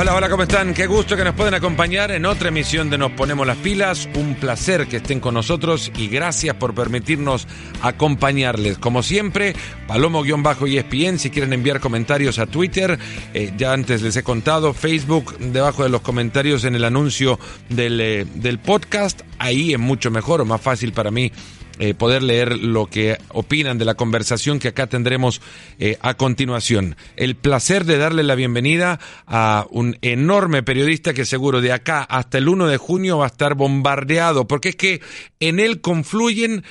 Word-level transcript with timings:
Hola, 0.00 0.14
hola, 0.14 0.30
¿cómo 0.30 0.44
están? 0.44 0.74
Qué 0.74 0.86
gusto 0.86 1.16
que 1.16 1.24
nos 1.24 1.34
pueden 1.34 1.54
acompañar 1.54 2.12
en 2.12 2.24
otra 2.24 2.50
emisión 2.50 2.88
de 2.88 2.96
Nos 2.96 3.10
Ponemos 3.10 3.44
las 3.44 3.56
Pilas. 3.56 4.08
Un 4.14 4.36
placer 4.36 4.86
que 4.86 4.98
estén 4.98 5.18
con 5.18 5.34
nosotros 5.34 5.90
y 5.96 6.06
gracias 6.06 6.54
por 6.54 6.72
permitirnos 6.72 7.48
acompañarles. 7.82 8.78
Como 8.78 9.02
siempre, 9.02 9.56
Palomo-ESPN, 9.88 11.18
si 11.18 11.30
quieren 11.30 11.52
enviar 11.52 11.80
comentarios 11.80 12.38
a 12.38 12.46
Twitter, 12.46 12.96
eh, 13.34 13.52
ya 13.58 13.72
antes 13.72 14.00
les 14.00 14.14
he 14.14 14.22
contado, 14.22 14.72
Facebook, 14.72 15.36
debajo 15.38 15.82
de 15.82 15.88
los 15.88 16.02
comentarios 16.02 16.62
en 16.62 16.76
el 16.76 16.84
anuncio 16.84 17.40
del, 17.68 18.00
eh, 18.00 18.24
del 18.36 18.60
podcast, 18.60 19.22
ahí 19.40 19.72
es 19.72 19.80
mucho 19.80 20.12
mejor 20.12 20.40
o 20.40 20.44
más 20.44 20.60
fácil 20.60 20.92
para 20.92 21.10
mí 21.10 21.32
eh, 21.78 21.94
poder 21.94 22.22
leer 22.22 22.58
lo 22.58 22.86
que 22.86 23.18
opinan 23.28 23.78
de 23.78 23.84
la 23.84 23.94
conversación 23.94 24.58
que 24.58 24.68
acá 24.68 24.86
tendremos 24.86 25.40
eh, 25.78 25.96
a 26.00 26.14
continuación. 26.14 26.96
El 27.16 27.36
placer 27.36 27.84
de 27.84 27.98
darle 27.98 28.22
la 28.22 28.34
bienvenida 28.34 29.00
a 29.26 29.66
un 29.70 29.96
enorme 30.02 30.62
periodista 30.62 31.14
que 31.14 31.24
seguro 31.24 31.60
de 31.60 31.72
acá 31.72 32.02
hasta 32.02 32.38
el 32.38 32.48
1 32.48 32.66
de 32.66 32.76
junio 32.76 33.18
va 33.18 33.24
a 33.24 33.28
estar 33.28 33.54
bombardeado, 33.54 34.46
porque 34.46 34.70
es 34.70 34.76
que 34.76 35.00
en 35.40 35.60
él 35.60 35.80
confluyen 35.80 36.64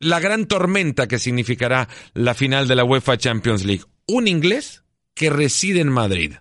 la 0.00 0.20
gran 0.20 0.46
tormenta 0.46 1.08
que 1.08 1.18
significará 1.18 1.88
la 2.14 2.34
final 2.34 2.68
de 2.68 2.76
la 2.76 2.84
UEFA 2.84 3.18
Champions 3.18 3.64
League. 3.64 3.84
Un 4.06 4.28
inglés 4.28 4.82
que 5.14 5.30
reside 5.30 5.80
en 5.80 5.88
Madrid. 5.88 6.34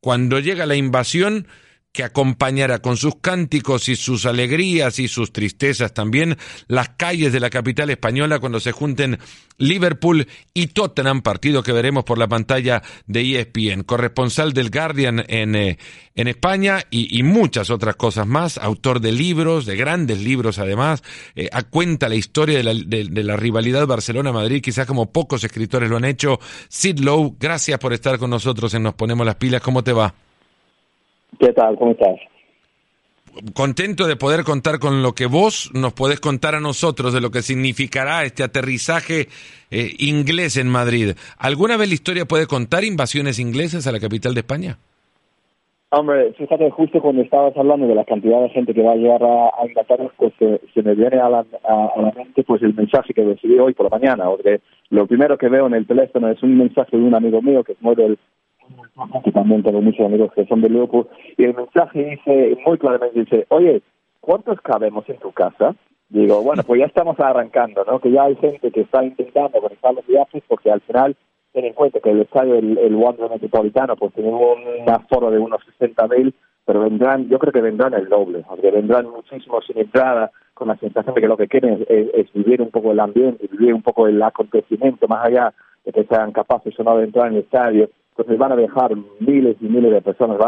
Cuando 0.00 0.40
llega 0.40 0.66
la 0.66 0.76
invasión, 0.76 1.46
que 1.92 2.04
acompañará 2.04 2.78
con 2.78 2.96
sus 2.96 3.16
cánticos 3.16 3.88
y 3.90 3.96
sus 3.96 4.24
alegrías 4.24 4.98
y 4.98 5.08
sus 5.08 5.30
tristezas 5.30 5.92
también 5.92 6.38
las 6.66 6.90
calles 6.90 7.32
de 7.32 7.40
la 7.40 7.50
capital 7.50 7.90
española 7.90 8.38
cuando 8.38 8.60
se 8.60 8.72
junten 8.72 9.18
Liverpool 9.58 10.26
y 10.54 10.68
Tottenham, 10.68 11.20
partido 11.20 11.62
que 11.62 11.72
veremos 11.72 12.04
por 12.04 12.16
la 12.16 12.28
pantalla 12.28 12.82
de 13.06 13.38
ESPN. 13.38 13.82
Corresponsal 13.82 14.54
del 14.54 14.70
Guardian 14.70 15.22
en, 15.28 15.54
eh, 15.54 15.78
en 16.14 16.28
España 16.28 16.82
y, 16.90 17.22
muchas 17.22 17.68
otras 17.68 17.96
cosas 17.96 18.26
más, 18.26 18.56
autor 18.56 19.00
de 19.00 19.12
libros, 19.12 19.66
de 19.66 19.76
grandes 19.76 20.20
libros 20.20 20.58
además, 20.58 21.02
eh, 21.36 21.50
cuenta 21.70 22.08
la 22.08 22.14
historia 22.14 22.56
de 22.56 22.64
la, 22.64 22.74
de 22.74 23.22
la 23.22 23.36
rivalidad 23.36 23.86
Barcelona-Madrid, 23.86 24.62
quizás 24.62 24.86
como 24.86 25.12
pocos 25.12 25.44
escritores 25.44 25.90
lo 25.90 25.98
han 25.98 26.06
hecho. 26.06 26.40
Sid 26.68 26.98
Lowe, 27.00 27.36
gracias 27.38 27.78
por 27.78 27.92
estar 27.92 28.18
con 28.18 28.30
nosotros 28.30 28.72
en 28.74 28.82
Nos 28.82 28.94
Ponemos 28.94 29.26
las 29.26 29.36
Pilas, 29.36 29.60
¿cómo 29.60 29.84
te 29.84 29.92
va? 29.92 30.14
¿Qué 31.38 31.52
tal? 31.52 31.76
¿Cómo 31.76 31.92
estás? 31.92 32.18
Contento 33.54 34.06
de 34.06 34.16
poder 34.16 34.44
contar 34.44 34.78
con 34.78 35.02
lo 35.02 35.12
que 35.12 35.24
vos 35.24 35.70
nos 35.72 35.94
podés 35.94 36.20
contar 36.20 36.54
a 36.54 36.60
nosotros 36.60 37.14
de 37.14 37.20
lo 37.22 37.30
que 37.30 37.40
significará 37.40 38.24
este 38.24 38.42
aterrizaje 38.42 39.28
eh, 39.70 39.90
inglés 39.98 40.58
en 40.58 40.68
Madrid. 40.68 41.12
¿Alguna 41.38 41.78
vez 41.78 41.88
la 41.88 41.94
historia 41.94 42.26
puede 42.26 42.46
contar 42.46 42.84
invasiones 42.84 43.38
inglesas 43.38 43.86
a 43.86 43.92
la 43.92 44.00
capital 44.00 44.34
de 44.34 44.40
España? 44.40 44.76
Hombre, 45.94 46.32
fíjate, 46.32 46.70
justo 46.70 47.02
cuando 47.02 47.20
estabas 47.20 47.54
hablando 47.54 47.86
de 47.86 47.94
la 47.94 48.04
cantidad 48.04 48.42
de 48.42 48.48
gente 48.48 48.72
que 48.72 48.82
va 48.82 48.92
a 48.92 48.96
llegar 48.96 49.22
a, 49.22 49.66
Inglaterra, 49.66 50.10
pues 50.16 50.32
eh, 50.40 50.58
se 50.72 50.82
me 50.82 50.94
viene 50.94 51.18
a 51.18 51.28
la, 51.28 51.44
mente 52.16 52.44
pues 52.44 52.62
el 52.62 52.74
mensaje 52.74 53.12
que 53.12 53.22
recibí 53.22 53.58
hoy 53.58 53.74
por 53.74 53.90
la 53.90 53.98
mañana. 53.98 54.24
Porque 54.24 54.60
lo 54.88 55.06
primero 55.06 55.36
que 55.36 55.50
veo 55.50 55.66
en 55.66 55.74
el 55.74 55.86
teléfono 55.86 56.30
es 56.30 56.42
un 56.42 56.56
mensaje 56.56 56.96
de 56.96 57.02
un 57.02 57.14
amigo 57.14 57.42
mío 57.42 57.62
que 57.62 57.72
es 57.72 57.82
muy 57.82 57.94
del 57.94 58.18
que 59.24 59.32
también 59.32 59.62
tengo 59.62 59.78
amigos 59.78 60.32
que 60.34 60.46
son 60.46 60.60
de 60.60 60.68
Liverpool, 60.68 61.08
y 61.36 61.44
el 61.44 61.54
mensaje 61.54 62.04
dice 62.04 62.56
muy 62.66 62.78
claramente, 62.78 63.20
dice, 63.20 63.46
oye, 63.48 63.82
¿cuántos 64.20 64.60
cabemos 64.60 65.08
en 65.08 65.18
tu 65.18 65.32
casa? 65.32 65.74
Digo, 66.08 66.42
bueno, 66.42 66.62
pues 66.62 66.80
ya 66.80 66.86
estamos 66.86 67.18
arrancando, 67.20 67.84
¿no? 67.84 67.98
Que 67.98 68.10
ya 68.10 68.24
hay 68.24 68.36
gente 68.36 68.70
que 68.70 68.82
está 68.82 69.02
intentando 69.02 69.60
conectar 69.60 69.94
los 69.94 70.06
viajes 70.06 70.42
porque 70.46 70.70
al 70.70 70.80
final 70.82 71.16
ten 71.52 71.64
en 71.64 71.72
cuenta 71.72 72.00
que 72.00 72.10
el 72.10 72.20
estadio, 72.20 72.56
el, 72.56 72.78
el 72.78 72.94
Wanda 72.94 73.28
Metropolitano, 73.28 73.96
pues 73.96 74.12
tiene 74.14 74.30
un 74.30 74.88
aforo 74.90 75.30
de 75.30 75.38
unos 75.38 75.60
60.000, 75.78 76.32
pero 76.64 76.80
vendrán, 76.80 77.28
yo 77.28 77.38
creo 77.38 77.52
que 77.52 77.60
vendrán 77.60 77.94
el 77.94 78.08
doble, 78.08 78.44
porque 78.48 78.70
vendrán 78.70 79.08
muchísimos 79.10 79.64
sin 79.66 79.78
entrada, 79.78 80.30
con 80.54 80.68
la 80.68 80.76
sensación 80.76 81.14
de 81.14 81.20
que 81.20 81.28
lo 81.28 81.36
que 81.36 81.48
quieren 81.48 81.84
es, 81.88 82.32
vivir 82.32 82.62
un 82.62 82.70
poco 82.70 82.92
el 82.92 83.00
ambiente, 83.00 83.48
vivir 83.50 83.74
un 83.74 83.82
poco 83.82 84.06
el 84.06 84.22
acontecimiento, 84.22 85.08
más 85.08 85.26
allá 85.26 85.52
de 85.84 85.92
que 85.92 86.04
sean 86.04 86.32
capaces 86.32 86.78
o 86.78 86.84
no 86.84 86.98
de 86.98 87.04
entrar 87.04 87.28
en 87.28 87.34
el 87.34 87.40
estadio. 87.40 87.90
Entonces 88.12 88.38
van 88.38 88.52
a 88.52 88.56
viajar 88.56 88.92
miles 89.20 89.56
y 89.60 89.64
miles 89.64 89.92
de 89.92 90.02
personas. 90.02 90.38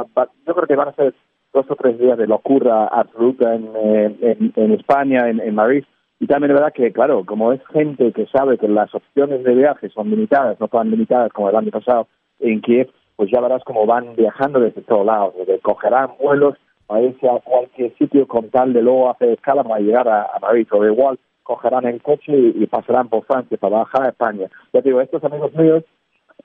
yo 0.46 0.54
creo 0.54 0.66
que 0.66 0.76
van 0.76 0.88
a 0.88 0.94
ser 0.94 1.14
dos 1.52 1.66
o 1.70 1.76
tres 1.76 1.98
días 1.98 2.18
de 2.18 2.26
locura 2.26 2.86
absoluta 2.86 3.54
en, 3.54 3.70
en, 3.74 4.52
en 4.54 4.72
España, 4.72 5.28
en, 5.28 5.40
en 5.40 5.54
Madrid. 5.54 5.84
Y 6.20 6.26
también 6.26 6.50
es 6.50 6.56
verdad 6.56 6.72
que, 6.72 6.92
claro, 6.92 7.24
como 7.24 7.52
es 7.52 7.60
gente 7.72 8.12
que 8.12 8.26
sabe 8.26 8.58
que 8.58 8.68
las 8.68 8.94
opciones 8.94 9.42
de 9.44 9.54
viaje 9.54 9.88
son 9.90 10.10
limitadas, 10.10 10.58
no 10.60 10.68
tan 10.68 10.90
limitadas 10.90 11.32
como 11.32 11.48
el 11.48 11.56
año 11.56 11.70
pasado 11.70 12.08
en 12.40 12.60
Kiev, 12.60 12.90
pues 13.16 13.30
ya 13.30 13.40
verás 13.40 13.62
cómo 13.64 13.86
van 13.86 14.14
viajando 14.16 14.60
desde 14.60 14.82
todos 14.82 15.06
lados, 15.06 15.34
que 15.46 15.58
cogerán 15.60 16.10
vuelos 16.20 16.56
a 16.88 17.00
irse 17.00 17.28
a 17.28 17.40
cualquier 17.40 17.96
sitio 17.96 18.26
con 18.26 18.50
tal 18.50 18.72
de 18.72 18.82
luego 18.82 19.10
hacer 19.10 19.30
escala 19.30 19.64
para 19.64 19.80
llegar 19.80 20.08
a, 20.08 20.22
a 20.34 20.38
Madrid, 20.40 20.66
o 20.72 20.84
igual 20.84 21.18
cogerán 21.42 21.84
el 21.84 22.02
coche 22.02 22.32
y, 22.32 22.66
pasarán 22.66 23.08
por 23.08 23.24
Francia 23.24 23.56
para 23.58 23.78
bajar 23.78 24.06
a 24.06 24.08
España. 24.08 24.48
Ya 24.72 24.80
digo, 24.80 25.00
estos 25.00 25.22
amigos 25.24 25.54
míos 25.54 25.84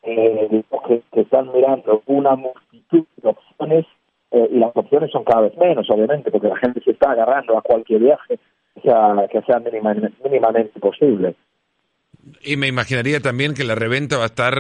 eh, 0.04 0.64
que, 0.88 1.22
están 1.22 1.52
mirando 1.54 2.04
una 2.06 2.36
multitud 2.36 3.06
de 3.18 3.30
opciones 3.30 3.86
eh, 4.32 4.50
y 4.52 4.60
las 4.60 4.72
opciones 4.76 5.12
son 5.12 5.24
cada 5.24 5.42
vez 5.42 5.58
menos, 5.58 5.90
obviamente, 5.90 6.32
porque 6.32 6.48
la 6.48 6.58
gente 6.58 6.82
se 6.82 6.92
está 6.92 7.12
agarrando 7.12 7.58
a 7.58 7.62
cualquier 7.62 8.02
viaje 8.02 8.40
que 8.76 8.82
sea, 8.82 9.28
que 9.32 9.42
sea 9.42 9.60
mínimamente 9.60 10.80
posible. 10.80 11.36
Y 12.44 12.58
me 12.58 12.68
imaginaría 12.68 13.20
también 13.20 13.54
que 13.54 13.64
la 13.64 13.76
reventa 13.76 14.18
va 14.18 14.24
a 14.24 14.28
estar 14.28 14.54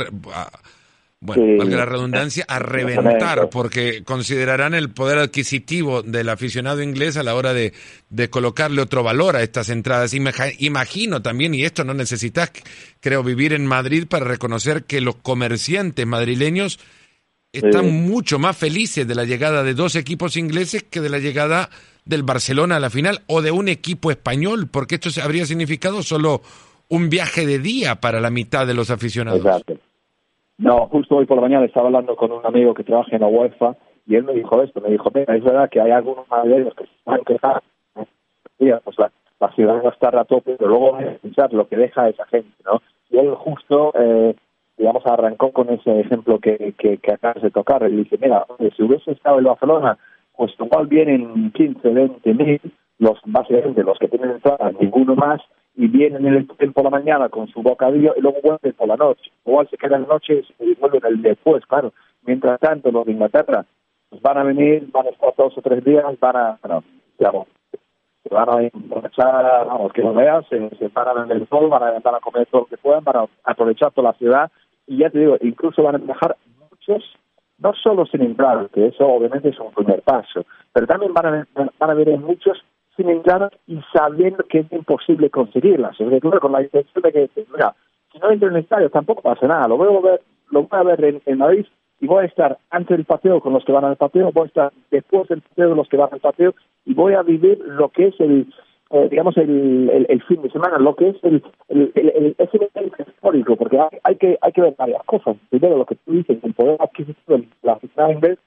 bueno, 1.21 1.57
valga 1.57 1.77
la 1.77 1.85
redundancia, 1.85 2.45
a 2.47 2.59
reventar, 2.59 3.49
porque 3.49 4.03
considerarán 4.05 4.73
el 4.73 4.89
poder 4.89 5.17
adquisitivo 5.17 6.01
del 6.01 6.29
aficionado 6.29 6.81
inglés 6.81 7.17
a 7.17 7.23
la 7.23 7.35
hora 7.35 7.53
de, 7.53 7.73
de 8.09 8.29
colocarle 8.29 8.81
otro 8.81 9.03
valor 9.03 9.35
a 9.35 9.43
estas 9.43 9.69
entradas. 9.69 10.13
Imagino 10.13 11.21
también, 11.21 11.53
y 11.53 11.65
esto 11.65 11.83
no 11.83 11.93
necesitas, 11.93 12.51
creo, 13.01 13.21
vivir 13.21 13.51
en 13.51 13.65
Madrid 13.65 14.07
para 14.07 14.23
reconocer 14.23 14.85
que 14.85 15.01
los 15.01 15.15
comerciantes 15.15 16.07
madrileños 16.07 16.79
están 17.51 17.91
mucho 17.91 18.39
más 18.39 18.55
felices 18.55 19.05
de 19.05 19.15
la 19.15 19.25
llegada 19.25 19.63
de 19.63 19.73
dos 19.73 19.95
equipos 19.95 20.37
ingleses 20.37 20.83
que 20.83 21.01
de 21.01 21.09
la 21.09 21.19
llegada 21.19 21.69
del 22.05 22.23
Barcelona 22.23 22.77
a 22.77 22.79
la 22.79 22.89
final 22.89 23.23
o 23.27 23.41
de 23.41 23.51
un 23.51 23.67
equipo 23.67 24.09
español, 24.09 24.69
porque 24.69 24.95
esto 24.95 25.09
habría 25.21 25.45
significado 25.45 26.01
solo 26.01 26.41
un 26.87 27.09
viaje 27.09 27.45
de 27.45 27.59
día 27.59 27.99
para 27.99 28.21
la 28.21 28.29
mitad 28.29 28.65
de 28.65 28.73
los 28.73 28.89
aficionados. 28.89 29.41
Exacto. 29.41 29.79
No, 30.59 30.87
justo 30.87 31.15
hoy 31.15 31.25
por 31.25 31.37
la 31.37 31.43
mañana 31.43 31.65
estaba 31.65 31.87
hablando 31.87 32.17
con 32.17 32.33
un 32.33 32.45
amigo 32.45 32.73
que 32.73 32.83
trabaja 32.83 33.15
en 33.15 33.21
la 33.21 33.27
UEFA 33.27 33.77
y 34.05 34.15
él 34.15 34.25
me 34.25 34.33
dijo 34.33 34.61
esto, 34.61 34.81
me 34.81 34.89
dijo, 34.89 35.09
es 35.15 35.43
verdad 35.43 35.69
que 35.69 35.79
hay 35.79 35.91
algunos 35.91 36.27
madrileños 36.29 36.75
que 36.75 36.83
se 36.83 36.91
van 37.05 37.21
a 37.21 37.23
quejar, 37.23 37.63
pues 38.57 38.97
la, 38.97 39.11
ciudad 39.55 39.81
va 39.81 39.89
a 39.89 39.93
estar 39.93 40.17
a 40.17 40.25
tope, 40.25 40.57
pero 40.57 40.69
luego 40.69 40.95
hay 40.97 41.05
que 41.05 41.19
pensar 41.19 41.53
lo 41.53 41.65
que 41.65 41.77
deja 41.77 42.09
esa 42.09 42.25
gente, 42.25 42.51
¿no? 42.65 42.81
Y 43.09 43.19
él 43.19 43.33
justo, 43.35 43.93
eh, 43.95 44.35
digamos, 44.77 45.05
arrancó 45.05 45.53
con 45.53 45.69
ese 45.69 46.01
ejemplo 46.01 46.39
que, 46.39 46.73
que, 46.77 46.97
que 46.97 47.13
acabas 47.13 47.41
de 47.41 47.51
tocar, 47.51 47.89
y 47.89 47.95
dice, 47.95 48.17
mira, 48.21 48.45
si 48.75 48.83
hubiese 48.83 49.11
estado 49.11 49.39
en 49.39 49.45
Barcelona, 49.45 49.97
pues 50.35 50.51
igual 50.59 50.87
vienen 50.87 51.51
15, 51.51 51.87
20 51.87 52.33
mil, 52.33 52.61
los, 52.97 53.17
básicamente 53.25 53.83
los 53.83 53.97
que 53.97 54.09
tienen 54.09 54.31
entrada, 54.31 54.71
ninguno 54.77 55.15
más, 55.15 55.39
y 55.79 55.87
vienen 55.87 56.25
en 56.25 56.33
el 56.33 56.45
tren 56.45 56.73
por 56.73 56.83
la 56.83 56.89
mañana 56.89 57.29
con 57.29 57.47
su 57.47 57.61
bocadillo 57.61 58.13
y 58.17 58.19
luego 58.19 58.39
vuelven 58.43 58.73
por 58.73 58.89
la 58.89 58.97
noche. 58.97 59.31
Igual 59.45 59.69
se 59.69 59.77
quedan 59.77 60.01
la 60.01 60.09
noche 60.09 60.43
y 60.59 60.75
vuelven 60.75 61.01
el 61.05 61.21
después, 61.21 61.65
claro. 61.67 61.93
Mientras 62.23 62.59
tanto, 62.59 62.91
los 62.91 63.05
de 63.05 63.13
Inglaterra 63.13 63.65
pues 64.09 64.21
van 64.21 64.39
a 64.39 64.43
venir, 64.43 64.89
van 64.91 65.07
a 65.07 65.11
estar 65.11 65.33
dos 65.37 65.57
o 65.57 65.61
tres 65.61 65.81
días, 65.85 66.03
van 66.19 66.35
a, 66.35 66.59
bueno, 66.61 66.83
van 68.29 68.49
a 68.49 68.67
aprovechar, 68.67 69.67
vamos, 69.67 69.93
que 69.93 70.01
lo 70.01 70.13
veas, 70.13 70.45
se, 70.49 70.69
se 70.75 70.89
paran 70.89 71.31
en 71.31 71.37
el 71.37 71.47
sol, 71.47 71.69
van 71.69 71.83
a, 71.83 71.91
van 71.91 72.15
a 72.15 72.19
comer 72.19 72.45
todo 72.47 72.61
lo 72.63 72.67
que 72.67 72.77
puedan, 72.77 73.05
van 73.05 73.15
a 73.15 73.27
aprovechar 73.45 73.93
toda 73.93 74.11
la 74.11 74.17
ciudad 74.17 74.51
y 74.85 74.97
ya 74.97 75.09
te 75.09 75.19
digo, 75.19 75.37
incluso 75.39 75.81
van 75.81 75.95
a 75.95 75.99
viajar 75.99 76.35
muchos, 76.69 77.05
no 77.57 77.73
solo 77.73 78.05
sin 78.05 78.21
entrar, 78.23 78.69
que 78.71 78.87
eso 78.87 79.07
obviamente 79.07 79.47
es 79.47 79.59
un 79.59 79.71
primer 79.71 80.01
paso, 80.01 80.45
pero 80.73 80.85
también 80.87 81.13
van 81.13 81.25
a, 81.25 81.47
van 81.55 81.89
a 81.89 81.93
venir 81.93 82.19
muchos 82.19 82.65
sin 82.99 83.21
y 83.67 83.81
sabiendo 83.93 84.43
que 84.43 84.59
es 84.59 84.71
imposible 84.71 85.29
conseguirlas. 85.29 85.95
Sobre 85.95 86.19
todo 86.19 86.39
con 86.39 86.51
la 86.51 86.61
intención 86.61 87.01
de 87.01 87.11
que, 87.11 87.29
mira, 87.51 87.73
si 88.11 88.19
no 88.19 88.31
entro 88.31 88.49
en 88.49 88.55
el 88.55 88.63
estadio 88.63 88.89
tampoco 88.89 89.21
pasa 89.21 89.47
nada. 89.47 89.67
Lo 89.67 89.77
voy 89.77 89.95
a 89.95 90.01
ver, 90.01 90.21
lo 90.51 90.63
voy 90.63 90.79
a 90.79 90.83
ver 90.83 91.21
en, 91.25 91.37
Madrid 91.37 91.65
y 92.01 92.07
voy 92.07 92.23
a 92.23 92.27
estar 92.27 92.57
antes 92.69 92.97
del 92.97 93.05
pateo 93.05 93.39
con 93.39 93.53
los 93.53 93.63
que 93.63 93.71
van 93.71 93.85
al 93.85 93.95
pateo, 93.95 94.31
voy 94.31 94.43
a 94.43 94.47
estar 94.47 94.73
después 94.91 95.27
del 95.29 95.41
pateo 95.41 95.69
con 95.69 95.77
los 95.77 95.87
que 95.87 95.97
van 95.97 96.09
al 96.11 96.19
pateo 96.19 96.53
y 96.85 96.93
voy 96.93 97.13
a 97.13 97.21
vivir 97.21 97.59
lo 97.65 97.89
que 97.89 98.07
es 98.07 98.19
el, 98.19 98.47
eh, 98.89 99.07
digamos, 99.09 99.37
el, 99.37 100.05
el, 100.09 100.23
fin 100.23 100.41
de 100.41 100.49
semana, 100.49 100.77
lo 100.77 100.95
que 100.95 101.09
es 101.09 101.23
el, 101.23 101.43
el, 101.67 101.91
el, 101.95 102.35
ese 102.37 102.69
histórico, 103.07 103.55
porque 103.55 103.79
hay, 103.79 103.99
hay, 104.03 104.15
que 104.15 104.37
hay 104.41 104.51
que 104.51 104.61
ver 104.61 104.75
varias 104.77 105.03
cosas. 105.03 105.37
Primero, 105.49 105.77
lo 105.77 105.85
que 105.85 105.95
tú 105.95 106.13
dices, 106.13 106.37
el 106.43 106.53
poder 106.53 106.77
adquisitivo 106.81 107.37
de 107.37 107.47
la 107.63 107.73
oficina 107.73 108.11
inglés 108.11 108.39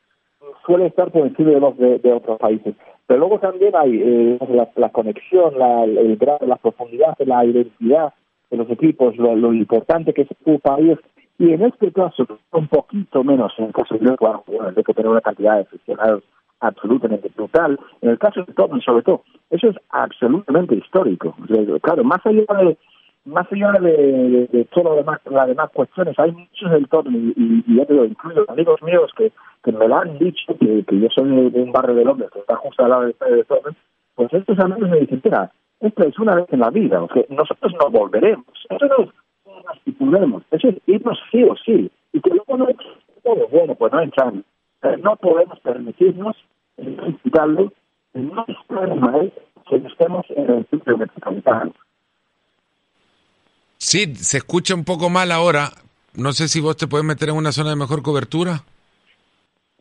suele 0.64 0.86
estar 0.86 1.10
por 1.10 1.26
encima 1.26 1.50
de 1.50 1.60
los 1.60 1.76
de, 1.76 2.12
otros 2.12 2.38
países. 2.38 2.74
Pero 3.06 3.20
luego 3.20 3.38
también 3.38 3.74
hay 3.74 4.00
eh, 4.02 4.38
la, 4.76 4.88
conexión, 4.90 5.58
la, 5.58 5.84
el 5.84 6.16
grado, 6.16 6.46
la 6.46 6.56
profundidad, 6.56 7.16
la 7.18 7.44
identidad 7.44 8.12
de 8.50 8.56
los 8.56 8.70
equipos, 8.70 9.16
lo, 9.16 9.52
importante 9.52 10.12
que 10.12 10.22
es 10.22 10.28
tu 10.44 10.58
país 10.60 10.98
Y 11.38 11.52
en 11.52 11.62
este 11.62 11.90
caso, 11.92 12.26
un 12.52 12.68
poquito 12.68 13.24
menos 13.24 13.52
en 13.58 13.66
el 13.66 13.72
caso 13.72 13.96
de 13.96 14.16
bueno, 14.46 14.72
hay 14.76 14.84
que 14.84 14.94
tener 14.94 15.10
una 15.10 15.20
cantidad 15.20 15.56
de 15.56 15.62
aficionados 15.62 16.22
absolutamente 16.60 17.30
brutal. 17.34 17.78
En 18.00 18.10
el 18.10 18.18
caso 18.18 18.44
de 18.44 18.52
Tottenham, 18.52 18.80
sobre 18.82 19.02
todo, 19.02 19.22
eso 19.50 19.68
es 19.68 19.76
absolutamente 19.90 20.76
histórico. 20.76 21.34
Claro, 21.82 22.04
más 22.04 22.24
allá 22.24 22.44
de 22.58 22.76
más 23.24 23.46
allá 23.52 23.72
de, 23.72 24.48
de, 24.50 24.64
todo 24.66 24.96
demás, 24.96 25.20
las 25.30 25.46
demás 25.46 25.70
cuestiones, 25.72 26.18
hay 26.18 26.32
muchos 26.32 26.70
del 26.70 26.88
Tottenham 26.88 27.32
y, 27.36 27.64
y, 27.66 27.76
ya 27.76 27.86
te 27.86 27.92
digo, 27.92 28.04
incluyo 28.04 28.44
amigos 28.48 28.82
míos 28.82 29.10
que, 29.16 29.32
me 29.72 29.88
lo 29.88 29.96
han 29.96 30.18
dicho, 30.18 30.56
que, 30.58 30.84
yo 30.88 31.08
soy 31.14 31.50
de 31.50 31.62
un 31.62 31.72
barrio 31.72 31.94
de 31.94 32.04
Londres 32.04 32.30
que 32.32 32.40
está 32.40 32.56
justo 32.56 32.82
al 32.82 32.90
lado 32.90 33.02
del 33.02 33.14
de 33.18 33.44
Tottenham, 33.44 33.74
pues 34.14 34.32
estos 34.32 34.58
amigos 34.58 34.90
me 34.90 35.00
dicen, 35.00 35.20
mira, 35.24 35.50
esto 35.80 36.04
es 36.04 36.18
una 36.18 36.34
vez 36.34 36.46
en 36.50 36.60
la 36.60 36.70
vida, 36.70 37.06
que 37.12 37.26
nosotros 37.30 37.72
no 37.80 37.90
volveremos, 37.90 38.46
eso 38.68 38.86
no 38.86 38.96
nos 38.98 40.42
eso 40.50 40.68
es 40.68 40.76
irnos 40.86 41.18
sí 41.30 41.44
o 41.44 41.56
sí, 41.56 41.90
y 42.12 42.20
que 42.20 42.30
luego 42.30 42.56
no 42.56 42.66
todo 43.22 43.48
bueno, 43.48 43.74
pues 43.74 43.92
no 43.92 44.00
entran, 44.00 44.44
no 45.02 45.16
podemos 45.16 45.58
permitirnos 45.60 46.36
quitarlo, 47.22 47.72
no 48.14 48.44
mal 48.96 49.32
que 49.68 49.76
estemos 49.76 50.26
en 50.30 50.50
el 50.50 50.66
sitio 50.66 50.98
metropolitano. 50.98 51.72
Sí, 53.82 54.14
se 54.14 54.38
escucha 54.38 54.76
un 54.76 54.84
poco 54.84 55.10
mal 55.10 55.32
ahora. 55.32 55.70
No 56.14 56.32
sé 56.32 56.46
si 56.46 56.60
vos 56.60 56.76
te 56.76 56.86
puedes 56.86 57.04
meter 57.04 57.30
en 57.30 57.34
una 57.34 57.50
zona 57.50 57.70
de 57.70 57.76
mejor 57.76 58.00
cobertura. 58.00 58.60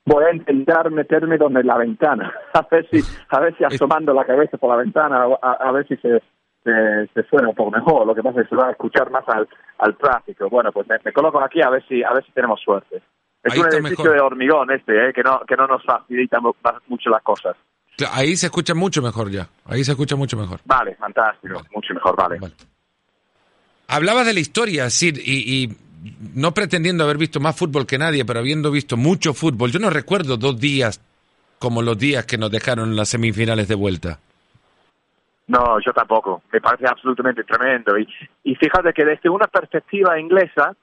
Voy 0.05 0.23
a 0.23 0.33
intentar 0.33 0.89
meterme 0.89 1.37
donde 1.37 1.63
la 1.63 1.77
ventana, 1.77 2.33
a 2.53 2.67
ver 2.71 2.89
si, 2.89 2.99
a 3.29 3.39
ver 3.39 3.55
si 3.55 3.63
asomando 3.63 4.11
la 4.11 4.25
cabeza 4.25 4.57
por 4.57 4.71
la 4.71 4.77
ventana, 4.77 5.25
a, 5.39 5.71
ver 5.71 5.87
si 5.87 5.95
se, 5.97 6.19
se, 6.63 7.23
suena 7.29 7.49
un 7.49 7.55
poco 7.55 7.69
mejor. 7.69 8.07
Lo 8.07 8.15
que 8.15 8.23
pasa 8.23 8.41
es 8.41 8.49
que 8.49 8.55
se 8.55 8.59
va 8.59 8.69
a 8.69 8.71
escuchar 8.71 9.11
más 9.11 9.23
al, 9.27 9.47
al 9.77 9.95
tráfico. 9.95 10.49
Bueno, 10.49 10.71
pues 10.71 10.87
me, 10.89 11.13
coloco 11.13 11.39
aquí 11.39 11.61
a 11.61 11.69
ver 11.69 11.87
si, 11.87 12.03
a 12.03 12.11
ver 12.11 12.25
si 12.25 12.31
tenemos 12.31 12.59
suerte. 12.59 13.03
Es 13.43 13.55
un 13.55 13.67
edificio 13.71 14.11
de 14.11 14.19
hormigón 14.19 14.71
este, 14.71 15.09
¿eh? 15.09 15.13
que 15.13 15.21
no, 15.21 15.41
que 15.47 15.55
no 15.55 15.67
nos 15.67 15.83
facilita 15.85 16.39
mucho 16.39 17.11
las 17.11 17.21
cosas. 17.21 17.55
Ahí 18.11 18.35
se 18.35 18.47
escucha 18.47 18.73
mucho 18.73 19.03
mejor 19.03 19.29
ya. 19.29 19.47
Ahí 19.65 19.83
se 19.83 19.91
escucha 19.91 20.15
mucho 20.15 20.37
mejor. 20.37 20.59
Vale, 20.65 20.95
fantástico. 20.95 21.61
Mucho 21.71 21.93
mejor, 21.93 22.15
vale. 22.15 22.39
Hablabas 23.91 24.25
de 24.25 24.33
la 24.33 24.39
historia, 24.39 24.89
Sid, 24.89 25.17
y, 25.17 25.63
y, 25.63 25.69
no 26.33 26.53
pretendiendo 26.53 27.03
haber 27.03 27.17
visto 27.17 27.41
más 27.41 27.57
fútbol 27.57 27.85
que 27.85 27.97
nadie, 27.97 28.23
pero 28.23 28.39
habiendo 28.39 28.71
visto 28.71 28.95
mucho 28.95 29.33
fútbol, 29.33 29.69
yo 29.69 29.79
no 29.79 29.89
recuerdo 29.89 30.37
dos 30.37 30.57
días 30.59 31.01
como 31.59 31.81
los 31.81 31.97
días 31.97 32.25
que 32.25 32.37
nos 32.37 32.49
dejaron 32.49 32.95
las 32.95 33.09
semifinales 33.09 33.67
de 33.67 33.75
vuelta. 33.75 34.19
No, 35.47 35.77
yo 35.85 35.91
tampoco. 35.91 36.41
Me 36.53 36.61
parece 36.61 36.85
absolutamente 36.87 37.43
tremendo. 37.43 37.97
Y, 37.99 38.55
fíjate 38.55 38.93
que 38.93 39.03
desde 39.03 39.29
una 39.29 39.47
perspectiva 39.47 40.17
inglesa, 40.17 40.73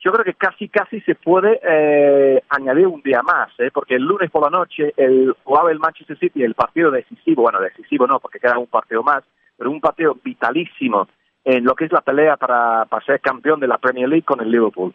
yo 0.00 0.12
creo 0.12 0.24
que 0.24 0.34
casi 0.34 0.68
casi 0.68 1.00
se 1.00 1.14
puede 1.14 1.58
eh, 1.62 2.42
añadir 2.50 2.86
un 2.86 3.00
día 3.00 3.22
más, 3.22 3.48
¿eh? 3.58 3.70
porque 3.72 3.94
el 3.94 4.02
lunes 4.02 4.30
por 4.30 4.42
la 4.42 4.50
noche 4.50 4.92
el, 4.96 5.34
jugaba 5.42 5.72
el 5.72 5.78
Manchester 5.78 6.18
City 6.18 6.44
el 6.44 6.54
partido 6.54 6.90
decisivo, 6.90 7.42
bueno, 7.42 7.60
decisivo 7.60 8.06
no, 8.06 8.20
porque 8.20 8.38
queda 8.38 8.58
un 8.58 8.66
partido 8.66 9.02
más, 9.02 9.24
pero 9.56 9.70
un 9.70 9.80
partido 9.80 10.16
vitalísimo 10.22 11.08
en 11.48 11.64
lo 11.64 11.74
que 11.74 11.86
es 11.86 11.92
la 11.92 12.02
pelea 12.02 12.36
para, 12.36 12.84
para 12.84 13.06
ser 13.06 13.20
campeón 13.22 13.58
de 13.58 13.66
la 13.66 13.78
Premier 13.78 14.06
League 14.06 14.24
con 14.24 14.38
el 14.42 14.50
Liverpool. 14.50 14.94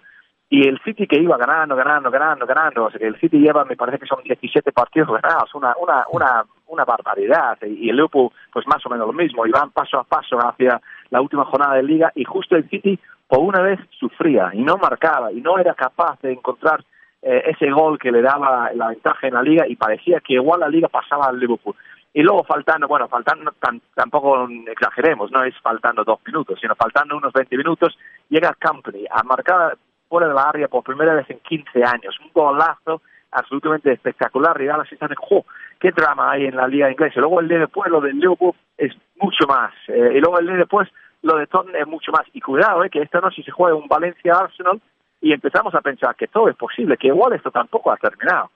Y 0.52 0.68
el 0.68 0.80
City 0.84 1.08
que 1.08 1.20
iba 1.20 1.36
ganando, 1.36 1.76
ganando, 1.76 2.12
ganando, 2.12 2.46
ganando, 2.46 2.92
el 3.00 3.20
City 3.20 3.40
lleva, 3.40 3.66
me 3.66 3.76
parece 3.76 3.98
que 3.98 4.06
son 4.06 4.22
17 4.24 4.72
partidos 4.72 5.20
ganados, 5.20 5.50
una, 5.56 5.74
una, 5.82 6.06
una, 6.12 6.46
una 6.68 6.86
barbaridad. 6.86 7.58
Y 7.64 7.90
el 7.90 7.96
Liverpool, 7.96 8.30
pues 8.52 8.68
más 8.68 8.86
o 8.86 8.90
menos 8.90 9.08
lo 9.08 9.14
mismo, 9.14 9.48
y 9.48 9.50
van 9.50 9.72
paso 9.72 9.98
a 9.98 10.04
paso 10.04 10.38
hacia 10.38 10.80
la 11.10 11.22
última 11.22 11.44
jornada 11.46 11.74
de 11.74 11.82
liga, 11.82 12.12
y 12.14 12.24
justo 12.24 12.56
el 12.56 12.70
City 12.70 13.00
por 13.28 13.40
una 13.40 13.64
vez 13.64 13.80
sufría 13.98 14.52
y 14.54 14.62
no 14.62 14.78
marcaba 14.78 15.32
y 15.32 15.42
no 15.42 15.58
era 15.58 15.74
capaz 15.74 16.22
de 16.22 16.34
encontrar 16.34 16.84
eh, 17.24 17.46
ese 17.48 17.72
gol 17.72 17.98
que 17.98 18.12
le 18.12 18.22
daba 18.22 18.70
la 18.76 18.90
ventaja 18.90 19.28
en 19.28 19.34
la 19.34 19.42
liga 19.42 19.68
y 19.68 19.76
parecía 19.76 20.20
que 20.20 20.34
igual 20.34 20.60
la 20.60 20.70
liga 20.70 20.88
pasaba 20.88 21.30
al 21.30 21.40
Liverpool. 21.40 21.74
Y 22.13 22.21
luego 22.21 22.44
faltando, 22.44 22.88
bueno, 22.88 23.07
faltando, 23.07 23.54
tampoco 23.95 24.48
exageremos, 24.68 25.31
no 25.31 25.44
es 25.44 25.56
faltando 25.62 26.04
dos 26.04 26.19
minutos, 26.25 26.60
sino 26.62 26.75
faltando 26.75 27.18
unos 27.18 27.33
20 27.33 27.57
minutos, 27.57 27.98
llega 28.30 28.56
Company 28.62 29.06
a 29.10 29.24
marcar 29.24 29.77
fuera 30.07 30.27
de 30.27 30.33
la 30.36 30.50
área 30.50 30.68
por 30.68 30.83
primera 30.83 31.15
vez 31.15 31.27
en 31.31 31.39
15 31.39 31.83
años. 31.83 32.15
Un 32.24 32.30
golazo 32.31 33.01
absolutamente 33.33 33.92
espectacular. 33.92 34.62
Y 34.62 34.69
ahora 34.69 34.86
se 34.86 34.95
están, 34.95 35.10
¡jo! 35.18 35.45
¡Qué 35.80 35.92
drama 35.92 36.31
hay 36.31 36.45
en 36.45 36.56
la 36.56 36.68
liga 36.68 36.92
inglesa! 36.92 37.19
Luego 37.19 37.39
el 37.39 37.48
día 37.48 37.60
después, 37.60 37.89
lo 37.92 38.01
del 38.01 38.19
Liverpool 38.19 38.54
es 38.77 38.94
mucho 39.19 39.48
más. 39.48 39.74
Eh, 39.88 40.13
y 40.15 40.19
luego 40.19 40.39
el 40.39 40.48
día 40.48 40.57
después, 40.57 40.88
lo 41.24 41.38
de 41.38 41.48
Tottenham 41.48 41.81
es 41.81 41.88
mucho 41.88 42.12
más. 42.12 42.25
Y 42.33 42.42
cuidado, 42.42 42.83
eh, 42.83 42.89
que 42.89 43.01
esta 43.01 43.19
noche 43.19 43.44
se 43.44 43.51
juega 43.51 43.75
un 43.75 43.88
Valencia-Arsenal 43.88 44.80
y 45.21 45.33
empezamos 45.33 45.74
a 45.74 45.81
pensar 45.81 46.15
que 46.15 46.27
todo 46.27 46.50
es 46.50 46.56
posible, 46.56 46.98
que 46.98 47.07
igual 47.07 47.33
esto 47.33 47.50
tampoco 47.50 47.92
ha 47.92 47.98
terminado. 47.98 48.51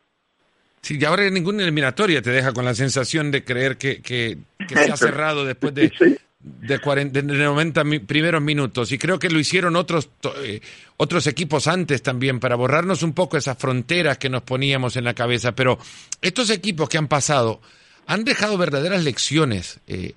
Sí, 0.81 0.97
y 0.99 1.05
ahora 1.05 1.29
ninguna 1.29 1.63
eliminatoria 1.63 2.21
te 2.21 2.31
deja 2.31 2.53
con 2.53 2.65
la 2.65 2.75
sensación 2.75 3.31
de 3.31 3.43
creer 3.43 3.77
que, 3.77 4.01
que, 4.01 4.37
se 4.69 4.91
ha 4.91 4.97
cerrado 4.97 5.43
después 5.43 5.73
de, 5.73 5.91
de, 6.39 6.79
40, 6.79 7.21
de 7.21 7.33
90 7.33 7.83
primeros 8.05 8.41
minutos. 8.41 8.91
Y 8.91 8.97
creo 8.97 9.19
que 9.19 9.29
lo 9.29 9.39
hicieron 9.39 9.75
otros, 9.75 10.09
eh, 10.43 10.61
otros 10.97 11.27
equipos 11.27 11.67
antes 11.67 12.01
también 12.01 12.39
para 12.39 12.55
borrarnos 12.55 13.03
un 13.03 13.13
poco 13.13 13.37
esas 13.37 13.57
fronteras 13.57 14.17
que 14.17 14.29
nos 14.29 14.43
poníamos 14.43 14.95
en 14.95 15.03
la 15.03 15.13
cabeza. 15.13 15.53
Pero 15.53 15.77
estos 16.21 16.49
equipos 16.49 16.87
que 16.89 16.97
han 16.97 17.07
pasado 17.07 17.61
han 18.05 18.23
dejado 18.23 18.57
verdaderas 18.57 19.03
lecciones 19.03 19.79
eh, 19.87 20.13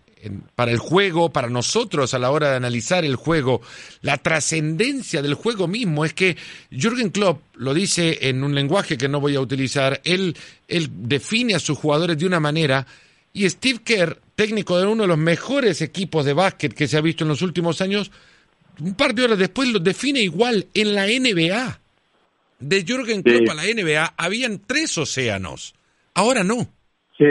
para 0.55 0.71
el 0.71 0.79
juego, 0.79 1.33
para 1.33 1.49
nosotros 1.49 2.15
a 2.15 2.19
la 2.19 2.31
hora 2.31 2.51
de 2.51 2.57
analizar 2.57 3.05
el 3.05 3.17
juego, 3.17 3.61
la 4.03 4.19
trascendencia 4.19 5.23
del 5.23 5.35
juego 5.35 5.69
mismo. 5.69 6.05
Es 6.05 6.15
que 6.15 6.37
Jürgen 6.71 7.11
Klopp 7.11 7.43
lo 7.57 7.75
dice 7.75 8.29
en 8.29 8.45
un 8.45 8.55
lenguaje 8.55 8.97
que 8.97 9.09
no 9.09 9.21
voy 9.21 9.37
a 9.37 9.41
utilizar, 9.41 10.01
él, 10.05 10.37
él 10.69 10.89
define 10.91 11.55
a 11.55 11.61
sus 11.61 11.79
jugadores 11.79 12.19
de 12.19 12.27
una 12.27 12.41
manera 12.41 12.87
y 13.33 13.49
Steve 13.49 13.81
Kerr, 13.85 14.19
técnico 14.35 14.79
de 14.79 14.87
uno 14.87 15.03
de 15.03 15.09
los 15.09 15.19
mejores 15.19 15.83
equipos 15.83 16.25
de 16.25 16.33
básquet 16.33 16.75
que 16.75 16.89
se 16.89 16.97
ha 16.97 17.01
visto 17.01 17.25
en 17.25 17.29
los 17.29 17.43
últimos 17.43 17.81
años, 17.81 18.11
un 18.81 18.95
par 18.95 19.15
de 19.15 19.25
horas 19.25 19.39
después 19.39 19.69
lo 19.69 19.79
define 19.79 20.21
igual 20.21 20.67
en 20.75 20.95
la 20.95 21.07
NBA. 21.07 21.81
De 22.59 22.85
Jürgen 22.85 23.23
Klopp 23.23 23.49
a 23.51 23.55
la 23.55 23.63
NBA 23.65 24.15
habían 24.17 24.61
tres 24.67 24.99
océanos, 24.99 25.75
ahora 26.15 26.45
no. 26.45 26.69
Sí, 27.17 27.25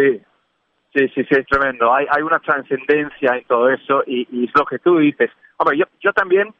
Sí, 0.93 1.07
sí, 1.09 1.23
sí, 1.23 1.35
es 1.35 1.45
tremendo. 1.45 1.93
Hay, 1.93 2.07
hay 2.09 2.23
una 2.23 2.39
trascendencia 2.39 3.35
en 3.35 3.43
todo 3.45 3.69
eso 3.69 4.03
y, 4.07 4.27
y 4.31 4.45
es 4.45 4.51
lo 4.55 4.65
que 4.65 4.79
tú 4.79 4.97
dices. 4.97 5.29
Hombre, 5.57 5.77
yo, 5.77 5.85
yo 6.01 6.11
también 6.13 6.53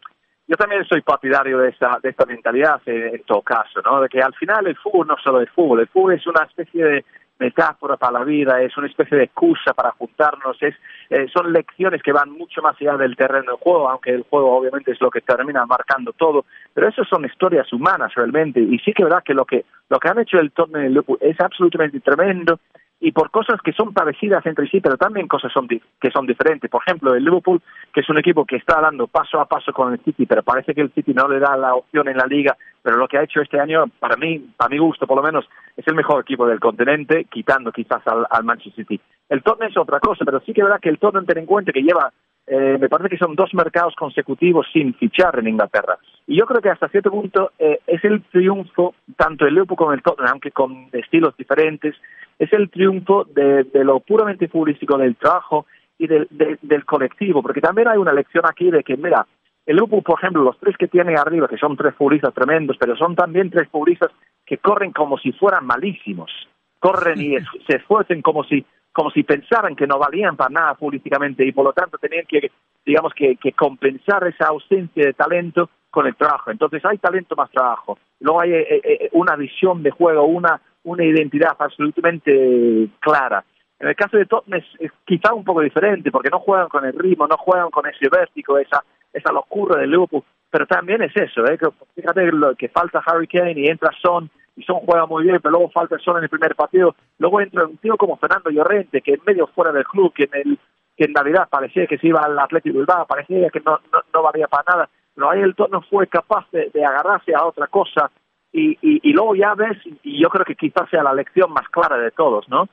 yo 0.49 0.57
también 0.57 0.83
soy 0.85 1.01
partidario 1.01 1.59
de 1.59 1.69
esta, 1.69 1.99
de 2.01 2.09
esta 2.09 2.25
mentalidad 2.25 2.81
en, 2.87 3.21
todo 3.23 3.43
caso, 3.43 3.81
¿no? 3.85 4.01
De 4.01 4.09
que 4.09 4.19
al 4.19 4.33
final 4.33 4.65
el 4.65 4.75
fútbol 4.75 5.05
no 5.05 5.15
solo 5.23 5.41
es 5.41 5.49
fútbol, 5.51 5.81
el 5.81 5.87
fútbol 5.87 6.13
es 6.13 6.25
una 6.25 6.43
especie 6.43 6.83
de 6.83 7.05
metáfora 7.37 7.97
para 7.97 8.19
la 8.19 8.25
vida, 8.25 8.59
es 8.59 8.75
una 8.75 8.87
especie 8.87 9.15
de 9.15 9.25
excusa 9.25 9.75
para 9.75 9.91
juntarnos, 9.91 10.57
es, 10.61 10.73
eh, 11.11 11.27
son 11.31 11.53
lecciones 11.53 12.01
que 12.01 12.11
van 12.11 12.31
mucho 12.31 12.63
más 12.63 12.75
allá 12.81 12.97
del 12.97 13.15
terreno 13.15 13.51
del 13.51 13.61
juego, 13.61 13.89
aunque 13.89 14.09
el 14.09 14.23
juego 14.23 14.57
obviamente 14.57 14.91
es 14.91 14.99
lo 14.99 15.11
que 15.11 15.21
termina 15.21 15.67
marcando 15.67 16.13
todo, 16.13 16.45
pero 16.73 16.89
eso 16.89 17.05
son 17.05 17.25
historias 17.25 17.71
humanas 17.71 18.13
realmente, 18.15 18.59
y 18.59 18.79
sí 18.79 18.91
que 18.91 19.03
verdad 19.03 19.23
que 19.23 19.35
lo 19.35 19.45
que, 19.45 19.65
lo 19.87 19.99
que 19.99 20.09
han 20.09 20.19
hecho 20.19 20.39
el 20.39 20.51
torneo 20.51 21.05
es 21.21 21.39
absolutamente 21.39 21.99
tremendo, 21.99 22.59
y 23.01 23.11
por 23.11 23.31
cosas 23.31 23.61
que 23.61 23.71
son 23.71 23.93
parecidas 23.93 24.45
entre 24.45 24.67
sí, 24.67 24.81
pero 24.81 24.97
también 24.97 25.27
cosas 25.27 25.51
son 25.53 25.67
que 25.67 26.11
son 26.11 26.25
diferentes. 26.25 26.69
Por 26.69 26.81
ejemplo, 26.85 27.13
el 27.13 27.23
Liverpool, 27.23 27.61
que 27.93 28.01
es 28.01 28.09
un 28.09 28.17
equipo 28.17 28.45
que 28.45 28.57
está 28.57 28.81
dando 28.81 29.07
paso 29.07 29.39
a 29.39 29.45
paso 29.45 29.71
con 29.71 29.93
el 29.93 29.99
City, 30.01 30.25
pero 30.25 30.43
parece 30.43 30.73
que 30.73 30.81
el 30.81 30.91
City 30.91 31.13
no 31.13 31.27
le 31.27 31.39
da 31.39 31.55
la 31.55 31.75
opción 31.75 32.09
en 32.09 32.17
la 32.17 32.25
liga, 32.25 32.57
pero 32.81 32.97
lo 32.97 33.07
que 33.07 33.17
ha 33.17 33.23
hecho 33.23 33.41
este 33.41 33.59
año, 33.59 33.85
para 33.99 34.17
mí, 34.17 34.39
para 34.57 34.69
mi 34.69 34.77
gusto 34.77 35.07
por 35.07 35.17
lo 35.17 35.23
menos, 35.23 35.47
es 35.77 35.87
el 35.87 35.95
mejor 35.95 36.21
equipo 36.21 36.45
del 36.45 36.59
continente, 36.59 37.25
quitando 37.25 37.71
quizás 37.71 38.01
al, 38.05 38.43
Manchester 38.43 38.85
City. 38.85 39.01
El 39.29 39.43
Tottenham 39.43 39.71
es 39.71 39.77
otra 39.77 39.99
cosa, 39.99 40.25
pero 40.25 40.41
sí 40.41 40.53
que 40.53 40.63
verdad 40.63 40.79
que 40.81 40.89
el 40.89 40.99
Tottenham, 40.99 41.25
ten 41.25 41.37
en 41.37 41.45
cuenta 41.45 41.71
que 41.71 41.81
lleva 41.81 42.11
eh, 42.51 42.79
me 42.79 42.89
parece 42.89 43.09
que 43.09 43.17
son 43.17 43.35
dos 43.35 43.53
mercados 43.53 43.93
consecutivos 43.95 44.65
sin 44.73 44.95
fichar 44.95 45.37
en 45.37 45.49
Inglaterra. 45.49 45.99
Y 46.25 46.35
yo 46.35 46.47
creo 46.47 46.61
que 46.61 46.71
hasta 46.71 46.89
cierto 46.89 47.11
punto 47.11 47.51
eh, 47.59 47.79
es 47.85 48.03
el 48.03 48.23
triunfo, 48.23 48.95
tanto 49.15 49.45
el 49.45 49.53
Liverpool 49.53 49.77
como 49.77 49.93
el 49.93 50.01
Tottenham, 50.01 50.31
aunque 50.31 50.49
con 50.49 50.87
estilos 50.91 51.37
diferentes, 51.37 51.95
es 52.39 52.51
el 52.51 52.71
triunfo 52.71 53.25
de, 53.25 53.67
lo 53.83 53.99
puramente 53.99 54.47
futbolístico 54.47 54.97
del 54.97 55.15
trabajo 55.15 55.67
y 55.99 56.07
del, 56.07 56.27
del 56.31 56.85
colectivo, 56.85 57.43
porque 57.43 57.61
también 57.61 57.87
hay 57.87 57.99
una 57.99 58.13
lección 58.13 58.43
aquí 58.47 58.71
de 58.71 58.83
que, 58.83 58.97
mira, 58.97 59.27
el 59.67 59.75
Liverpool, 59.75 60.01
por 60.01 60.17
ejemplo, 60.17 60.41
los 60.41 60.57
tres 60.57 60.75
que 60.75 60.87
tiene 60.87 61.13
arriba, 61.17 61.47
que 61.47 61.57
son 61.57 61.77
tres 61.77 61.93
futbolistas 61.93 62.33
tremendos, 62.33 62.77
pero 62.79 62.95
son 62.95 63.15
también 63.15 63.51
tres 63.51 63.69
futbolistas 63.69 64.09
que 64.43 64.57
corren 64.57 64.91
como 64.91 65.19
si 65.19 65.33
fueran 65.33 65.67
malísimos, 65.67 66.31
corren 66.79 67.21
y 67.21 67.37
se 67.67 67.77
esfuercen 67.77 68.23
como 68.23 68.43
si 68.43 68.65
como 68.91 69.11
si 69.11 69.23
pensaran 69.23 69.75
que 69.75 69.87
no 69.87 69.99
valían 69.99 70.35
para 70.35 70.49
nada 70.49 70.73
políticamente 70.73 71.45
y 71.45 71.51
por 71.51 71.65
lo 71.65 71.73
tanto 71.73 71.97
tenían 71.97 72.25
que, 72.27 72.51
digamos, 72.85 73.13
que, 73.13 73.37
compensar 73.57 74.27
esa 74.27 74.47
ausencia 74.47 75.05
de 75.05 75.13
talento 75.13 75.69
con 75.89 76.07
el 76.07 76.15
trabajo. 76.15 76.51
Entonces 76.51 76.83
hay 76.85 76.97
talento 76.97 77.35
más 77.35 77.49
trabajo. 77.51 77.97
Luego 78.19 78.41
hay 78.41 78.53
eh, 78.53 78.81
eh, 78.83 79.09
una 79.13 79.35
visión 79.35 79.83
de 79.83 79.91
juego, 79.91 80.25
una, 80.25 80.61
una 80.83 81.03
identidad 81.03 81.55
absolutamente 81.57 82.89
clara. 82.99 83.43
En 83.79 83.87
el 83.87 83.95
caso 83.95 84.17
de 84.17 84.25
Tottenham 84.25 84.61
es, 84.79 84.91
quizá 85.05 85.33
un 85.33 85.45
poco 85.45 85.61
diferente 85.61 86.11
porque 86.11 86.29
no 86.29 86.39
juegan 86.39 86.67
con 86.67 86.85
el 86.85 86.93
ritmo, 86.93 87.27
no 87.27 87.37
juegan 87.37 87.69
con 87.69 87.87
ese 87.87 88.09
vértigo, 88.09 88.57
esa, 88.57 88.83
esa 89.13 89.31
locura 89.31 89.79
del 89.79 89.91
Liverpool. 89.91 90.23
pero 90.49 90.67
también 90.67 91.01
es 91.01 91.15
eso, 91.15 91.45
¿eh? 91.45 91.57
que, 91.57 91.67
fíjate 91.95 92.31
lo, 92.31 92.55
que 92.55 92.67
falta 92.67 93.01
Harry 93.05 93.27
Kane 93.27 93.53
y 93.55 93.67
entra 93.67 93.91
Son, 94.01 94.29
y 94.59 94.63
Son 94.63 94.81
juega 94.81 95.05
muy 95.05 95.23
bien, 95.23 95.39
pero 95.41 95.51
luego 95.51 95.69
falta 95.69 95.97
Son 95.99 96.17
en 96.17 96.23
el 96.23 96.29
primer 96.29 96.53
partido, 96.53 96.95
luego 97.17 97.39
entra 97.39 97.65
un 97.65 97.77
tío 97.77 97.95
como 97.95 98.17
Fernando 98.17 98.49
Llorente, 98.49 99.01
que 99.01 99.13
en 99.13 99.21
medio 99.25 99.47
fuera 99.47 99.71
del 99.71 99.85
club, 99.85 100.13
que 100.13 100.23
en, 100.25 100.29
el, 100.33 100.59
que 100.97 101.05
en 101.05 101.13
Navidad 101.13 101.47
parecía 101.49 101.87
que 101.87 101.97
se 101.97 102.07
iba 102.07 102.19
al 102.19 102.37
Atlético 102.37 102.77
Bilbao, 102.77 103.07
parecía 103.07 103.49
que 103.49 103.61
no, 103.61 103.79
no, 103.91 104.01
no 104.13 104.23
valía 104.23 104.47
para 104.47 104.65
nada, 104.67 104.89
pero 105.15 105.29
ahí 105.29 105.41
el 105.41 105.55
no 105.71 105.81
fue 105.83 106.07
capaz 106.07 106.45
de, 106.51 106.69
agarrarse 106.85 107.33
a 107.33 107.45
otra 107.45 107.67
cosa, 107.67 108.11
y, 108.51 108.71
y, 108.81 108.99
y, 109.09 109.13
luego 109.13 109.35
ya 109.35 109.53
ves, 109.53 109.77
y 110.03 110.21
yo 110.21 110.27
creo 110.29 110.43
que 110.43 110.55
quizás 110.55 110.89
sea 110.89 111.03
la 111.03 111.13
lección 111.13 111.53
más 111.53 111.69
clara 111.69 111.97
de 111.97 112.11
todos, 112.11 112.49
¿no? 112.49 112.67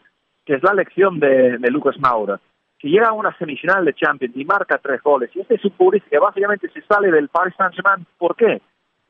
Que 0.45 0.55
es 0.55 0.63
la 0.63 0.73
lección 0.73 1.21
de, 1.21 1.59
de 1.59 1.71
Lucas 1.71 1.99
Maura 2.01 2.41
que 2.79 2.89
llega 2.89 3.09
a 3.09 3.13
una 3.13 3.37
semifinal 3.39 3.85
de 3.85 3.95
Champions 3.95 4.37
y 4.37 4.45
marca 4.45 4.79
tres 4.79 5.03
goles, 5.03 5.31
y 5.35 5.41
este 5.41 5.55
es 5.55 5.65
un 5.65 5.73
futbolista 5.73 6.11
que 6.11 6.19
básicamente 6.19 6.69
se 6.69 6.83
sale 6.83 7.11
del 7.11 7.29
Paris 7.29 7.55
Saint-Germain, 7.57 8.07
¿por 8.19 8.37
qué? 8.37 8.61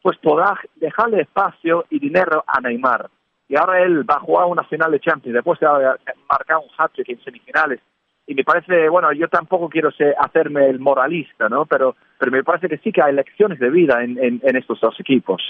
Pues 0.07 0.19
por 0.19 0.41
dejarle 0.77 1.23
espacio 1.23 1.85
y 1.91 1.99
dinero 1.99 2.45
a 2.47 2.61
Neymar. 2.61 3.11
Y 3.49 3.57
ahora 3.57 3.83
él 3.83 4.09
va 4.09 4.15
a 4.15 4.21
jugar 4.21 4.47
una 4.47 4.63
final 4.63 4.93
de 4.93 5.01
Champions, 5.01 5.35
después 5.35 5.59
de 5.59 5.67
marcar 5.67 6.59
un 6.59 6.71
hat-trick 6.79 7.09
en 7.09 7.25
semifinales. 7.25 7.81
Y 8.25 8.37
me 8.37 8.45
parece, 8.45 8.89
bueno, 8.89 9.13
yo 9.13 9.27
tampoco 9.27 9.69
quiero 9.69 9.91
hacerme 10.21 10.69
el 10.69 10.79
moralista, 10.79 11.49
¿no? 11.49 11.67
Pero, 11.67 11.97
pero 12.21 12.31
me 12.31 12.45
parece 12.45 12.69
que 12.69 12.79
sí 12.79 12.93
que 12.93 13.03
hay 13.03 13.15
lecciones 13.15 13.59
de 13.59 13.69
vida 13.69 14.05
en, 14.05 14.17
en, 14.21 14.57
estos 14.57 14.79
dos 14.81 14.95
equipos. 15.01 15.43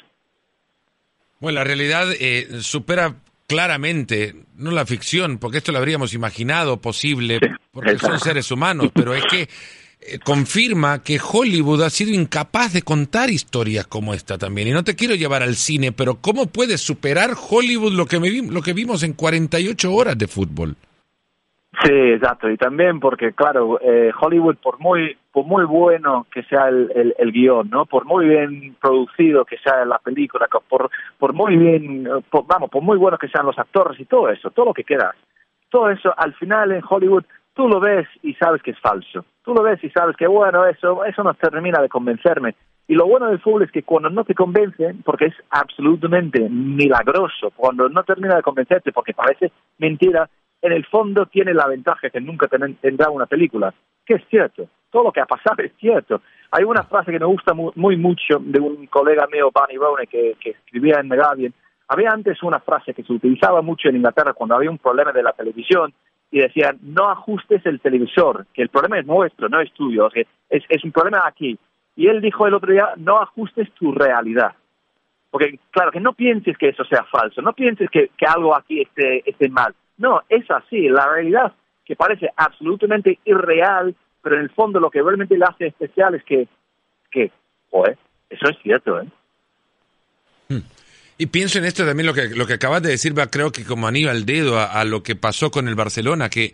Bueno, 1.38 1.58
la 1.58 1.64
realidad 1.64 2.06
eh, 2.18 2.46
supera 2.62 3.12
claramente, 3.46 4.36
no 4.54 4.70
la 4.70 4.86
ficción, 4.86 5.36
porque 5.36 5.58
esto 5.58 5.70
lo 5.70 5.76
habríamos 5.76 6.14
imaginado 6.14 6.80
posible, 6.80 7.40
porque 7.72 7.98
son 7.98 8.18
seres 8.18 8.50
humanos, 8.50 8.90
pero 8.94 9.12
es 9.12 9.26
que 9.26 9.50
eh, 10.00 10.18
confirma 10.24 11.02
que 11.02 11.18
Hollywood 11.18 11.82
ha 11.82 11.90
sido 11.90 12.14
incapaz 12.14 12.72
de 12.72 12.82
contar 12.82 13.30
historias 13.30 13.86
como 13.86 14.14
esta 14.14 14.38
también. 14.38 14.68
Y 14.68 14.72
no 14.72 14.84
te 14.84 14.94
quiero 14.94 15.14
llevar 15.14 15.42
al 15.42 15.54
cine, 15.54 15.92
pero 15.92 16.16
¿cómo 16.20 16.46
puede 16.46 16.78
superar 16.78 17.30
Hollywood 17.50 17.92
lo 17.92 18.06
que, 18.06 18.18
lo 18.18 18.62
que 18.62 18.72
vimos 18.72 19.02
en 19.02 19.14
48 19.14 19.92
horas 19.92 20.18
de 20.18 20.26
fútbol? 20.26 20.76
Sí, 21.82 21.92
exacto. 21.92 22.48
Y 22.48 22.56
también 22.56 23.00
porque, 23.00 23.32
claro, 23.32 23.78
eh, 23.82 24.10
Hollywood, 24.18 24.56
por 24.56 24.78
muy, 24.80 25.16
por 25.30 25.44
muy 25.44 25.64
bueno 25.64 26.26
que 26.32 26.42
sea 26.44 26.68
el, 26.68 27.14
el, 27.18 27.32
guion, 27.32 27.68
¿no? 27.68 27.84
Por 27.84 28.06
muy 28.06 28.26
bien 28.26 28.76
producido 28.80 29.44
que 29.44 29.58
sea 29.58 29.84
la 29.84 29.98
película, 29.98 30.48
por, 30.68 30.90
por 31.18 31.34
muy 31.34 31.56
bien, 31.56 32.08
vamos, 32.48 32.70
por 32.70 32.82
muy 32.82 32.96
bueno 32.96 33.18
que 33.18 33.28
sean 33.28 33.44
los 33.44 33.58
actores 33.58 34.00
y 34.00 34.06
todo 34.06 34.30
eso, 34.30 34.50
todo 34.50 34.66
lo 34.66 34.74
que 34.74 34.84
queda, 34.84 35.14
todo 35.68 35.90
eso, 35.90 36.14
al 36.16 36.32
final 36.34 36.72
en 36.72 36.82
Hollywood, 36.88 37.24
tú 37.56 37.68
lo 37.68 37.80
ves 37.80 38.06
y 38.22 38.34
sabes 38.34 38.62
que 38.62 38.70
es 38.70 38.78
falso. 38.78 39.24
Tú 39.42 39.54
lo 39.54 39.62
ves 39.62 39.82
y 39.82 39.90
sabes 39.90 40.14
que, 40.16 40.26
bueno, 40.26 40.66
eso, 40.66 41.04
eso 41.04 41.24
no 41.24 41.34
termina 41.34 41.80
de 41.80 41.88
convencerme. 41.88 42.54
Y 42.86 42.94
lo 42.94 43.06
bueno 43.06 43.28
del 43.28 43.40
fútbol 43.40 43.62
es 43.62 43.72
que 43.72 43.82
cuando 43.82 44.10
no 44.10 44.24
te 44.24 44.34
convence, 44.34 44.94
porque 45.04 45.26
es 45.26 45.34
absolutamente 45.50 46.48
milagroso, 46.48 47.50
cuando 47.56 47.88
no 47.88 48.04
termina 48.04 48.36
de 48.36 48.42
convencerte 48.42 48.92
porque 48.92 49.14
parece 49.14 49.50
mentira, 49.78 50.28
en 50.62 50.72
el 50.72 50.84
fondo 50.86 51.26
tiene 51.26 51.52
la 51.54 51.66
ventaja 51.66 52.10
que 52.10 52.20
nunca 52.20 52.46
tendrá 52.46 53.10
una 53.10 53.26
película, 53.26 53.74
que 54.04 54.14
es 54.14 54.22
cierto, 54.28 54.68
todo 54.90 55.04
lo 55.04 55.12
que 55.12 55.20
ha 55.20 55.26
pasado 55.26 55.56
es 55.64 55.72
cierto. 55.80 56.20
Hay 56.52 56.62
una 56.62 56.84
frase 56.84 57.10
que 57.10 57.18
me 57.18 57.26
gusta 57.26 57.54
muy, 57.54 57.96
mucho 57.96 58.38
de 58.38 58.60
un 58.60 58.86
colega 58.86 59.26
mío, 59.32 59.50
Barney 59.52 59.78
Rone, 59.78 60.06
que, 60.06 60.36
escribía 60.44 61.00
en 61.00 61.08
The 61.08 61.16
Guardian. 61.16 61.54
Había 61.88 62.10
antes 62.10 62.42
una 62.42 62.60
frase 62.60 62.94
que 62.94 63.02
se 63.02 63.12
utilizaba 63.12 63.62
mucho 63.62 63.88
en 63.88 63.96
Inglaterra 63.96 64.32
cuando 64.32 64.54
había 64.54 64.70
un 64.70 64.78
problema 64.78 65.12
de 65.12 65.22
la 65.22 65.32
televisión 65.32 65.92
y 66.30 66.40
decían, 66.40 66.78
no 66.82 67.08
ajustes 67.10 67.64
el 67.66 67.80
televisor, 67.80 68.46
que 68.52 68.62
el 68.62 68.68
problema 68.68 68.98
es 68.98 69.06
nuestro, 69.06 69.48
no 69.48 69.60
es 69.60 69.72
tuyo, 69.72 70.10
es, 70.12 70.26
es 70.68 70.84
un 70.84 70.92
problema 70.92 71.22
aquí. 71.26 71.58
Y 71.94 72.08
él 72.08 72.20
dijo 72.20 72.46
el 72.46 72.54
otro 72.54 72.72
día, 72.72 72.90
no 72.96 73.20
ajustes 73.20 73.72
tu 73.72 73.92
realidad. 73.92 74.52
Porque, 75.30 75.58
claro, 75.70 75.90
que 75.90 76.00
no 76.00 76.12
pienses 76.12 76.56
que 76.58 76.68
eso 76.68 76.84
sea 76.84 77.04
falso, 77.04 77.40
no 77.42 77.52
pienses 77.52 77.88
que, 77.90 78.10
que 78.16 78.26
algo 78.26 78.54
aquí 78.54 78.82
esté, 78.82 79.28
esté 79.28 79.48
mal 79.48 79.74
no, 79.98 80.22
es 80.28 80.50
así. 80.50 80.88
La 80.88 81.08
realidad 81.08 81.52
que 81.84 81.96
parece 81.96 82.28
absolutamente 82.36 83.18
irreal, 83.24 83.94
pero 84.22 84.36
en 84.36 84.42
el 84.42 84.50
fondo 84.50 84.80
lo 84.80 84.90
que 84.90 85.02
realmente 85.02 85.38
le 85.38 85.44
hace 85.44 85.68
especial 85.68 86.14
es 86.14 86.24
que, 86.24 86.48
que, 87.10 87.30
joder, 87.70 87.96
eso 88.28 88.48
es 88.48 88.58
cierto, 88.62 89.00
¿eh? 89.00 89.08
Hmm. 90.48 90.60
Y 91.18 91.26
pienso 91.26 91.58
en 91.58 91.64
esto 91.64 91.86
también 91.86 92.06
lo 92.06 92.14
que, 92.14 92.28
lo 92.28 92.46
que 92.46 92.54
acabas 92.54 92.82
de 92.82 92.90
decir, 92.90 93.18
va 93.18 93.28
creo 93.28 93.50
que 93.50 93.64
como 93.64 93.86
anillo 93.88 94.10
al 94.10 94.26
dedo 94.26 94.60
a, 94.60 94.84
lo 94.84 95.02
que 95.02 95.16
pasó 95.16 95.50
con 95.50 95.66
el 95.66 95.74
Barcelona, 95.74 96.28
que 96.28 96.52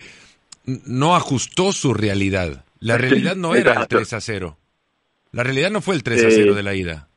no 0.64 1.16
ajustó 1.16 1.72
su 1.72 1.94
realidad. 1.94 2.64
La 2.78 2.96
realidad 2.96 3.34
no 3.34 3.54
era 3.54 3.74
el 3.74 3.88
3 3.88 4.12
a 4.12 4.20
0. 4.20 4.56
La 5.32 5.42
realidad 5.42 5.70
no 5.70 5.80
fue 5.80 5.94
el 5.94 6.02
3 6.02 6.26
a 6.26 6.30
0 6.30 6.54
de 6.54 6.62
la 6.62 6.74
ida. 6.74 7.08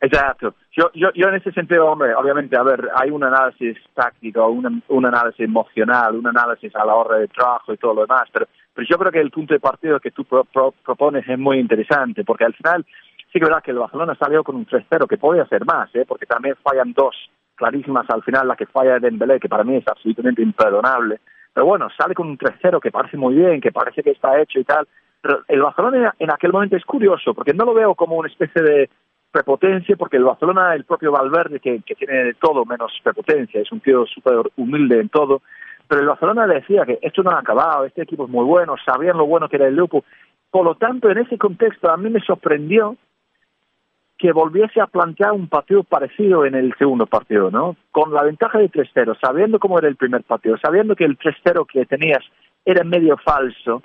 Exacto. 0.00 0.54
Yo, 0.76 0.90
yo, 0.94 1.08
yo 1.14 1.28
en 1.28 1.36
ese 1.36 1.52
sentido, 1.52 1.86
hombre, 1.86 2.14
obviamente, 2.14 2.56
a 2.56 2.62
ver, 2.62 2.88
hay 2.94 3.10
un 3.10 3.24
análisis 3.24 3.76
táctico, 3.94 4.46
un, 4.48 4.82
un 4.88 5.06
análisis 5.06 5.40
emocional, 5.40 6.16
un 6.16 6.26
análisis 6.26 6.74
a 6.74 6.84
la 6.84 6.94
hora 6.94 7.18
de 7.18 7.28
trabajo 7.28 7.72
y 7.72 7.76
todo 7.76 7.94
lo 7.94 8.00
demás, 8.02 8.28
pero, 8.32 8.46
pero 8.74 8.86
yo 8.90 8.98
creo 8.98 9.12
que 9.12 9.20
el 9.20 9.30
punto 9.30 9.54
de 9.54 9.60
partido 9.60 10.00
que 10.00 10.10
tú 10.10 10.24
propones 10.24 11.28
es 11.28 11.38
muy 11.38 11.58
interesante, 11.58 12.24
porque 12.24 12.44
al 12.44 12.54
final 12.54 12.84
sí 13.34 13.40
que 13.40 13.46
verdad 13.46 13.64
que 13.64 13.72
el 13.72 13.78
Barcelona 13.80 14.14
salió 14.14 14.44
con 14.44 14.54
un 14.54 14.64
3-0, 14.64 15.08
que 15.08 15.18
podía 15.18 15.44
ser 15.46 15.64
más, 15.64 15.92
¿eh? 15.96 16.04
porque 16.06 16.24
también 16.24 16.54
fallan 16.62 16.92
dos 16.92 17.16
clarísimas 17.56 18.08
al 18.08 18.22
final, 18.22 18.46
la 18.46 18.54
que 18.54 18.66
falla 18.66 19.00
Dembélé, 19.00 19.40
que 19.40 19.48
para 19.48 19.64
mí 19.64 19.74
es 19.76 19.88
absolutamente 19.88 20.40
imperdonable, 20.40 21.18
pero 21.52 21.66
bueno, 21.66 21.88
sale 21.98 22.14
con 22.14 22.28
un 22.28 22.38
3-0 22.38 22.80
que 22.80 22.92
parece 22.92 23.16
muy 23.16 23.34
bien, 23.34 23.60
que 23.60 23.72
parece 23.72 24.04
que 24.04 24.12
está 24.12 24.40
hecho 24.40 24.60
y 24.60 24.64
tal, 24.64 24.86
pero 25.20 25.40
el 25.48 25.62
Barcelona 25.62 26.14
en 26.16 26.30
aquel 26.30 26.52
momento 26.52 26.76
es 26.76 26.84
curioso, 26.84 27.34
porque 27.34 27.52
no 27.52 27.64
lo 27.64 27.74
veo 27.74 27.96
como 27.96 28.16
una 28.16 28.28
especie 28.28 28.62
de 28.62 28.88
prepotencia, 29.32 29.96
porque 29.96 30.16
el 30.16 30.24
Barcelona, 30.24 30.72
el 30.76 30.84
propio 30.84 31.10
Valverde, 31.10 31.58
que, 31.58 31.80
tiene 31.80 32.24
de 32.24 32.34
todo 32.34 32.64
menos 32.64 32.92
prepotencia, 33.02 33.60
es 33.60 33.72
un 33.72 33.80
tío 33.80 34.06
súper 34.06 34.48
humilde 34.56 35.00
en 35.00 35.08
todo, 35.08 35.42
pero 35.88 36.02
el 36.02 36.06
Barcelona 36.06 36.46
decía 36.46 36.86
que 36.86 37.00
esto 37.02 37.24
no 37.24 37.32
ha 37.32 37.40
acabado, 37.40 37.84
este 37.84 38.02
equipo 38.02 38.26
es 38.26 38.30
muy 38.30 38.44
bueno, 38.44 38.76
sabían 38.84 39.18
lo 39.18 39.26
bueno 39.26 39.48
que 39.48 39.56
era 39.56 39.66
el 39.66 39.74
grupo. 39.74 40.04
Por 40.52 40.64
lo 40.64 40.76
tanto, 40.76 41.10
en 41.10 41.18
ese 41.18 41.36
contexto, 41.36 41.90
a 41.90 41.96
mí 41.96 42.10
me 42.10 42.20
sorprendió 42.20 42.96
que 44.18 44.32
volviese 44.32 44.80
a 44.80 44.86
plantear 44.86 45.32
un 45.32 45.48
partido 45.48 45.82
parecido 45.82 46.44
en 46.44 46.54
el 46.54 46.74
segundo 46.78 47.06
partido, 47.06 47.50
¿no? 47.50 47.76
Con 47.90 48.12
la 48.12 48.22
ventaja 48.22 48.58
de 48.58 48.70
3-0, 48.70 49.18
sabiendo 49.20 49.58
cómo 49.58 49.78
era 49.78 49.88
el 49.88 49.96
primer 49.96 50.22
partido, 50.22 50.56
sabiendo 50.58 50.94
que 50.94 51.04
el 51.04 51.18
3-0 51.18 51.66
que 51.66 51.84
tenías 51.86 52.22
era 52.64 52.84
medio 52.84 53.16
falso, 53.18 53.82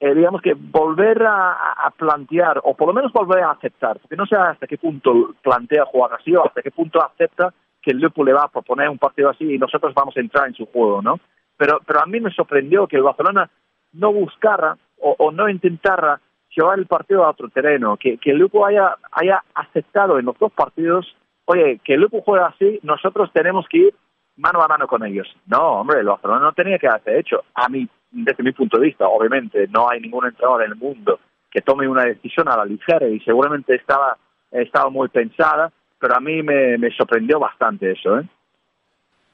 eh, 0.00 0.14
digamos 0.14 0.40
que 0.42 0.54
volver 0.54 1.22
a, 1.24 1.92
plantear, 1.96 2.60
o 2.64 2.74
por 2.74 2.88
lo 2.88 2.94
menos 2.94 3.12
volver 3.12 3.44
a 3.44 3.52
aceptar, 3.52 4.00
porque 4.00 4.16
no 4.16 4.26
sé 4.26 4.34
hasta 4.34 4.66
qué 4.66 4.76
punto 4.76 5.34
plantea 5.42 5.84
jugar 5.84 6.14
así 6.14 6.34
o 6.34 6.44
hasta 6.44 6.62
qué 6.62 6.70
punto 6.70 7.00
acepta 7.04 7.52
que 7.80 7.90
el 7.92 7.98
Liverpool 7.98 8.26
le 8.26 8.32
va 8.32 8.44
a 8.44 8.48
proponer 8.48 8.88
un 8.88 8.98
partido 8.98 9.30
así 9.30 9.44
y 9.54 9.58
nosotros 9.58 9.94
vamos 9.94 10.16
a 10.16 10.20
entrar 10.20 10.48
en 10.48 10.54
su 10.54 10.66
juego, 10.66 11.02
¿no? 11.02 11.20
Pero, 11.56 11.80
pero 11.86 12.00
a 12.00 12.06
mí 12.06 12.18
me 12.20 12.32
sorprendió 12.32 12.86
que 12.86 12.96
el 12.96 13.02
Barcelona 13.02 13.48
no 13.92 14.12
buscara 14.12 14.76
o, 15.02 15.30
no 15.32 15.48
intentara 15.48 16.20
llevar 16.54 16.78
el 16.78 16.86
partido 16.86 17.24
a 17.24 17.30
otro 17.30 17.48
terreno, 17.48 17.96
que, 17.96 18.18
que 18.18 18.30
el 18.30 18.36
Liverpool 18.36 18.68
haya, 18.68 18.96
haya 19.10 19.42
aceptado 19.54 20.18
en 20.18 20.26
los 20.26 20.38
dos 20.38 20.52
partidos, 20.52 21.16
oye, 21.46 21.80
que 21.84 21.94
el 21.94 22.00
Liverpool 22.00 22.22
juega 22.24 22.46
así, 22.46 22.80
nosotros 22.82 23.30
tenemos 23.32 23.66
que 23.68 23.78
ir 23.78 23.94
mano 24.36 24.62
a 24.62 24.68
mano 24.68 24.86
con 24.86 25.04
ellos. 25.04 25.28
No, 25.46 25.80
hombre, 25.80 26.00
el 26.00 26.06
Barcelona 26.06 26.40
no 26.40 26.52
tenía 26.52 26.78
que 26.78 26.88
hacer 26.88 27.16
hecho. 27.16 27.42
A 27.54 27.68
mí 27.68 27.88
desde 28.12 28.42
mi 28.42 28.52
punto 28.52 28.78
de 28.78 28.86
vista, 28.86 29.08
obviamente, 29.08 29.66
no 29.68 29.88
hay 29.88 30.00
ningún 30.00 30.26
entrenador 30.26 30.62
en 30.62 30.72
el 30.72 30.76
mundo 30.76 31.18
que 31.50 31.62
tome 31.62 31.88
una 31.88 32.04
decisión 32.04 32.48
a 32.48 32.56
la 32.56 32.64
ligera 32.64 33.08
y 33.08 33.20
seguramente 33.20 33.74
estaba, 33.74 34.16
estaba 34.50 34.90
muy 34.90 35.08
pensada, 35.08 35.72
pero 35.98 36.16
a 36.16 36.20
mí 36.20 36.42
me, 36.42 36.90
sorprendió 36.96 37.38
bastante 37.38 37.92
eso. 37.92 38.18
¿eh? 38.18 38.24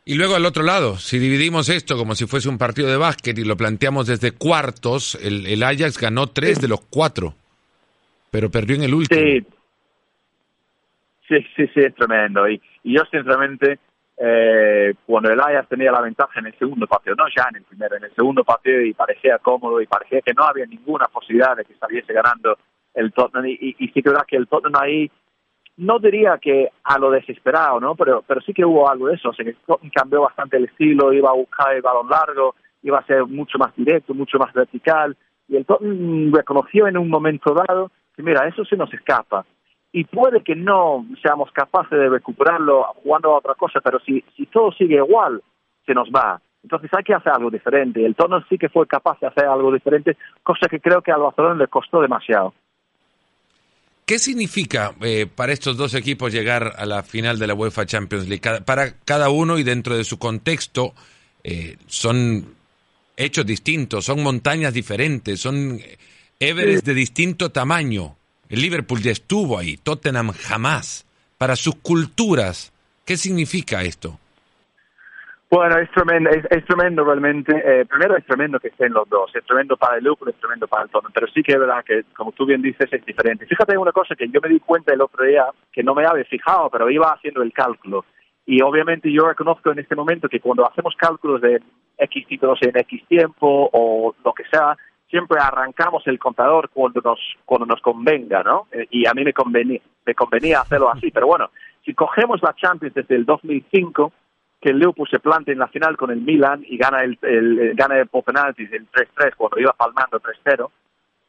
Y 0.08 0.14
luego 0.14 0.36
al 0.36 0.46
otro 0.46 0.62
lado, 0.62 0.96
si 0.96 1.18
dividimos 1.18 1.68
esto 1.68 1.98
como 1.98 2.14
si 2.14 2.26
fuese 2.26 2.48
un 2.48 2.56
partido 2.56 2.88
de 2.88 2.96
básquet 2.96 3.38
y 3.38 3.44
lo 3.44 3.58
planteamos 3.58 4.06
desde 4.06 4.30
cuartos, 4.32 5.16
el, 5.22 5.46
el 5.46 5.62
Ajax 5.62 6.00
ganó 6.00 6.28
tres 6.28 6.62
de 6.62 6.68
los 6.68 6.80
cuatro, 6.80 7.34
pero 8.30 8.50
perdió 8.50 8.76
en 8.76 8.84
el 8.84 8.94
último. 8.94 9.20
Sí, 9.20 9.46
sí, 11.28 11.46
sí, 11.54 11.66
sí 11.74 11.80
es 11.80 11.94
tremendo. 11.94 12.48
Y, 12.48 12.58
y 12.84 12.96
yo 12.96 13.02
sinceramente 13.10 13.80
eh, 14.16 14.94
cuando 15.04 15.30
el 15.30 15.38
Ajax 15.38 15.68
tenía 15.68 15.92
la 15.92 16.00
ventaja 16.00 16.40
en 16.40 16.46
el 16.46 16.58
segundo 16.58 16.86
partido, 16.86 17.14
no 17.14 17.26
ya 17.28 17.46
en 17.50 17.56
el 17.56 17.64
primero, 17.64 17.96
en 17.98 18.04
el 18.04 18.14
segundo 18.14 18.44
partido 18.44 18.80
y 18.80 18.94
parecía 18.94 19.36
cómodo 19.36 19.78
y 19.82 19.86
parecía 19.86 20.22
que 20.22 20.32
no 20.32 20.44
había 20.44 20.64
ninguna 20.64 21.04
posibilidad 21.08 21.54
de 21.54 21.66
que 21.66 21.74
saliese 21.74 22.14
ganando 22.14 22.56
el 22.94 23.12
Tottenham 23.12 23.44
y, 23.44 23.76
y, 23.78 23.88
sí 23.88 24.02
que 24.02 24.08
verdad 24.08 24.24
que 24.26 24.36
el 24.36 24.48
Tottenham 24.48 24.82
ahí 24.82 25.10
no 25.78 25.98
diría 25.98 26.38
que 26.38 26.68
a 26.84 26.98
lo 26.98 27.10
desesperado, 27.10 27.80
¿no? 27.80 27.94
Pero, 27.94 28.22
pero 28.26 28.40
sí 28.40 28.52
que 28.52 28.64
hubo 28.64 28.90
algo 28.90 29.06
de 29.06 29.14
eso, 29.14 29.30
o 29.30 29.32
sea 29.32 29.44
que 29.44 29.56
cambió 29.94 30.22
bastante 30.22 30.56
el 30.56 30.64
estilo, 30.64 31.12
iba 31.12 31.30
a 31.30 31.34
buscar 31.34 31.74
el 31.74 31.82
balón 31.82 32.08
largo, 32.08 32.54
iba 32.82 32.98
a 32.98 33.06
ser 33.06 33.24
mucho 33.26 33.58
más 33.58 33.74
directo, 33.76 34.12
mucho 34.12 34.38
más 34.38 34.52
vertical 34.52 35.16
y 35.48 35.56
el 35.56 35.64
Tottenham 35.64 36.32
reconoció 36.32 36.86
en 36.86 36.98
un 36.98 37.08
momento 37.08 37.54
dado 37.54 37.90
que 38.14 38.22
mira, 38.22 38.46
eso 38.46 38.64
se 38.64 38.76
nos 38.76 38.92
escapa 38.92 39.46
y 39.92 40.04
puede 40.04 40.42
que 40.42 40.54
no 40.54 41.06
seamos 41.22 41.50
capaces 41.52 41.98
de 41.98 42.08
recuperarlo 42.08 42.84
jugando 43.02 43.30
a 43.30 43.38
otra 43.38 43.54
cosa, 43.54 43.80
pero 43.80 43.98
si, 44.00 44.22
si 44.36 44.46
todo 44.46 44.70
sigue 44.72 44.96
igual, 44.96 45.42
se 45.86 45.94
nos 45.94 46.10
va. 46.10 46.40
Entonces 46.62 46.90
hay 46.92 47.04
que 47.04 47.14
hacer 47.14 47.32
algo 47.32 47.50
diferente. 47.50 48.04
El 48.04 48.14
Tottenham 48.14 48.44
sí 48.48 48.58
que 48.58 48.68
fue 48.68 48.86
capaz 48.86 49.18
de 49.20 49.28
hacer 49.28 49.46
algo 49.46 49.72
diferente, 49.72 50.16
cosa 50.42 50.68
que 50.68 50.80
creo 50.80 51.00
que 51.00 51.12
al 51.12 51.22
Barcelona 51.22 51.54
le 51.54 51.68
costó 51.68 52.02
demasiado. 52.02 52.52
¿Qué 54.08 54.18
significa 54.18 54.94
eh, 55.02 55.26
para 55.26 55.52
estos 55.52 55.76
dos 55.76 55.92
equipos 55.92 56.32
llegar 56.32 56.76
a 56.78 56.86
la 56.86 57.02
final 57.02 57.38
de 57.38 57.46
la 57.46 57.52
UEFA 57.52 57.84
Champions 57.84 58.26
League? 58.26 58.62
para 58.64 58.96
cada 59.00 59.28
uno 59.28 59.58
y 59.58 59.64
dentro 59.64 59.98
de 59.98 60.04
su 60.04 60.18
contexto 60.18 60.94
eh, 61.44 61.76
son 61.88 62.54
hechos 63.18 63.44
distintos, 63.44 64.06
son 64.06 64.22
montañas 64.22 64.72
diferentes, 64.72 65.38
son 65.38 65.78
Everest 66.40 66.86
de 66.86 66.94
distinto 66.94 67.50
tamaño. 67.50 68.16
Liverpool 68.48 69.02
ya 69.02 69.10
estuvo 69.10 69.58
ahí, 69.58 69.76
Tottenham 69.76 70.32
jamás. 70.32 71.04
Para 71.36 71.54
sus 71.54 71.74
culturas, 71.74 72.72
¿qué 73.04 73.18
significa 73.18 73.82
esto? 73.82 74.18
Bueno, 75.50 75.78
es 75.78 75.90
tremendo, 75.92 76.28
es, 76.28 76.64
tremendo 76.66 77.04
realmente. 77.04 77.52
Eh, 77.64 77.86
primero 77.86 78.16
es 78.16 78.26
tremendo 78.26 78.60
que 78.60 78.68
estén 78.68 78.92
los 78.92 79.08
dos, 79.08 79.34
es 79.34 79.42
tremendo 79.44 79.78
para 79.78 79.96
el 79.96 80.04
Liverpool, 80.04 80.28
es 80.28 80.36
tremendo 80.36 80.68
para 80.68 80.82
el 80.82 80.90
Tottenham, 80.90 81.12
pero 81.14 81.26
sí 81.28 81.42
que 81.42 81.52
es 81.52 81.58
verdad 81.58 81.82
que, 81.84 82.04
como 82.14 82.32
tú 82.32 82.44
bien 82.44 82.60
dices, 82.60 82.92
es 82.92 83.04
diferente. 83.06 83.46
Fíjate 83.46 83.78
una 83.78 83.92
cosa 83.92 84.14
que 84.14 84.28
yo 84.28 84.40
me 84.42 84.50
di 84.50 84.60
cuenta 84.60 84.92
el 84.92 85.00
otro 85.00 85.24
día, 85.24 85.46
que 85.72 85.82
no 85.82 85.94
me 85.94 86.04
había 86.04 86.24
fijado, 86.24 86.68
pero 86.68 86.90
iba 86.90 87.12
haciendo 87.12 87.42
el 87.42 87.54
cálculo. 87.54 88.04
Y 88.44 88.60
obviamente 88.60 89.10
yo 89.10 89.26
reconozco 89.26 89.72
en 89.72 89.78
este 89.78 89.96
momento 89.96 90.28
que 90.28 90.40
cuando 90.40 90.68
hacemos 90.68 90.94
cálculos 90.96 91.40
de 91.40 91.62
X 91.96 92.26
títulos 92.26 92.58
en 92.62 92.76
X 92.76 93.06
tiempo 93.08 93.70
o 93.72 94.14
lo 94.22 94.32
que 94.34 94.44
sea, 94.50 94.76
siempre 95.08 95.38
arrancamos 95.40 96.06
el 96.06 96.18
contador 96.18 96.68
cuando 96.68 97.00
nos, 97.00 97.18
cuando 97.46 97.64
nos 97.66 97.80
convenga, 97.80 98.42
¿no? 98.42 98.66
Eh, 98.72 98.86
y 98.90 99.06
a 99.06 99.14
mí 99.14 99.24
me 99.24 99.32
convenía, 99.32 99.80
me 100.04 100.14
convenía 100.14 100.60
hacerlo 100.60 100.90
así. 100.90 101.10
Pero 101.10 101.26
bueno, 101.26 101.50
si 101.84 101.94
cogemos 101.94 102.42
la 102.42 102.54
Champions 102.54 102.94
desde 102.94 103.16
el 103.16 103.24
2005, 103.24 104.12
que 104.60 104.70
el 104.70 104.78
Liverpool 104.78 105.08
se 105.08 105.20
plante 105.20 105.52
en 105.52 105.58
la 105.58 105.68
final 105.68 105.96
con 105.96 106.10
el 106.10 106.20
Milan 106.20 106.64
y 106.66 106.76
gana 106.76 107.02
el, 107.02 107.18
el 107.22 107.74
gana 107.74 107.98
el 107.98 108.08
por 108.08 108.24
penaltis 108.24 108.72
el 108.72 108.90
3-3 108.90 109.34
cuando 109.36 109.60
iba 109.60 109.72
palmando 109.72 110.20
3-0. 110.20 110.70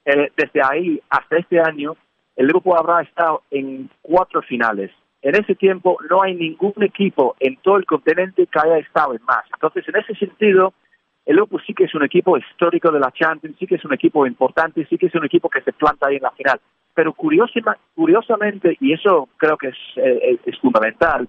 Eh, 0.06 0.32
desde 0.36 0.62
ahí 0.64 1.00
hasta 1.10 1.38
este 1.38 1.60
año, 1.60 1.96
el 2.36 2.48
Liverpool 2.48 2.78
habrá 2.78 3.02
estado 3.02 3.44
en 3.52 3.90
cuatro 4.02 4.42
finales. 4.42 4.92
En 5.22 5.36
ese 5.36 5.54
tiempo 5.54 5.98
no 6.10 6.24
hay 6.24 6.34
ningún 6.34 6.74
equipo 6.82 7.36
en 7.40 7.58
todo 7.58 7.78
el 7.78 7.86
continente 7.86 8.48
que 8.48 8.60
haya 8.60 8.78
estado 8.78 9.14
en 9.14 9.22
más. 9.24 9.46
Entonces, 9.54 9.88
en 9.88 9.98
ese 9.98 10.16
sentido, 10.16 10.74
el 11.26 11.36
Liverpool 11.36 11.62
sí 11.68 11.74
que 11.74 11.84
es 11.84 11.94
un 11.94 12.04
equipo 12.04 12.38
histórico 12.38 12.92
de 12.92 13.00
la 13.00 13.12
Champions, 13.12 13.58
sí 13.60 13.68
que 13.68 13.76
es 13.76 13.86
un 13.86 13.94
equipo 13.94 14.26
importante, 14.26 14.88
sí 14.90 14.98
que 14.98 15.08
es 15.08 15.16
un 15.16 15.26
equipo 15.26 15.50
que 15.50 15.62
se 15.62 15.74
planta 15.74 16.08
ahí 16.08 16.16
en 16.16 16.24
la 16.24 16.32
final. 16.32 16.60
Pero 16.96 17.14
curiosamente, 17.14 18.78
y 18.80 18.94
eso 18.94 19.30
creo 19.38 19.58
que 19.58 19.68
es, 19.68 19.78
eh, 19.98 20.40
es 20.46 20.58
fundamental, 20.60 21.28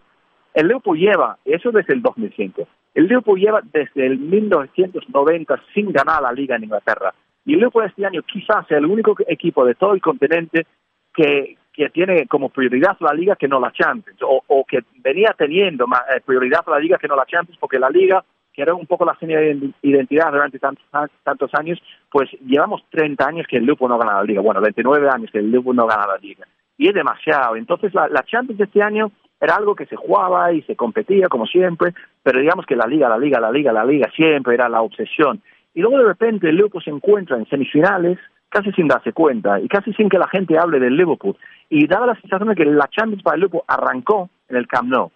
el 0.54 0.66
Liverpool 0.66 0.98
lleva, 0.98 1.38
eso 1.44 1.70
desde 1.70 1.94
el 1.94 2.02
2005, 2.02 2.66
el 2.94 3.04
Liverpool 3.04 3.38
lleva 3.38 3.60
desde 3.72 4.06
el 4.06 4.18
1990 4.18 5.62
sin 5.74 5.92
ganar 5.92 6.22
la 6.22 6.32
liga 6.32 6.56
en 6.56 6.64
Inglaterra. 6.64 7.14
Y 7.44 7.52
el 7.52 7.58
Liverpool 7.58 7.84
este 7.84 8.04
año 8.04 8.22
quizás 8.22 8.66
sea 8.66 8.78
el 8.78 8.86
único 8.86 9.14
equipo 9.26 9.64
de 9.64 9.74
todo 9.74 9.94
el 9.94 10.00
continente 10.00 10.66
que, 11.14 11.56
que 11.72 11.88
tiene 11.90 12.26
como 12.26 12.48
prioridad 12.48 12.96
la 13.00 13.12
liga 13.12 13.36
que 13.36 13.48
no 13.48 13.60
la 13.60 13.72
Champions, 13.72 14.20
o, 14.22 14.64
que 14.68 14.80
venía 14.96 15.34
teniendo 15.36 15.86
más, 15.86 16.02
eh, 16.14 16.20
prioridad 16.24 16.64
la 16.66 16.78
liga 16.78 16.98
que 16.98 17.08
no 17.08 17.16
la 17.16 17.26
Champions, 17.26 17.58
porque 17.58 17.78
la 17.78 17.90
liga, 17.90 18.24
que 18.52 18.62
era 18.62 18.74
un 18.74 18.86
poco 18.86 19.04
la 19.04 19.16
señal 19.16 19.60
de 19.60 19.70
identidad 19.82 20.32
durante 20.32 20.58
tantos, 20.58 21.54
años, 21.54 21.80
pues 22.10 22.28
llevamos 22.44 22.82
30 22.90 23.26
años 23.26 23.46
que 23.48 23.56
el 23.56 23.62
Liverpool 23.62 23.88
no 23.88 23.98
gana 23.98 24.14
la 24.14 24.24
liga, 24.24 24.40
bueno, 24.40 24.60
29 24.60 25.08
años 25.08 25.30
que 25.30 25.38
el 25.38 25.46
Liverpool 25.46 25.76
no 25.76 25.86
gana 25.86 26.06
la 26.06 26.18
liga. 26.18 26.46
Y 26.76 26.88
es 26.88 26.94
demasiado. 26.94 27.56
Entonces 27.56 27.94
la, 27.94 28.08
la 28.08 28.24
Champions 28.24 28.58
de 28.58 28.64
este 28.64 28.82
año 28.82 29.12
era 29.40 29.56
algo 29.56 29.74
que 29.74 29.86
se 29.86 29.96
jugaba 29.96 30.52
y 30.52 30.62
se 30.62 30.76
competía 30.76 31.28
como 31.28 31.46
siempre, 31.46 31.94
pero 32.22 32.40
digamos 32.40 32.66
que 32.66 32.76
la 32.76 32.86
liga, 32.86 33.08
la 33.08 33.18
liga, 33.18 33.40
la 33.40 33.50
liga, 33.50 33.72
la 33.72 33.84
liga 33.84 34.10
siempre 34.14 34.54
era 34.54 34.68
la 34.68 34.82
obsesión. 34.82 35.40
Y 35.74 35.80
luego 35.80 35.98
de 35.98 36.04
repente 36.04 36.48
el 36.48 36.56
Liverpool 36.56 36.82
se 36.82 36.90
encuentra 36.90 37.36
en 37.36 37.48
semifinales 37.48 38.18
casi 38.48 38.72
sin 38.72 38.88
darse 38.88 39.12
cuenta 39.12 39.60
y 39.60 39.68
casi 39.68 39.92
sin 39.94 40.08
que 40.08 40.18
la 40.18 40.28
gente 40.28 40.58
hable 40.58 40.78
del 40.78 40.96
Liverpool. 40.96 41.36
Y 41.70 41.86
daba 41.86 42.06
la 42.06 42.20
sensación 42.20 42.48
de 42.48 42.54
que 42.54 42.64
la 42.64 42.88
Champions 42.88 43.22
para 43.22 43.36
el 43.36 43.40
Liverpool 43.40 43.62
arrancó 43.66 44.28
en 44.48 44.56
el 44.56 44.66
Camp 44.66 44.88
Nou. 44.88 45.10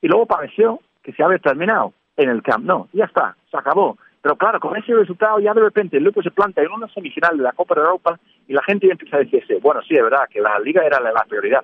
Y 0.00 0.08
luego 0.08 0.26
pareció 0.26 0.80
que 1.02 1.12
se 1.12 1.24
había 1.24 1.38
terminado 1.38 1.94
en 2.16 2.28
el 2.28 2.42
Camp 2.42 2.64
Nou. 2.64 2.88
Ya 2.92 3.06
está, 3.06 3.36
se 3.50 3.56
acabó. 3.56 3.96
Pero 4.22 4.36
claro, 4.36 4.60
con 4.60 4.76
ese 4.76 4.94
resultado 4.94 5.40
ya 5.40 5.52
de 5.52 5.60
repente 5.60 5.96
el 5.96 6.04
Liverpool 6.04 6.24
se 6.24 6.30
planta 6.30 6.62
en 6.62 6.70
una 6.70 6.88
semifinal 6.88 7.36
de 7.36 7.42
la 7.42 7.52
Copa 7.52 7.74
de 7.74 7.80
Europa 7.80 8.18
y 8.46 8.52
la 8.52 8.62
gente 8.62 8.90
empieza 8.90 9.16
a 9.16 9.20
decirse, 9.20 9.58
bueno, 9.60 9.80
sí, 9.82 9.94
es 9.94 10.02
verdad 10.02 10.28
que 10.30 10.40
la 10.40 10.58
liga 10.60 10.84
era 10.84 11.00
la 11.00 11.24
prioridad, 11.28 11.62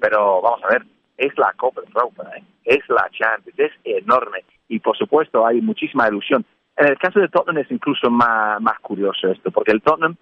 pero 0.00 0.40
vamos 0.40 0.60
a 0.64 0.68
ver, 0.68 0.86
es 1.20 1.36
la 1.38 1.52
Copa 1.52 1.82
Europa, 1.86 2.24
¿eh? 2.34 2.42
es 2.64 2.80
la 2.88 3.08
Champions, 3.10 3.58
es 3.58 3.72
enorme 3.84 4.38
y 4.68 4.78
por 4.80 4.96
supuesto 4.96 5.46
hay 5.46 5.60
muchísima 5.60 6.08
ilusión. 6.08 6.44
En 6.76 6.88
el 6.88 6.98
caso 6.98 7.20
de 7.20 7.28
Tottenham 7.28 7.62
es 7.62 7.70
incluso 7.70 8.10
más, 8.10 8.60
más 8.60 8.78
curioso 8.80 9.28
esto, 9.28 9.50
porque 9.50 9.72
el 9.72 9.82
Tottenham 9.82 10.16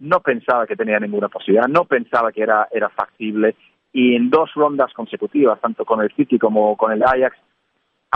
no 0.00 0.20
pensaba 0.20 0.66
que 0.66 0.76
tenía 0.76 0.98
ninguna 1.00 1.28
posibilidad, 1.28 1.68
no 1.68 1.84
pensaba 1.86 2.32
que 2.32 2.42
era, 2.42 2.68
era 2.70 2.90
factible 2.90 3.56
y 3.94 4.14
en 4.14 4.28
dos 4.28 4.52
rondas 4.54 4.92
consecutivas, 4.92 5.58
tanto 5.60 5.86
con 5.86 6.02
el 6.02 6.12
City 6.14 6.38
como 6.38 6.76
con 6.76 6.92
el 6.92 7.02
Ajax, 7.02 7.36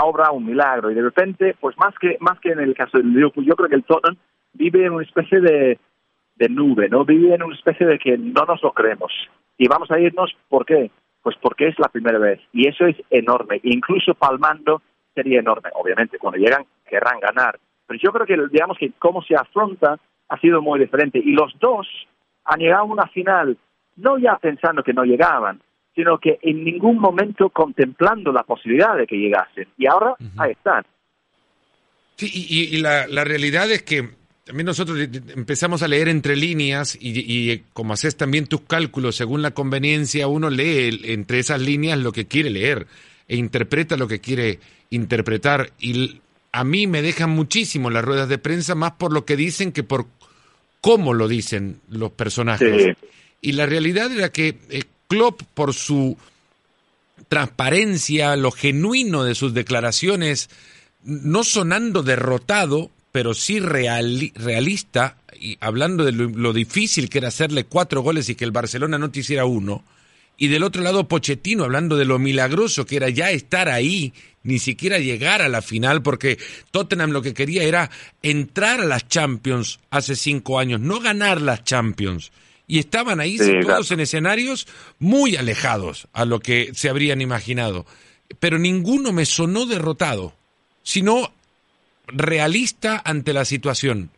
obra 0.03 0.31
un 0.31 0.45
milagro 0.45 0.91
y 0.91 0.95
de 0.95 1.03
repente, 1.03 1.57
pues 1.59 1.77
más 1.79 1.95
que 1.99 2.19
más 2.21 2.39
que 2.41 2.51
en 2.51 2.61
el 2.61 2.75
caso 2.75 2.99
del 2.99 3.15
Liverpool, 3.15 3.47
yo 3.47 3.57
creo 3.57 3.71
que 3.71 3.77
el 3.77 3.85
Tottenham 3.85 4.19
vive 4.53 4.85
en 4.85 4.93
una 4.93 5.05
especie 5.05 5.41
de, 5.41 5.79
de 6.35 6.49
nube, 6.51 6.89
¿no? 6.91 7.07
Vive 7.07 7.35
en 7.35 7.43
una 7.43 7.55
especie 7.55 7.87
de 7.87 7.99
que 7.99 8.19
no 8.19 8.45
nos 8.45 8.63
lo 8.63 8.73
creemos. 8.73 9.13
Y 9.57 9.69
vamos 9.69 9.91
a 9.91 9.99
irnos, 9.99 10.37
¿por 10.49 10.67
qué? 10.67 10.91
Pues 11.27 11.39
porque 11.43 11.67
es 11.67 11.77
la 11.81 11.89
primera 11.89 12.21
vez 12.21 12.39
y 12.53 12.69
eso 12.69 12.87
es 12.87 12.95
enorme. 13.11 13.59
Incluso 13.65 14.15
palmando 14.15 14.81
sería 15.13 15.41
enorme. 15.41 15.71
Obviamente, 15.75 16.21
cuando 16.21 16.39
llegan 16.39 16.65
querrán 16.89 17.19
ganar. 17.19 17.59
Pero 17.85 17.99
yo 18.01 18.13
creo 18.13 18.27
que, 18.27 18.37
digamos 18.53 18.79
que 18.79 18.93
cómo 18.97 19.23
se 19.23 19.35
afronta 19.35 19.99
ha 20.29 20.39
sido 20.39 20.63
muy 20.63 20.79
diferente. 20.79 21.19
Y 21.19 21.33
los 21.33 21.53
dos 21.59 21.89
han 22.45 22.61
llegado 22.61 22.83
a 22.83 22.85
una 22.85 23.09
final, 23.09 23.59
no 23.97 24.19
ya 24.19 24.37
pensando 24.37 24.85
que 24.85 24.93
no 24.93 25.03
llegaban, 25.03 25.61
sino 25.97 26.17
que 26.19 26.39
en 26.43 26.63
ningún 26.63 27.01
momento 27.01 27.51
contemplando 27.51 28.31
la 28.31 28.45
posibilidad 28.45 28.97
de 28.97 29.09
que 29.09 29.17
llegasen. 29.19 29.67
Y 29.77 29.89
ahora 29.89 30.15
ahí 30.37 30.53
están. 30.53 30.85
Sí, 32.15 32.31
y, 32.33 32.81
la, 32.81 33.09
la 33.09 33.25
realidad 33.25 33.69
es 33.73 33.83
que 33.83 34.11
también 34.47 34.67
nosotros 34.67 34.97
empezamos 35.35 35.83
a 35.83 35.89
leer 35.89 36.09
entre 36.09 36.37
líneas 36.37 36.97
y, 37.01 37.65
como 37.73 37.95
haces 37.95 38.17
también 38.17 38.47
tus 38.47 38.61
cálculos 38.61 39.17
según 39.17 39.43
la 39.43 39.51
conveniencia, 39.51 40.29
uno 40.29 40.51
lee 40.51 41.01
entre 41.07 41.41
esas 41.41 41.61
líneas 41.61 41.99
lo 41.99 42.13
que 42.13 42.27
quiere 42.27 42.51
leer 42.51 42.87
e 43.27 43.35
interpreta 43.35 43.97
lo 43.97 44.07
que 44.07 44.21
quiere 44.21 44.61
interpretar. 44.91 45.73
Y 45.81 46.21
a 46.53 46.63
mí 46.63 46.87
me 46.87 47.03
dejan 47.03 47.31
muchísimo 47.31 47.91
las 47.91 48.05
ruedas 48.05 48.29
de 48.29 48.39
prensa 48.39 48.77
más 48.77 48.93
por 48.93 49.13
lo 49.13 49.25
que 49.25 49.37
dicen 49.37 49.73
que 49.73 49.83
por 49.83 50.07
cómo 50.81 51.13
lo 51.13 51.27
dicen 51.27 51.81
los 51.89 52.13
personajes. 52.13 52.97
Y 53.41 53.53
la 53.53 53.67
realidad 53.67 54.13
era 54.13 54.31
que 54.31 54.59
eh, 54.71 54.85
Klopp, 55.09 55.43
por 55.55 55.75
su 55.75 56.17
transparencia, 57.27 58.37
lo 58.37 58.53
genuino 58.53 59.25
de 59.25 59.35
sus 59.35 59.55
declaraciones, 59.55 60.51
no 61.03 61.43
sonando 61.43 62.05
derrotado, 62.05 62.93
pero 63.17 63.33
sí 63.33 63.61
realista, 63.61 65.17
y 65.41 65.57
hablando 65.61 66.05
de 66.05 66.13
lo, 66.13 66.53
difícil 66.53 67.09
que 67.09 67.17
era 67.17 67.29
hacerle 67.29 67.65
cuatro 67.65 68.03
goles 68.03 68.29
y 68.29 68.35
que 68.35 68.45
el 68.45 68.51
Barcelona 68.51 68.99
no 68.99 69.11
te 69.11 69.21
hiciera 69.21 69.47
uno, 69.47 69.85
y 70.37 70.49
del 70.49 70.63
otro 70.63 70.83
lado 70.83 71.09
Pochettino 71.09 71.65
hablando 71.65 71.97
de 71.97 72.05
lo 72.05 72.19
milagroso 72.19 72.85
que 72.85 72.97
era 72.97 73.09
ya 73.09 73.31
estar 73.31 73.71
ahí, 73.71 74.13
ni 74.43 74.59
siquiera 74.59 74.99
llegar 74.99 75.41
a 75.41 75.49
la 75.49 75.63
final, 75.63 76.03
porque 76.03 76.37
Tottenham 76.73 77.11
lo 77.11 77.23
que 77.23 77.33
quería 77.33 77.63
era 77.63 77.91
entrar 78.21 78.83
a 78.83 78.85
las 78.85 79.09
Champions 79.09 79.81
hace 79.89 80.15
cinco 80.15 80.59
años, 80.59 80.83
no 80.83 81.01
ganar 81.01 81.41
las 81.41 81.65
Champions. 81.65 82.33
Y 82.67 82.81
estaban 82.81 83.19
ahí 83.21 83.39
situados 83.39 83.93
en 83.93 84.01
escenarios 84.01 84.69
muy 84.99 85.37
alejados 85.37 86.07
a 86.13 86.27
lo 86.27 86.41
que 86.41 86.73
se 86.75 86.91
habrían 86.91 87.23
imaginado. 87.23 87.87
Pero 88.41 88.59
ninguno 88.59 89.11
me 89.11 89.25
sonó 89.25 89.65
derrotado, 89.65 90.35
sino 90.83 91.33
realista 92.07 93.03
ante 93.05 93.33
la 93.33 93.45
situación. 93.45 94.11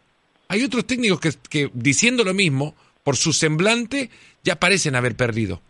Hay 0.48 0.64
otros 0.64 0.87
técnicos 0.87 1.20
que, 1.20 1.31
que 1.48 1.70
diciendo 1.74 2.24
lo 2.24 2.35
mismo, 2.35 2.74
por 3.05 3.16
su 3.16 3.33
semblante, 3.33 4.11
ya 4.42 4.57
parecen 4.57 4.96
haber 4.96 5.16
perdido. 5.16 5.61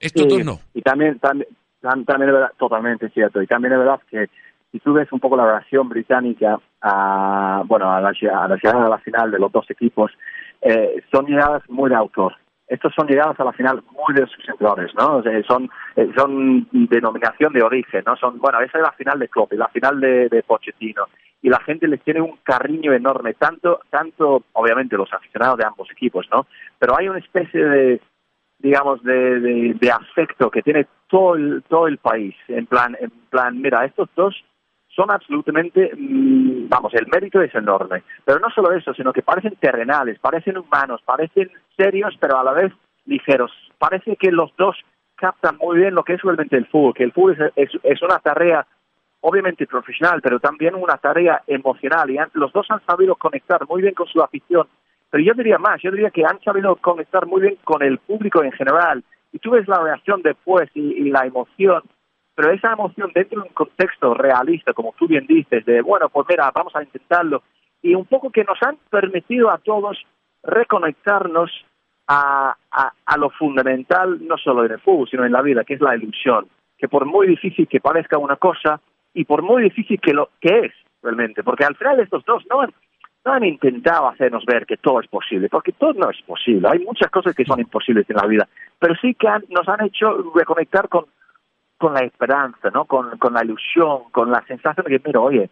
Estos 0.00 0.28
dos 0.28 0.44
no. 0.44 0.60
Y 0.74 0.82
también, 0.82 1.18
también, 1.18 1.48
también 1.80 2.28
es 2.28 2.32
verdad, 2.34 2.52
totalmente 2.58 3.08
cierto. 3.10 3.40
Y 3.40 3.46
también 3.46 3.72
es 3.72 3.78
verdad 3.78 4.00
que 4.10 4.28
si 4.70 4.80
tú 4.80 4.92
ves 4.92 5.10
un 5.12 5.20
poco 5.20 5.36
la 5.36 5.46
relación 5.46 5.88
británica 5.88 6.58
a, 6.82 7.62
bueno, 7.66 7.90
a 7.90 8.00
la, 8.00 8.08
a 8.08 8.48
la 8.48 8.56
llegada 8.56 8.86
a 8.86 8.90
la 8.90 8.98
final 8.98 9.30
de 9.30 9.38
los 9.38 9.50
dos 9.50 9.70
equipos, 9.70 10.10
eh, 10.60 11.02
son 11.10 11.26
llegadas 11.26 11.62
muy 11.68 11.90
de 11.90 11.96
autor 11.96 12.34
estos 12.74 12.92
son 12.94 13.06
llegadas 13.06 13.38
a 13.38 13.44
la 13.44 13.52
final 13.52 13.82
muy 13.92 14.14
de 14.14 14.26
sus 14.26 14.44
¿no? 14.94 15.22
son, 15.46 15.70
eh, 15.96 16.10
son 16.16 16.68
denominación 16.72 17.52
de 17.52 17.62
origen, 17.62 18.02
¿no? 18.06 18.16
Son, 18.16 18.38
bueno, 18.38 18.60
esa 18.60 18.78
es 18.78 18.82
la 18.84 18.92
final 18.92 19.18
de 19.18 19.28
Klopp 19.28 19.52
y 19.52 19.56
la 19.56 19.68
final 19.68 20.00
de, 20.00 20.28
de 20.28 20.42
Pochettino. 20.42 21.04
Y 21.42 21.50
la 21.50 21.60
gente 21.60 21.86
les 21.88 22.02
tiene 22.02 22.20
un 22.20 22.38
cariño 22.42 22.92
enorme, 22.92 23.34
tanto, 23.34 23.80
tanto, 23.90 24.44
obviamente, 24.52 24.96
los 24.96 25.12
aficionados 25.12 25.58
de 25.58 25.66
ambos 25.66 25.90
equipos, 25.90 26.26
¿no? 26.32 26.46
Pero 26.78 26.96
hay 26.98 27.08
una 27.08 27.18
especie 27.18 27.64
de, 27.64 28.00
digamos, 28.58 29.02
de, 29.02 29.40
de, 29.40 29.74
de 29.74 29.90
afecto 29.90 30.50
que 30.50 30.62
tiene 30.62 30.86
todo 31.06 31.36
el, 31.36 31.62
todo 31.68 31.86
el 31.86 31.98
país. 31.98 32.34
En 32.48 32.66
plan, 32.66 32.96
en 32.98 33.10
plan, 33.30 33.60
mira, 33.60 33.84
estos 33.84 34.08
dos 34.16 34.34
son 34.94 35.10
absolutamente, 35.10 35.90
mm, 35.96 36.68
vamos, 36.68 36.94
el 36.94 37.06
mérito 37.06 37.42
es 37.42 37.54
enorme. 37.54 38.02
Pero 38.24 38.38
no 38.38 38.50
solo 38.50 38.72
eso, 38.72 38.94
sino 38.94 39.12
que 39.12 39.22
parecen 39.22 39.56
terrenales, 39.56 40.18
parecen 40.18 40.58
humanos, 40.58 41.00
parecen 41.04 41.50
serios, 41.76 42.16
pero 42.20 42.38
a 42.38 42.44
la 42.44 42.52
vez 42.52 42.72
ligeros. 43.06 43.52
Parece 43.78 44.16
que 44.16 44.30
los 44.30 44.54
dos 44.56 44.76
captan 45.16 45.56
muy 45.58 45.78
bien 45.78 45.94
lo 45.94 46.04
que 46.04 46.14
es 46.14 46.22
realmente 46.22 46.56
el 46.56 46.66
fútbol, 46.66 46.94
que 46.94 47.04
el 47.04 47.12
fútbol 47.12 47.52
es, 47.56 48.02
una 48.02 48.18
tarea 48.18 48.66
obviamente 49.20 49.66
profesional, 49.66 50.20
pero 50.22 50.38
también 50.38 50.74
una 50.74 50.96
tarea 50.98 51.42
emocional 51.46 52.10
y 52.10 52.18
los 52.34 52.52
dos 52.52 52.66
han 52.70 52.84
sabido 52.84 53.14
conectar 53.16 53.66
muy 53.66 53.82
bien 53.82 53.94
con 53.94 54.06
su 54.06 54.22
afición. 54.22 54.66
Pero 55.10 55.24
yo 55.24 55.32
diría 55.34 55.58
más, 55.58 55.80
yo 55.80 55.90
diría 55.90 56.10
que 56.10 56.24
han 56.24 56.40
sabido 56.42 56.76
conectar 56.76 57.26
muy 57.26 57.40
bien 57.40 57.56
con 57.64 57.82
el 57.82 57.98
público 57.98 58.42
en 58.42 58.52
general. 58.52 59.02
Y 59.32 59.38
tú 59.38 59.52
ves 59.52 59.66
la 59.66 59.80
reacción 59.80 60.22
después 60.22 60.68
y 60.74 61.10
la 61.10 61.24
emoción 61.26 61.82
pero 62.34 62.52
esa 62.52 62.72
emoción 62.72 63.10
dentro 63.14 63.40
de 63.40 63.48
un 63.48 63.54
contexto 63.54 64.14
realista, 64.14 64.72
como 64.72 64.94
tú 64.98 65.06
bien 65.06 65.26
dices, 65.26 65.64
de, 65.64 65.80
bueno, 65.82 66.08
pues 66.08 66.26
mira, 66.28 66.50
vamos 66.54 66.74
a 66.74 66.82
intentarlo, 66.82 67.42
y 67.82 67.94
un 67.94 68.06
poco 68.06 68.30
que 68.30 68.44
nos 68.44 68.60
han 68.62 68.76
permitido 68.90 69.50
a 69.50 69.58
todos 69.58 69.98
reconectarnos 70.42 71.50
a, 72.08 72.56
a, 72.70 73.16
lo 73.16 73.30
fundamental, 73.30 74.26
no 74.26 74.36
solo 74.36 74.64
en 74.64 74.72
el 74.72 74.80
fútbol, 74.80 75.08
sino 75.08 75.24
en 75.24 75.32
la 75.32 75.42
vida, 75.42 75.64
que 75.64 75.74
es 75.74 75.80
la 75.80 75.96
ilusión, 75.96 76.48
que 76.76 76.88
por 76.88 77.06
muy 77.06 77.26
difícil 77.26 77.66
que 77.66 77.80
parezca 77.80 78.18
una 78.18 78.36
cosa, 78.36 78.80
y 79.14 79.24
por 79.24 79.42
muy 79.42 79.62
difícil 79.62 80.00
que 80.00 80.12
lo 80.12 80.30
que 80.40 80.66
es 80.66 80.72
realmente, 81.02 81.42
porque 81.42 81.64
al 81.64 81.76
final 81.76 82.00
estos 82.00 82.24
dos 82.24 82.44
no 82.50 82.62
han, 82.62 82.72
no 83.24 83.32
han 83.32 83.44
intentado 83.44 84.08
hacernos 84.08 84.44
ver 84.44 84.66
que 84.66 84.76
todo 84.76 85.00
es 85.00 85.06
posible, 85.06 85.48
porque 85.48 85.72
todo 85.72 85.94
no 85.94 86.10
es 86.10 86.20
posible, 86.22 86.68
hay 86.68 86.80
muchas 86.80 87.10
cosas 87.10 87.34
que 87.34 87.44
son 87.44 87.60
imposibles 87.60 88.08
en 88.10 88.16
la 88.16 88.26
vida, 88.26 88.48
pero 88.78 88.94
sí 88.96 89.14
que 89.14 89.28
nos 89.48 89.68
han 89.68 89.84
hecho 89.84 90.32
reconectar 90.34 90.88
con 90.88 91.06
con 91.84 91.92
la 91.92 92.00
esperanza, 92.00 92.70
¿no? 92.70 92.86
Con, 92.86 93.18
con 93.18 93.34
la 93.34 93.44
ilusión, 93.44 94.04
con 94.10 94.30
la 94.30 94.42
sensación 94.46 94.86
de 94.86 94.98
que, 94.98 95.06
mira, 95.06 95.20
oye, 95.20 95.50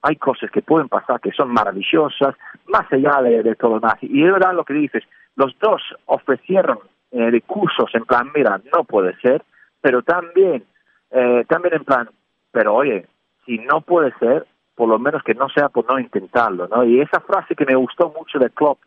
hay 0.00 0.14
cosas 0.14 0.48
que 0.52 0.62
pueden 0.62 0.88
pasar 0.88 1.20
que 1.20 1.32
son 1.32 1.52
maravillosas, 1.52 2.36
más 2.68 2.86
allá 2.92 3.20
de, 3.20 3.56
todo 3.56 3.72
lo 3.72 3.80
demás. 3.80 3.96
Y 4.00 4.24
es 4.24 4.32
verdad 4.32 4.54
lo 4.54 4.64
que 4.64 4.74
dices, 4.74 5.02
los 5.34 5.58
dos 5.58 5.82
ofrecieron 6.06 6.78
eh, 7.10 7.32
recursos 7.32 7.92
en 7.94 8.04
plan, 8.04 8.30
mira, 8.32 8.60
no 8.72 8.84
puede 8.84 9.16
ser, 9.16 9.42
pero 9.80 10.02
también, 10.02 10.62
eh, 11.10 11.44
también 11.48 11.74
en 11.74 11.84
plan, 11.84 12.08
pero 12.52 12.74
oye, 12.74 13.08
si 13.44 13.58
no 13.58 13.80
puede 13.80 14.12
ser, 14.20 14.46
por 14.76 14.88
lo 14.88 15.00
menos 15.00 15.24
que 15.24 15.34
no 15.34 15.48
sea 15.48 15.68
por 15.68 15.90
no 15.90 15.98
intentarlo, 15.98 16.68
¿no? 16.68 16.84
Y 16.84 17.00
esa 17.00 17.18
frase 17.18 17.56
que 17.56 17.66
me 17.66 17.74
gustó 17.74 18.14
mucho 18.16 18.38
de 18.38 18.50
Klopp 18.50 18.78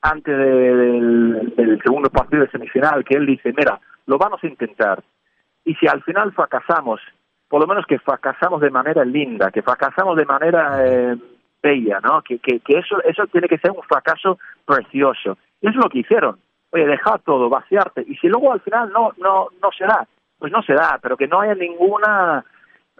antes 0.00 0.38
del, 0.38 1.54
del 1.56 1.82
segundo 1.82 2.08
partido 2.08 2.42
de 2.44 2.50
semifinal, 2.50 3.04
que 3.04 3.16
él 3.16 3.26
dice, 3.26 3.52
mira, 3.56 3.80
lo 4.06 4.16
vamos 4.16 4.38
a 4.44 4.46
intentar, 4.46 5.02
y 5.66 5.74
si 5.74 5.86
al 5.88 6.02
final 6.04 6.32
fracasamos, 6.32 7.00
por 7.48 7.60
lo 7.60 7.66
menos 7.66 7.84
que 7.86 7.98
fracasamos 7.98 8.60
de 8.60 8.70
manera 8.70 9.04
linda, 9.04 9.50
que 9.50 9.62
fracasamos 9.62 10.16
de 10.16 10.24
manera 10.24 10.78
eh, 10.86 11.16
bella, 11.60 11.98
¿no? 12.00 12.22
Que, 12.22 12.38
que, 12.38 12.60
eso, 12.68 13.02
eso 13.02 13.26
tiene 13.26 13.48
que 13.48 13.58
ser 13.58 13.72
un 13.72 13.82
fracaso 13.82 14.38
precioso. 14.64 15.36
Y 15.60 15.68
eso 15.68 15.78
es 15.78 15.84
lo 15.84 15.90
que 15.90 15.98
hicieron. 15.98 16.38
Oye, 16.70 16.86
dejar 16.86 17.18
todo, 17.20 17.48
vaciarte. 17.48 18.04
Y 18.06 18.14
si 18.16 18.28
luego 18.28 18.52
al 18.52 18.60
final 18.60 18.92
no, 18.92 19.12
no, 19.18 19.48
no 19.60 19.70
se 19.76 19.84
da, 19.84 20.06
pues 20.38 20.52
no 20.52 20.62
se 20.62 20.74
da, 20.74 21.00
pero 21.02 21.16
que 21.16 21.26
no 21.26 21.40
haya 21.40 21.56
ninguna, 21.56 22.44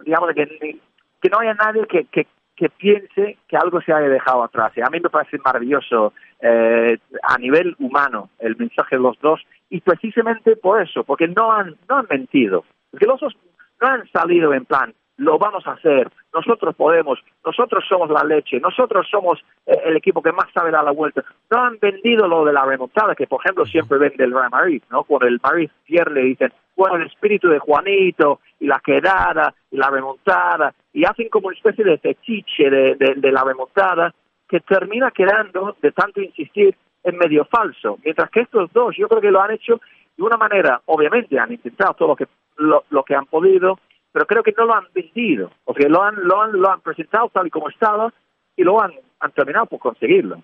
digamos, 0.03 0.33
que, 0.33 0.79
que 1.21 1.29
no 1.29 1.39
haya 1.39 1.53
nadie 1.53 1.87
que, 1.87 2.03
que, 2.05 2.27
que 2.53 2.69
piense 2.69 3.37
que 3.47 3.55
algo 3.55 3.79
se 3.79 3.93
haya 3.93 4.09
dejado 4.09 4.43
atrás. 4.43 4.73
Y 4.75 4.81
a 4.81 4.89
mí 4.89 4.99
me 4.99 5.09
parece 5.09 5.37
maravilloso 5.37 6.11
eh, 6.41 6.97
a 7.23 7.37
nivel 7.37 7.77
humano 7.79 8.29
el 8.39 8.57
mensaje 8.57 8.97
de 8.97 9.01
los 9.03 9.17
dos 9.21 9.41
y 9.69 9.81
precisamente 9.81 10.55
por 10.55 10.81
eso, 10.81 11.03
porque 11.03 11.27
no 11.27 11.51
han, 11.51 11.75
no 11.89 11.97
han 11.97 12.07
mentido, 12.09 12.63
porque 12.91 13.05
los 13.05 13.21
no 13.21 13.87
han 13.87 14.07
salido 14.11 14.53
en 14.53 14.65
plan, 14.65 14.93
lo 15.17 15.39
vamos 15.39 15.65
a 15.65 15.71
hacer, 15.71 16.11
nosotros 16.33 16.75
podemos, 16.75 17.19
nosotros 17.43 17.83
somos 17.89 18.09
la 18.09 18.23
leche, 18.23 18.59
nosotros 18.59 19.07
somos 19.09 19.39
eh, 19.65 19.75
el 19.85 19.97
equipo 19.97 20.21
que 20.21 20.31
más 20.31 20.45
sabe 20.53 20.69
dar 20.69 20.83
la 20.83 20.91
vuelta. 20.91 21.23
No 21.49 21.63
han 21.63 21.79
vendido 21.79 22.27
lo 22.27 22.45
de 22.45 22.53
la 22.53 22.63
remontada, 22.63 23.15
que 23.15 23.25
por 23.25 23.41
ejemplo 23.41 23.65
siempre 23.65 23.97
vende 23.97 24.23
el 24.23 24.31
Real 24.31 24.51
Madrid, 24.51 24.83
¿no? 24.91 25.03
Cuando 25.03 25.27
el 25.27 25.39
Madrid 25.41 25.71
pierde 25.85 26.21
dicen, 26.21 26.53
bueno, 26.75 26.97
el 26.97 27.07
espíritu 27.07 27.49
de 27.49 27.57
Juanito 27.57 28.41
y 28.59 28.67
la 28.67 28.79
quedada 28.79 29.53
y 29.71 29.77
la 29.77 29.89
remontada, 29.89 30.73
y 30.93 31.05
hacen 31.05 31.29
como 31.29 31.47
una 31.47 31.57
especie 31.57 31.83
de 31.83 31.97
fetiche 31.97 32.69
de, 32.69 32.95
de 32.95 33.31
la 33.31 33.43
remontada 33.43 34.13
que 34.47 34.59
termina 34.59 35.11
quedando, 35.11 35.75
de 35.81 35.91
tanto 35.91 36.21
insistir, 36.21 36.75
en 37.07 37.17
medio 37.17 37.45
falso. 37.45 37.97
Mientras 38.03 38.29
que 38.29 38.41
estos 38.41 38.71
dos, 38.73 38.95
yo 38.97 39.07
creo 39.07 39.21
que 39.21 39.31
lo 39.31 39.41
han 39.41 39.51
hecho 39.51 39.79
de 40.17 40.23
una 40.23 40.37
manera, 40.37 40.81
obviamente 40.85 41.39
han 41.39 41.53
intentado 41.53 41.93
todo 41.93 42.09
lo 42.09 42.15
que, 42.15 42.27
lo, 42.57 43.03
que 43.03 43.15
han 43.15 43.25
podido, 43.27 43.79
pero 44.11 44.25
creo 44.25 44.43
que 44.43 44.53
no 44.57 44.65
lo 44.65 44.75
han 44.75 44.87
vendido, 44.93 45.51
o 45.65 45.73
sea, 45.73 45.87
lo 45.87 46.03
han, 46.03 46.15
lo 46.15 46.41
han, 46.41 46.51
lo 46.51 46.69
han 46.69 46.81
presentado 46.81 47.29
tal 47.29 47.47
y 47.47 47.49
como 47.49 47.69
estaba 47.69 48.11
y 48.55 48.63
lo 48.63 48.81
han, 48.81 48.91
terminado 49.35 49.67
por 49.67 49.79
conseguirlo. 49.79 50.43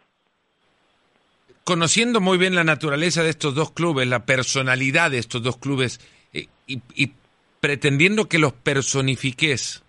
Conociendo 1.64 2.22
muy 2.22 2.38
bien 2.38 2.56
la 2.56 2.64
naturaleza 2.64 3.24
de 3.24 3.30
estos 3.30 3.56
dos 3.56 3.72
clubes, 3.72 4.08
la 4.08 4.26
personalidad 4.26 5.12
de 5.12 5.18
estos 5.18 5.42
dos 5.42 5.58
clubes 5.58 6.00
eh, 6.34 6.48
y, 6.68 6.82
y 6.96 7.14
pretendiendo 7.62 8.28
que 8.28 8.40
los 8.40 8.54
personifiques, 8.54 9.84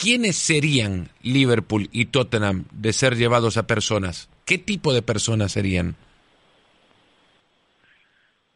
¿quiénes 0.00 0.36
serían 0.36 1.08
Liverpool 1.22 1.88
y 1.90 2.06
Tottenham 2.06 2.64
de 2.70 2.92
ser 2.92 3.16
llevados 3.16 3.56
a 3.56 3.66
personas? 3.66 4.28
¿Qué 4.44 4.58
tipo 4.58 4.92
de 4.92 5.02
personas 5.02 5.52
serían? 5.52 5.94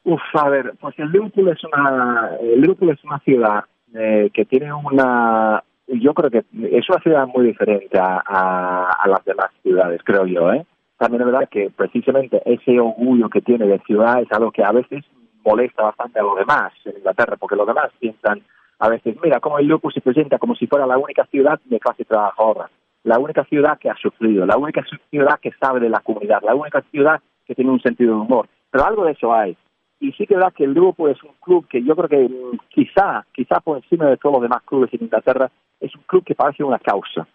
Uf, 0.04 0.22
a 0.34 0.48
ver, 0.48 0.74
pues 0.80 0.96
el 0.98 1.10
Liverpool 1.10 1.48
es 1.48 1.62
una, 1.64 2.30
el 2.40 2.60
Liverpool 2.60 2.90
es 2.90 3.02
una 3.04 3.18
ciudad 3.20 3.64
eh, 3.94 4.30
que 4.32 4.44
tiene 4.44 4.72
una, 4.72 5.62
yo 5.88 6.14
creo 6.14 6.30
que 6.30 6.44
es 6.70 6.88
una 6.88 7.00
ciudad 7.00 7.26
muy 7.26 7.46
diferente 7.46 7.98
a, 7.98 8.18
a, 8.18 9.08
las 9.08 9.24
demás 9.24 9.50
ciudades, 9.62 10.00
creo 10.04 10.26
yo, 10.26 10.52
¿eh? 10.52 10.64
También 10.96 11.22
es 11.22 11.26
verdad 11.26 11.48
que 11.50 11.70
precisamente 11.74 12.40
ese 12.46 12.78
orgullo 12.78 13.28
que 13.28 13.42
tiene 13.42 13.66
de 13.66 13.80
ciudad 13.80 14.20
es 14.20 14.30
algo 14.32 14.50
que 14.50 14.64
a 14.64 14.72
veces 14.72 15.04
molesta 15.44 15.82
bastante 15.82 16.20
a 16.20 16.22
los 16.22 16.36
demás 16.36 16.72
en 16.84 16.96
Inglaterra, 16.98 17.36
porque 17.36 17.56
los 17.56 17.66
demás 17.66 17.90
piensan 17.98 18.42
a 18.78 18.88
veces, 18.88 19.16
mira, 19.22 19.40
cómo 19.40 19.58
el 19.58 19.66
Liverpool 19.66 19.92
se 19.92 20.00
presenta 20.00 20.38
como 20.38 20.54
si 20.54 20.66
fuera 20.66 20.86
la 20.86 20.98
única 20.98 21.24
ciudad 21.26 21.58
de 21.64 21.80
clase 21.80 22.04
trabajadora 22.04 22.70
la 23.06 23.20
única 23.20 23.44
ciudad 23.44 23.78
que 23.78 23.88
ha 23.88 23.96
sufrido, 23.96 24.44
la 24.44 24.56
única 24.56 24.84
ciudad 25.10 25.38
que 25.40 25.52
sabe 25.60 25.78
de 25.78 25.88
la 25.88 26.00
comunidad, 26.00 26.42
la 26.42 26.56
única 26.56 26.82
ciudad 26.90 27.20
que 27.46 27.54
tiene 27.54 27.70
un 27.70 27.80
sentido 27.80 28.16
de 28.16 28.20
humor. 28.20 28.48
Pero 28.68 28.84
algo 28.84 29.04
de 29.04 29.12
eso 29.12 29.32
hay. 29.32 29.56
Y 30.00 30.10
sí 30.12 30.26
que 30.26 30.34
es 30.34 30.38
verdad 30.40 30.52
que 30.52 30.64
el 30.64 30.74
grupo 30.74 31.08
es 31.08 31.22
un 31.22 31.30
club 31.40 31.68
que 31.68 31.82
yo 31.84 31.94
creo 31.94 32.08
que 32.08 32.28
mm, 32.28 32.58
quizá, 32.68 33.24
quizá 33.32 33.60
por 33.60 33.76
encima 33.76 34.06
de 34.06 34.16
todos 34.16 34.34
los 34.34 34.42
demás 34.42 34.60
clubes 34.64 34.92
en 34.92 35.04
Inglaterra, 35.04 35.48
es 35.78 35.94
un 35.94 36.02
club 36.02 36.24
que 36.24 36.34
parece 36.34 36.64
una 36.64 36.80
causa, 36.80 37.28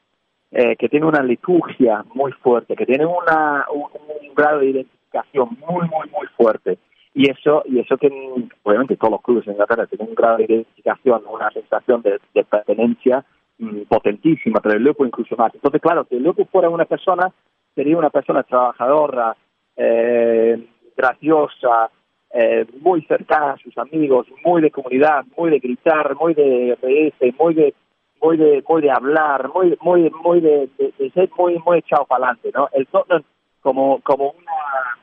eh, 0.51 0.75
que 0.75 0.89
tiene 0.89 1.05
una 1.05 1.23
liturgia 1.23 2.03
muy 2.13 2.33
fuerte, 2.33 2.75
que 2.75 2.85
tiene 2.85 3.05
una, 3.05 3.65
un, 3.73 4.35
grado 4.35 4.59
de 4.59 4.71
identificación 4.71 5.57
muy, 5.69 5.87
muy, 5.87 6.09
muy 6.09 6.27
fuerte. 6.35 6.79
Y 7.13 7.31
eso, 7.31 7.63
y 7.65 7.79
eso 7.79 7.95
que 7.97 8.09
mm, 8.09 8.49
obviamente 8.63 8.97
todos 8.97 9.11
los 9.11 9.21
clubes 9.21 9.47
en 9.47 9.53
Inglaterra 9.53 9.87
tienen 9.87 10.09
un 10.09 10.15
grado 10.15 10.35
de 10.35 10.43
identificación, 10.43 11.21
una 11.31 11.49
sensación 11.51 12.01
de 12.01 12.43
pertenencia 12.43 13.23
Mm, 13.61 13.83
potentísima, 13.87 14.59
pero 14.59 14.75
el 14.75 14.83
loco 14.83 15.05
incluso 15.05 15.35
más. 15.35 15.53
Entonces, 15.53 15.79
claro, 15.79 16.03
si 16.09 16.15
el 16.15 16.23
loco 16.23 16.45
fuera 16.45 16.67
una 16.67 16.85
persona, 16.85 17.31
sería 17.75 17.95
una 17.95 18.09
persona 18.09 18.41
trabajadora, 18.41 19.37
eh, 19.77 20.67
graciosa, 20.97 21.91
eh, 22.33 22.65
muy 22.79 23.03
cercana 23.03 23.51
a 23.51 23.57
sus 23.57 23.77
amigos, 23.77 24.25
muy 24.43 24.63
de 24.63 24.71
comunidad, 24.71 25.25
muy 25.37 25.51
de 25.51 25.59
gritar, 25.59 26.15
muy 26.15 26.33
de 26.33 26.75
reírse, 26.81 27.35
muy 27.37 27.53
de 27.53 27.75
muy 28.19 28.37
de 28.37 28.63
muy 28.67 28.81
de 28.81 28.89
hablar, 28.89 29.51
muy 29.53 29.77
muy 29.79 30.09
muy 30.09 30.41
de, 30.41 30.67
ser 31.13 31.29
muy 31.37 31.59
muy 31.63 31.77
echado 31.79 32.05
para 32.05 32.29
adelante, 32.29 32.51
¿no? 32.55 32.67
El 32.73 32.87
Tottenham 32.87 33.23
como 33.61 34.01
como 34.01 34.31
una 34.31 34.97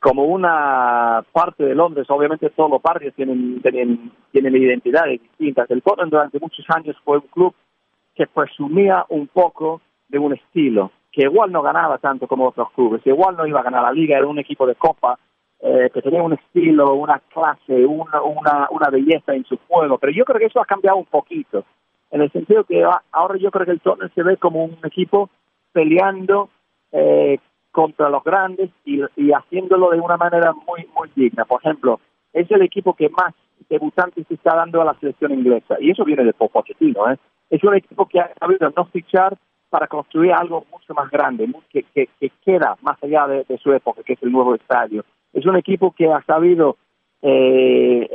como 0.00 0.24
una 0.24 1.22
parte 1.30 1.64
de 1.64 1.74
Londres, 1.74 2.06
obviamente 2.08 2.48
todos 2.50 2.70
los 2.70 2.80
barrios 2.80 3.14
tienen 3.14 3.60
tienen 3.60 4.12
tienen 4.30 4.56
identidades 4.56 5.20
distintas. 5.20 5.70
El 5.70 5.82
Tottenham 5.82 6.08
durante 6.08 6.40
muchos 6.40 6.64
años 6.70 6.96
fue 7.04 7.18
un 7.18 7.26
club 7.26 7.54
que 8.14 8.26
presumía 8.26 9.04
un 9.08 9.28
poco 9.28 9.80
de 10.08 10.18
un 10.18 10.34
estilo, 10.34 10.90
que 11.10 11.22
igual 11.22 11.52
no 11.52 11.62
ganaba 11.62 11.98
tanto 11.98 12.26
como 12.26 12.48
otros 12.48 12.70
clubes, 12.72 13.06
igual 13.06 13.36
no 13.36 13.46
iba 13.46 13.60
a 13.60 13.64
ganar 13.64 13.82
la 13.82 13.92
liga, 13.92 14.18
era 14.18 14.26
un 14.26 14.38
equipo 14.38 14.66
de 14.66 14.74
copa, 14.74 15.18
eh, 15.60 15.90
que 15.92 16.02
tenía 16.02 16.22
un 16.22 16.32
estilo, 16.32 16.94
una 16.94 17.20
clase, 17.32 17.86
una, 17.86 18.20
una, 18.22 18.68
una 18.70 18.90
belleza 18.90 19.34
en 19.34 19.44
su 19.44 19.58
juego, 19.68 19.98
pero 19.98 20.12
yo 20.12 20.24
creo 20.24 20.38
que 20.38 20.46
eso 20.46 20.60
ha 20.60 20.66
cambiado 20.66 20.98
un 20.98 21.06
poquito, 21.06 21.64
en 22.12 22.20
el 22.20 22.30
sentido 22.30 22.64
que 22.64 22.84
ahora 23.10 23.38
yo 23.38 23.50
creo 23.50 23.64
que 23.64 23.72
el 23.72 23.80
Tottenham 23.80 24.10
se 24.14 24.22
ve 24.22 24.36
como 24.36 24.64
un 24.64 24.78
equipo 24.84 25.30
peleando 25.72 26.50
eh, 26.92 27.38
contra 27.70 28.10
los 28.10 28.22
grandes 28.22 28.70
y, 28.84 29.00
haciéndolo 29.32 29.90
de 29.90 29.98
una 29.98 30.18
manera 30.18 30.52
muy 30.52 30.86
muy 30.94 31.10
digna. 31.16 31.46
Por 31.46 31.62
ejemplo, 31.62 32.00
es 32.34 32.50
el 32.50 32.60
equipo 32.60 32.94
que 32.94 33.08
más 33.08 33.34
debutantes 33.70 34.30
está 34.30 34.54
dando 34.54 34.82
a 34.82 34.84
la 34.84 34.94
selección 35.00 35.32
inglesa 35.32 35.76
y 35.80 35.90
eso 35.90 36.04
viene 36.04 36.24
de 36.24 36.34
Pochettino, 36.34 37.10
¿eh? 37.10 37.16
Es 37.52 37.62
un 37.62 37.74
equipo 37.76 38.06
que 38.06 38.18
ha 38.18 38.32
sabido 38.40 38.72
no 38.74 38.86
fichar 38.86 39.36
para 39.68 39.86
construir 39.86 40.32
algo 40.32 40.64
mucho 40.72 40.94
más 40.94 41.10
grande, 41.10 41.46
que, 41.70 41.84
que, 41.94 42.08
queda 42.42 42.76
más 42.80 42.96
allá 43.02 43.26
de, 43.26 43.58
su 43.58 43.72
época, 43.72 44.02
que 44.02 44.14
es 44.14 44.22
el 44.22 44.32
nuevo 44.32 44.54
estadio. 44.54 45.04
Es 45.34 45.44
un 45.44 45.56
equipo 45.56 45.92
que 45.92 46.10
ha 46.10 46.22
sabido, 46.22 46.78
eh, 47.20 48.08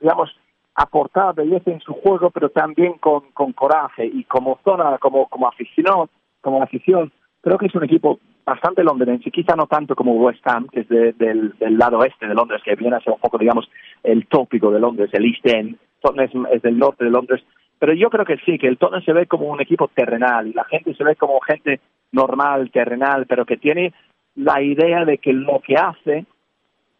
digamos, 0.00 0.30
aportar 0.76 1.34
belleza 1.34 1.72
en 1.72 1.80
su 1.80 1.92
juego, 1.94 2.30
pero 2.30 2.50
también 2.50 2.94
con, 2.98 3.22
coraje 3.54 4.06
y 4.06 4.22
como 4.24 4.60
zona, 4.64 4.98
como, 4.98 5.28
como 5.28 5.48
afición, 5.48 6.08
como 6.40 6.62
afición, 6.62 7.10
creo 7.40 7.58
que 7.58 7.66
es 7.66 7.74
un 7.74 7.84
equipo 7.84 8.20
bastante 8.44 8.84
londinense, 8.84 9.32
quizá 9.32 9.56
no 9.56 9.66
tanto 9.66 9.96
como 9.96 10.14
West 10.14 10.46
Ham, 10.46 10.68
que 10.68 10.80
es 10.80 10.88
del, 10.88 11.54
lado 11.58 11.98
oeste 11.98 12.28
de 12.28 12.34
Londres, 12.34 12.62
que 12.64 12.76
viene 12.76 12.96
a 12.96 13.00
ser 13.00 13.14
un 13.14 13.20
poco, 13.20 13.36
digamos, 13.36 13.68
el 14.04 14.28
tópico 14.28 14.70
de 14.70 14.78
Londres, 14.78 15.10
el 15.12 15.24
East 15.24 15.44
End. 15.44 15.76
Tottenham 16.00 16.46
es, 16.52 16.62
del 16.62 16.78
norte 16.78 17.04
de 17.04 17.10
Londres, 17.10 17.42
pero 17.78 17.92
yo 17.92 18.10
creo 18.10 18.24
que 18.24 18.38
sí, 18.38 18.58
que 18.58 18.66
el 18.66 18.78
Tottenham 18.78 19.04
se 19.04 19.12
ve 19.12 19.26
como 19.26 19.46
un 19.46 19.60
equipo 19.60 19.88
terrenal 19.88 20.46
y 20.46 20.52
la 20.52 20.64
gente 20.64 20.94
se 20.94 21.04
ve 21.04 21.16
como 21.16 21.40
gente 21.40 21.80
normal, 22.12 22.70
terrenal, 22.70 23.26
pero 23.26 23.44
que 23.44 23.56
tiene 23.56 23.92
la 24.34 24.62
idea 24.62 25.04
de 25.04 25.18
que 25.18 25.32
lo 25.32 25.60
que 25.60 25.76
hace 25.76 26.26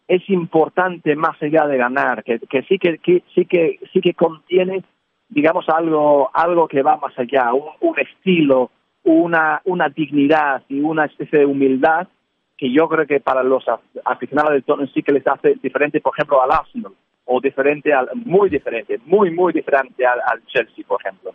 es 0.07 0.29
importante 0.31 1.15
más 1.17 1.41
allá 1.43 1.67
de 1.67 1.77
ganar, 1.77 2.25
que, 2.25 2.39
que 2.41 2.63
sí 2.63 2.79
que, 2.79 2.99
sí 3.35 3.45
que 3.45 3.79
sí 3.93 4.01
que 4.01 4.15
contiene 4.15 4.83
digamos 5.29 5.69
algo 5.69 6.31
algo 6.33 6.67
que 6.69 6.83
va 6.83 6.97
más 6.97 7.19
allá, 7.19 7.53
un, 7.53 7.71
un 7.81 7.99
estilo, 7.99 8.71
una, 9.05 9.61
una 9.65 9.89
dignidad 9.89 10.63
y 10.69 10.81
una 10.81 11.05
especie 11.05 11.41
de 11.41 11.47
humildad 11.47 12.09
que 12.57 12.73
yo 12.73 12.89
creo 12.89 13.07
que 13.07 13.21
para 13.21 13.43
los 13.43 13.65
aficionados 14.05 14.53
del 14.53 14.65
Tottenham 14.65 14.93
sí 14.93 15.03
que 15.03 15.13
les 15.13 15.27
hace 15.27 15.55
diferente, 15.63 16.01
por 16.01 16.13
ejemplo, 16.15 16.43
al 16.43 16.51
Arsenal, 16.51 16.93
o 17.29 17.41
diferente, 17.41 17.93
al, 17.93 18.09
muy 18.15 18.49
diferente, 18.49 18.99
muy, 19.05 19.31
muy 19.31 19.53
diferente 19.53 20.05
al, 20.07 20.43
Chelsea, 20.47 20.85
por 20.87 20.99
ejemplo. 21.01 21.35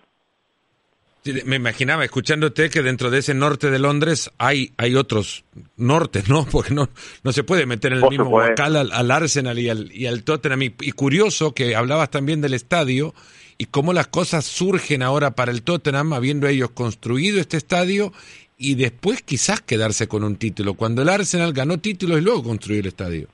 me 1.45 1.56
imaginaba, 1.56 2.03
escuchándote, 2.03 2.69
que 2.69 2.82
dentro 2.82 3.12
de 3.12 3.19
ese 3.19 3.34
norte 3.36 3.69
de 3.69 3.77
Londres 3.77 4.32
hay, 4.39 4.73
hay 4.77 4.95
otros 4.95 5.45
nortes, 5.77 6.29
¿no? 6.29 6.45
Porque 6.51 6.73
no, 6.73 6.89
no 7.23 7.32
se 7.32 7.43
puede 7.43 7.65
meter 7.67 7.93
en 7.93 7.99
el 7.99 8.10
mismo 8.10 8.29
vocal 8.29 8.75
al, 8.75 9.12
Arsenal 9.12 9.60
y 9.60 9.69
al, 9.69 9.91
y 9.91 10.08
al 10.08 10.23
Tottenham. 10.23 10.62
y 10.63 10.91
curioso 10.93 11.53
que 11.53 11.75
hablabas 11.75 12.10
también 12.10 12.41
del 12.41 12.56
estadio 12.56 13.13
y 13.60 13.65
cómo 13.65 13.93
las 13.93 14.08
cosas 14.08 14.45
surgen 14.45 15.03
ahora 15.03 15.32
para 15.32 15.51
el 15.51 15.62
Tottenham, 15.62 16.13
habiendo 16.13 16.47
ellos 16.47 16.71
construido 16.71 17.39
este 17.39 17.58
estadio 17.58 18.12
y 18.58 18.75
después 18.75 19.21
quizás 19.21 19.62
quedarse 19.62 20.08
con 20.08 20.23
un 20.23 20.38
título, 20.38 20.73
cuando 20.73 21.03
el 21.03 21.10
Arsenal 21.10 21.53
ganó 21.53 21.77
títulos 21.79 22.19
y 22.19 22.23
luego 22.23 22.43
construyó 22.43 22.79
el 22.79 22.88
estadio. 22.88 23.27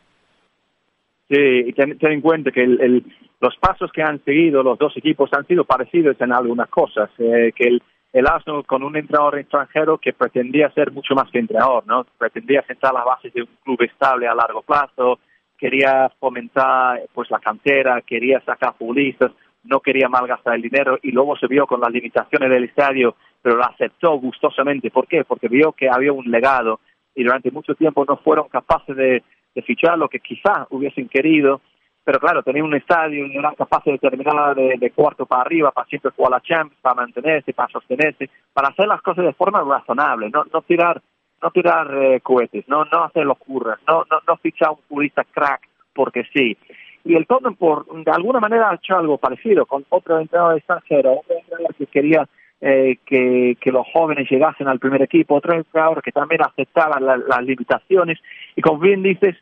Sí, 1.29 1.37
y 1.37 1.73
ten, 1.73 1.97
en 1.99 2.21
cuenta 2.21 2.51
que 2.51 2.63
el, 2.63 3.03
los 3.39 3.55
pasos 3.57 3.91
que 3.91 4.01
han 4.01 4.23
seguido 4.23 4.63
los 4.63 4.79
dos 4.79 4.97
equipos 4.97 5.31
han 5.33 5.45
sido 5.45 5.63
parecidos 5.63 6.19
en 6.19 6.33
algunas 6.33 6.69
cosas, 6.69 7.09
eh, 7.19 7.51
que 7.55 7.65
el, 7.65 7.83
el 8.11 8.27
Arsenal 8.27 8.65
con 8.65 8.81
un 8.81 8.97
entrenador 8.97 9.37
extranjero 9.37 9.99
que 9.99 10.13
pretendía 10.13 10.71
ser 10.71 10.91
mucho 10.91 11.13
más 11.13 11.29
que 11.29 11.37
entrenador, 11.37 11.85
¿no? 11.85 12.05
Pretendía 12.17 12.63
sentar 12.63 12.93
las 12.93 13.05
bases 13.05 13.31
de 13.31 13.43
un 13.43 13.49
club 13.63 13.81
estable 13.83 14.27
a 14.27 14.33
largo 14.33 14.63
plazo, 14.63 15.19
quería 15.55 16.11
fomentar 16.19 17.03
pues 17.13 17.29
la 17.29 17.39
cantera, 17.39 18.01
quería 18.01 18.41
sacar 18.41 18.73
futbolistas, 18.75 19.31
no 19.63 19.81
quería 19.81 20.09
malgastar 20.09 20.55
el 20.55 20.63
dinero 20.63 20.97
y 21.03 21.11
luego 21.11 21.37
se 21.37 21.45
vio 21.45 21.67
con 21.67 21.81
las 21.81 21.91
limitaciones 21.91 22.49
del 22.49 22.63
estadio, 22.63 23.15
pero 23.41 23.57
lo 23.57 23.65
aceptó 23.65 24.17
gustosamente. 24.17 24.89
¿Por 24.89 25.05
qué? 25.05 25.23
Porque 25.25 25.47
vio 25.47 25.73
que 25.73 25.89
había 25.89 26.11
un 26.11 26.31
legado 26.31 26.79
y 27.13 27.23
durante 27.23 27.51
mucho 27.51 27.75
tiempo 27.75 28.03
no 28.07 28.17
fueron 28.17 28.47
capaces 28.47 28.95
de, 28.95 29.23
fichar 29.65 29.97
lo 29.97 30.07
que 30.07 30.19
quizás 30.19 30.67
hubiesen 30.69 31.07
querido, 31.09 31.61
pero 32.03 32.19
claro, 32.19 32.41
tenían 32.41 32.65
un 32.65 32.75
estadio 32.75 33.25
y 33.25 33.33
no 33.33 33.39
eran 33.39 33.55
capaces 33.55 33.99
de 34.01 34.77
de, 34.79 34.91
cuarto 34.91 35.25
para 35.25 35.41
arriba, 35.41 35.71
para 35.71 35.87
siempre 35.87 36.11
jugar 36.15 36.31
la 36.31 36.41
Champions, 36.41 36.81
para 36.81 36.95
mantenerse, 36.95 37.53
para 37.53 37.71
sostenerse, 37.71 38.29
para 38.53 38.69
hacer 38.69 38.87
las 38.87 39.01
cosas 39.01 39.25
de 39.25 39.33
forma 39.33 39.61
razonable, 39.61 40.29
no, 40.29 40.43
no 40.51 40.61
tirar 40.63 41.01
no 41.41 41.51
tirar 41.51 41.87
eh, 41.95 42.19
cohetes, 42.21 42.67
no 42.67 42.83
no 42.85 43.03
hacer 43.03 43.25
locuras, 43.25 43.79
no, 43.87 44.05
no, 44.09 44.19
no 44.27 44.37
fichar 44.37 44.71
un 44.71 44.77
futbolista 44.87 45.23
crack 45.23 45.67
porque 45.93 46.23
sí. 46.33 46.57
Y 47.05 47.15
el 47.15 47.27
Tottenham 47.27 47.55
por 47.55 47.85
de 48.03 48.11
alguna 48.11 48.39
manera 48.39 48.69
ha 48.69 48.75
hecho 48.75 48.97
algo 48.97 49.17
parecido 49.17 49.65
con 49.65 49.85
otro 49.89 50.19
entrenador 50.19 50.57
extranjero, 50.57 51.19
otro 51.19 51.37
entrenador 51.37 51.75
que 51.75 51.85
quería 51.85 52.27
eh, 52.61 52.97
que, 53.05 53.55
que, 53.61 53.71
los 53.71 53.87
jóvenes 53.93 54.29
llegasen 54.29 54.67
al 54.67 54.79
primer 54.79 55.01
equipo, 55.01 55.35
otro 55.35 55.53
entrenador 55.53 56.01
que 56.01 56.11
también 56.11 56.41
aceptaba 56.41 56.99
las 56.99 57.43
limitaciones 57.43 58.19
y 58.59 58.61
como 58.61 58.77
bien 58.79 59.01
dices, 59.01 59.37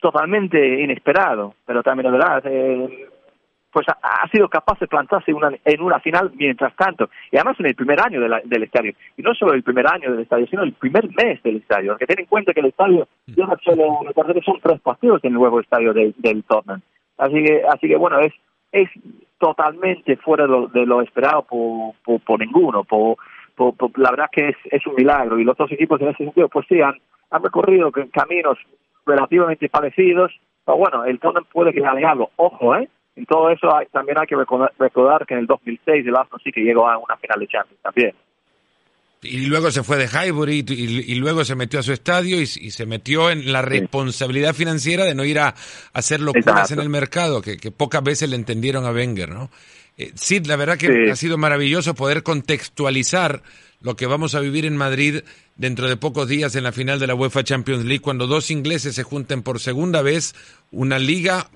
totalmente 0.00 0.82
inesperado, 0.82 1.54
pero 1.64 1.80
también 1.84 2.06
es 2.06 2.12
verdad, 2.12 2.42
eh, 2.44 3.06
pues 3.70 3.86
ha, 3.88 4.28
sido 4.32 4.48
capaz 4.48 4.80
de 4.80 4.88
plantarse 4.88 5.32
una, 5.32 5.52
en 5.64 5.80
una 5.80 6.00
final 6.00 6.32
mientras 6.34 6.74
tanto, 6.74 7.08
y 7.30 7.36
además 7.36 7.54
en 7.60 7.66
el 7.66 7.76
primer 7.76 8.00
año 8.00 8.20
del 8.20 8.62
estadio, 8.64 8.94
y 9.16 9.22
no 9.22 9.32
solo 9.34 9.52
el 9.52 9.62
primer 9.62 9.86
año 9.86 10.10
del 10.10 10.22
estadio, 10.22 10.48
sino 10.48 10.64
el 10.64 10.72
primer 10.72 11.04
mes 11.04 11.40
del 11.44 11.58
estadio, 11.58 11.92
porque 11.92 12.06
ten 12.06 12.18
en 12.18 12.26
cuenta 12.26 12.52
que 12.52 12.58
el 12.58 12.66
estadio, 12.66 13.06
yo 13.28 13.46
solo 13.62 14.00
son 14.44 14.58
tres 14.60 14.80
partidos 14.80 15.22
en 15.22 15.34
el 15.34 15.38
nuevo 15.38 15.60
estadio 15.60 15.92
del, 15.92 16.12
del 16.18 16.42
Tottenham, 16.42 16.80
así 17.16 17.44
que, 17.44 17.62
así 17.72 17.86
que 17.86 17.96
bueno, 17.96 18.18
es, 18.18 18.32
es 18.72 18.90
totalmente 19.38 20.16
fuera 20.16 20.48
de 20.48 20.84
lo, 20.84 21.00
esperado 21.00 21.42
por, 21.42 22.20
por, 22.22 22.40
ninguno, 22.40 22.82
por, 22.82 23.18
la 23.98 24.10
verdad 24.10 24.30
que 24.32 24.48
es, 24.48 24.56
es 24.64 24.84
un 24.84 24.96
milagro, 24.96 25.38
y 25.38 25.44
los 25.44 25.56
dos 25.56 25.70
equipos 25.70 26.00
en 26.00 26.08
ese 26.08 26.24
sentido, 26.24 26.48
pues 26.48 26.66
sí, 26.68 26.82
han, 26.82 26.96
han 27.30 27.42
recorrido 27.42 27.90
caminos 28.12 28.58
relativamente 29.06 29.68
parecidos, 29.68 30.32
pero 30.64 30.78
bueno, 30.78 31.04
el 31.04 31.18
Tottenham 31.18 31.46
puede 31.52 31.72
que 31.72 31.84
algo, 31.84 32.30
ojo, 32.36 32.76
¿eh? 32.76 32.88
En 33.16 33.26
todo 33.26 33.50
eso 33.50 33.68
también 33.90 34.16
hay 34.18 34.26
que 34.28 34.36
recordar, 34.36 35.26
que 35.26 35.34
en 35.34 35.40
el 35.40 35.46
2006 35.46 36.06
el 36.06 36.14
Arsenal 36.14 36.40
sí 36.44 36.52
que 36.52 36.60
llegó 36.60 36.88
a 36.88 36.98
una 36.98 37.16
final 37.16 37.40
de 37.40 37.48
Champions 37.48 37.82
también. 37.82 38.14
Y 39.22 39.46
luego 39.46 39.72
se 39.72 39.82
fue 39.82 39.96
de 39.96 40.06
Highbury 40.06 40.64
y, 40.68 41.14
luego 41.16 41.44
se 41.44 41.56
metió 41.56 41.80
a 41.80 41.82
su 41.82 41.92
estadio 41.92 42.40
y, 42.40 42.46
se 42.46 42.86
metió 42.86 43.30
en 43.30 43.52
la 43.52 43.62
responsabilidad 43.62 44.54
financiera 44.54 45.04
de 45.04 45.16
no 45.16 45.24
ir 45.24 45.40
a, 45.40 45.56
hacer 45.92 46.20
locuras 46.20 46.70
en 46.70 46.78
el 46.78 46.88
mercado, 46.88 47.42
que, 47.42 47.56
pocas 47.72 48.04
veces 48.04 48.30
le 48.30 48.36
entendieron 48.36 48.86
a 48.86 48.92
Wenger, 48.92 49.30
¿no? 49.30 49.50
Eh, 49.96 50.12
sí, 50.14 50.38
la 50.44 50.54
verdad 50.54 50.78
que 50.78 51.10
ha 51.10 51.16
sido 51.16 51.36
maravilloso 51.36 51.96
poder 51.96 52.22
contextualizar 52.22 53.42
lo 53.80 53.96
que 53.96 54.06
vamos 54.06 54.34
a 54.34 54.40
vivir 54.40 54.66
en 54.66 54.76
Madrid 54.76 55.20
dentro 55.56 55.88
de 55.88 55.96
pocos 55.96 56.28
días 56.28 56.54
en 56.56 56.64
la 56.64 56.72
final 56.72 56.98
de 56.98 57.06
la 57.06 57.14
UEFA 57.14 57.44
Champions 57.44 57.84
League, 57.84 58.00
cuando 58.00 58.26
dos 58.26 58.50
ingleses 58.50 58.94
se 58.94 59.02
junten 59.02 59.42
por 59.42 59.60
segunda 59.60 60.02
vez, 60.02 60.34
una 60.70 60.98
liga 60.98 61.48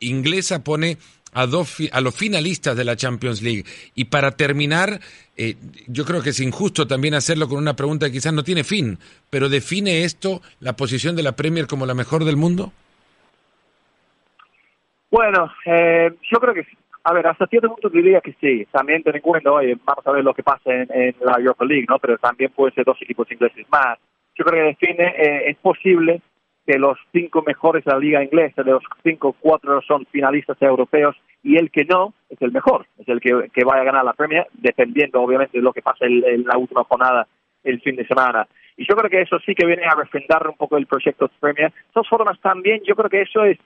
inglesa 0.00 0.62
pone 0.62 0.98
a, 1.32 1.46
dos, 1.46 1.76
a 1.92 2.00
los 2.00 2.14
finalistas 2.14 2.76
de 2.76 2.84
la 2.84 2.96
Champions 2.96 3.42
League. 3.42 3.64
Y 3.94 4.06
para 4.06 4.32
terminar, 4.32 5.00
eh, 5.36 5.56
yo 5.86 6.04
creo 6.04 6.22
que 6.22 6.30
es 6.30 6.40
injusto 6.40 6.86
también 6.86 7.14
hacerlo 7.14 7.48
con 7.48 7.58
una 7.58 7.76
pregunta 7.76 8.06
que 8.06 8.12
quizás 8.12 8.32
no 8.32 8.44
tiene 8.44 8.64
fin, 8.64 8.98
pero 9.30 9.48
¿define 9.48 10.04
esto 10.04 10.42
la 10.60 10.76
posición 10.76 11.16
de 11.16 11.22
la 11.22 11.32
Premier 11.32 11.66
como 11.66 11.86
la 11.86 11.94
mejor 11.94 12.24
del 12.24 12.36
mundo? 12.36 12.72
Bueno, 15.10 15.52
eh, 15.66 16.10
yo 16.30 16.40
creo 16.40 16.54
que 16.54 16.64
sí. 16.64 16.76
A 17.04 17.12
ver, 17.12 17.26
hasta 17.26 17.46
cierto 17.46 17.68
punto 17.68 17.90
diría 17.90 18.20
que 18.20 18.34
sí. 18.40 18.66
También 18.72 19.02
ten 19.02 19.16
en 19.16 19.20
cuenta, 19.20 19.52
oye, 19.52 19.76
vamos 19.84 20.06
a 20.06 20.12
ver 20.12 20.24
lo 20.24 20.32
que 20.32 20.42
pasa 20.42 20.72
en, 20.72 21.14
la 21.20 21.36
Europa 21.38 21.64
League, 21.64 21.86
¿no? 21.88 21.98
Pero 21.98 22.16
también 22.18 22.50
puede 22.50 22.72
ser 22.72 22.84
dos 22.84 23.00
equipos 23.02 23.30
ingleses 23.30 23.66
más. 23.70 23.98
Yo 24.34 24.44
creo 24.44 24.62
que 24.62 24.68
define, 24.68 25.14
eh, 25.16 25.50
es 25.50 25.56
posible 25.58 26.22
que 26.66 26.78
los 26.78 26.98
cinco 27.12 27.42
mejores 27.46 27.84
de 27.84 27.92
la 27.92 27.98
liga 27.98 28.24
inglesa, 28.24 28.62
de 28.62 28.72
los 28.72 28.82
cinco, 29.02 29.36
cuatro 29.38 29.82
son 29.82 30.06
finalistas 30.06 30.60
europeos 30.62 31.14
y 31.42 31.58
el 31.58 31.70
que 31.70 31.84
no 31.84 32.14
es 32.30 32.40
el 32.40 32.52
mejor, 32.52 32.86
es 32.98 33.06
el 33.06 33.20
que, 33.20 33.50
que 33.52 33.64
vaya 33.64 33.82
a 33.82 33.84
ganar 33.84 34.04
la 34.04 34.14
Premier, 34.14 34.46
dependiendo 34.54 35.20
obviamente 35.20 35.58
de 35.58 35.62
lo 35.62 35.74
que 35.74 35.82
pase 35.82 36.06
en 36.06 36.44
la 36.44 36.56
última 36.56 36.84
jornada 36.84 37.28
el 37.64 37.80
fin 37.82 37.96
de 37.96 38.06
semana. 38.06 38.46
Y 38.76 38.86
yo 38.88 38.96
creo 38.96 39.10
que 39.10 39.22
eso 39.22 39.38
sí 39.40 39.54
que 39.54 39.66
viene 39.66 39.84
a 39.84 39.94
refrendar 39.94 40.46
un 40.48 40.56
poco 40.56 40.76
el 40.76 40.86
proyecto 40.86 41.30
Premier. 41.40 41.70
De 41.70 41.92
todas 41.92 42.08
formas, 42.08 42.40
también 42.40 42.80
yo 42.84 42.96
creo 42.96 43.10
que 43.10 43.22
eso 43.22 43.44
es, 43.44 43.58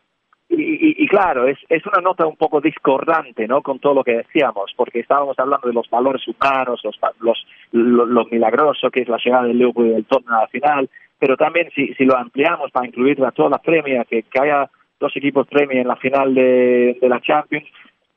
y, 0.50 1.06
claro, 1.08 1.46
es, 1.46 1.58
es 1.68 1.84
una 1.86 2.00
nota 2.00 2.26
un 2.26 2.36
poco 2.36 2.60
discordante, 2.60 3.46
¿no? 3.46 3.60
Con 3.62 3.78
todo 3.78 3.94
lo 3.94 4.04
que 4.04 4.16
decíamos, 4.16 4.72
porque 4.76 5.00
estábamos 5.00 5.38
hablando 5.38 5.68
de 5.68 5.74
los 5.74 5.88
valores 5.90 6.26
humanos, 6.26 6.80
los, 6.82 6.98
los, 7.20 7.46
lo, 7.72 8.24
milagroso 8.26 8.90
que 8.90 9.02
es 9.02 9.08
la 9.08 9.18
llegada 9.22 9.44
del 9.44 9.58
Liverpool 9.58 9.88
y 9.88 9.90
del 9.90 10.06
Tottenham 10.06 10.38
a 10.38 10.40
la 10.42 10.48
final, 10.48 10.90
pero 11.18 11.36
también 11.36 11.68
si, 11.74 11.92
si 11.94 12.04
lo 12.04 12.16
ampliamos 12.16 12.70
para 12.70 12.86
incluir 12.86 13.22
a 13.24 13.30
todas 13.30 13.50
las 13.50 13.60
premias, 13.60 14.06
que, 14.08 14.24
haya 14.40 14.70
dos 14.98 15.14
equipos 15.16 15.46
premios 15.46 15.82
en 15.82 15.88
la 15.88 15.96
final 15.96 16.34
de, 16.34 16.96
de 17.00 17.08
la 17.08 17.20
Champions, 17.20 17.66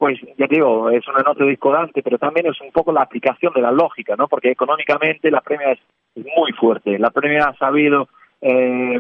pues 0.02 0.20
ya 0.36 0.48
digo, 0.48 0.90
es 0.90 1.08
una 1.08 1.22
nota 1.22 1.46
discordante, 1.46 2.02
pero 2.02 2.18
también 2.18 2.48
es 2.48 2.60
un 2.60 2.72
poco 2.72 2.92
la 2.92 3.04
aplicación 3.04 3.54
de 3.54 3.62
la 3.62 3.72
lógica, 3.72 4.16
¿no? 4.16 4.28
Porque 4.28 4.50
económicamente 4.50 5.30
la 5.30 5.42
premia 5.42 5.74
es, 5.74 5.80
muy 6.16 6.52
fuerte. 6.54 6.98
La 6.98 7.12
premia 7.12 7.50
ha 7.50 7.56
sabido 7.56 8.10
eh, 8.42 9.00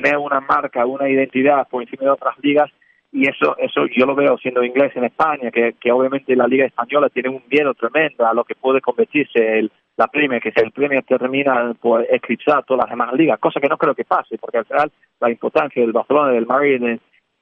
tener 0.00 0.18
una 0.18 0.40
marca, 0.40 0.86
una 0.86 1.08
identidad 1.08 1.68
por 1.68 1.82
encima 1.82 2.04
de 2.04 2.10
otras 2.10 2.36
ligas 2.42 2.70
y 3.12 3.28
eso 3.28 3.56
eso 3.58 3.86
yo 3.86 4.06
lo 4.06 4.14
veo 4.14 4.38
siendo 4.38 4.62
inglés 4.62 4.92
en 4.94 5.04
España, 5.04 5.50
que, 5.50 5.74
que 5.80 5.90
obviamente 5.90 6.36
la 6.36 6.46
liga 6.46 6.66
española 6.66 7.08
tiene 7.08 7.28
un 7.28 7.42
miedo 7.50 7.74
tremendo 7.74 8.26
a 8.26 8.34
lo 8.34 8.44
que 8.44 8.54
puede 8.54 8.80
convertirse 8.80 9.58
el, 9.58 9.70
la 9.96 10.06
Premier, 10.06 10.40
que 10.40 10.52
si 10.52 10.60
el 10.60 10.72
Premier 10.72 11.02
termina 11.02 11.74
por 11.80 12.06
eclipsar 12.08 12.64
todas 12.64 12.84
las 12.84 12.90
demás 12.90 13.12
ligas, 13.12 13.38
cosa 13.38 13.60
que 13.60 13.68
no 13.68 13.76
creo 13.76 13.94
que 13.94 14.04
pase, 14.04 14.38
porque 14.38 14.58
al 14.58 14.64
final 14.64 14.90
la 15.20 15.30
importancia 15.30 15.82
del 15.82 15.92
Barcelona, 15.92 16.32
del 16.32 16.46
Madrid, 16.46 16.80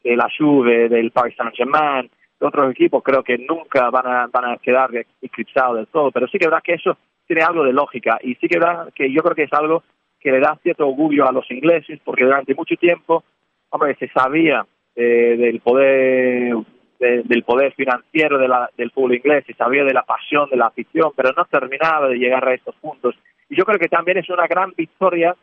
de, 0.02 0.16
la 0.16 0.28
Juve, 0.36 0.88
del 0.88 1.12
Paris 1.12 1.36
Saint-Germain, 1.36 2.10
de 2.40 2.46
otros 2.46 2.70
equipos, 2.70 3.02
creo 3.04 3.22
que 3.22 3.38
nunca 3.38 3.90
van 3.90 4.06
a, 4.06 4.26
van 4.26 4.52
a 4.52 4.56
quedar 4.56 4.90
eclipsados 5.20 5.76
del 5.76 5.86
todo, 5.86 6.10
pero 6.10 6.26
sí 6.28 6.38
que 6.38 6.46
verdad 6.46 6.62
que 6.64 6.74
eso 6.74 6.96
tiene 7.26 7.42
algo 7.42 7.62
de 7.62 7.72
lógica 7.72 8.18
y 8.22 8.34
sí 8.36 8.48
que 8.48 8.58
verdad 8.58 8.88
que 8.94 9.12
yo 9.12 9.22
creo 9.22 9.36
que 9.36 9.44
es 9.44 9.52
algo 9.52 9.84
que 10.20 10.32
le 10.32 10.40
da 10.40 10.58
cierto 10.62 10.88
orgullo 10.88 11.28
a 11.28 11.32
los 11.32 11.50
ingleses, 11.50 12.00
porque 12.04 12.24
durante 12.24 12.54
mucho 12.54 12.76
tiempo, 12.76 13.24
hombre, 13.70 13.96
se 13.96 14.08
sabía 14.08 14.66
eh, 14.94 15.36
del 15.38 15.60
poder 15.60 16.54
del 16.98 17.44
poder 17.44 17.72
financiero 17.74 18.38
de 18.38 18.48
la, 18.48 18.68
del 18.76 18.90
fútbol 18.90 19.14
inglés 19.14 19.44
y 19.46 19.54
sabía 19.54 19.84
de 19.84 19.92
la 19.92 20.02
pasión, 20.02 20.50
de 20.50 20.56
la 20.56 20.66
afición, 20.66 21.12
pero 21.14 21.30
no 21.36 21.44
terminaba 21.44 22.08
de 22.08 22.16
llegar 22.16 22.48
a 22.48 22.54
estos 22.54 22.74
puntos. 22.74 23.14
Y 23.48 23.56
yo 23.56 23.64
creo 23.64 23.78
que 23.78 23.86
también 23.86 24.18
es 24.18 24.28
una 24.28 24.48
gran 24.48 24.72
victoria 24.76 25.36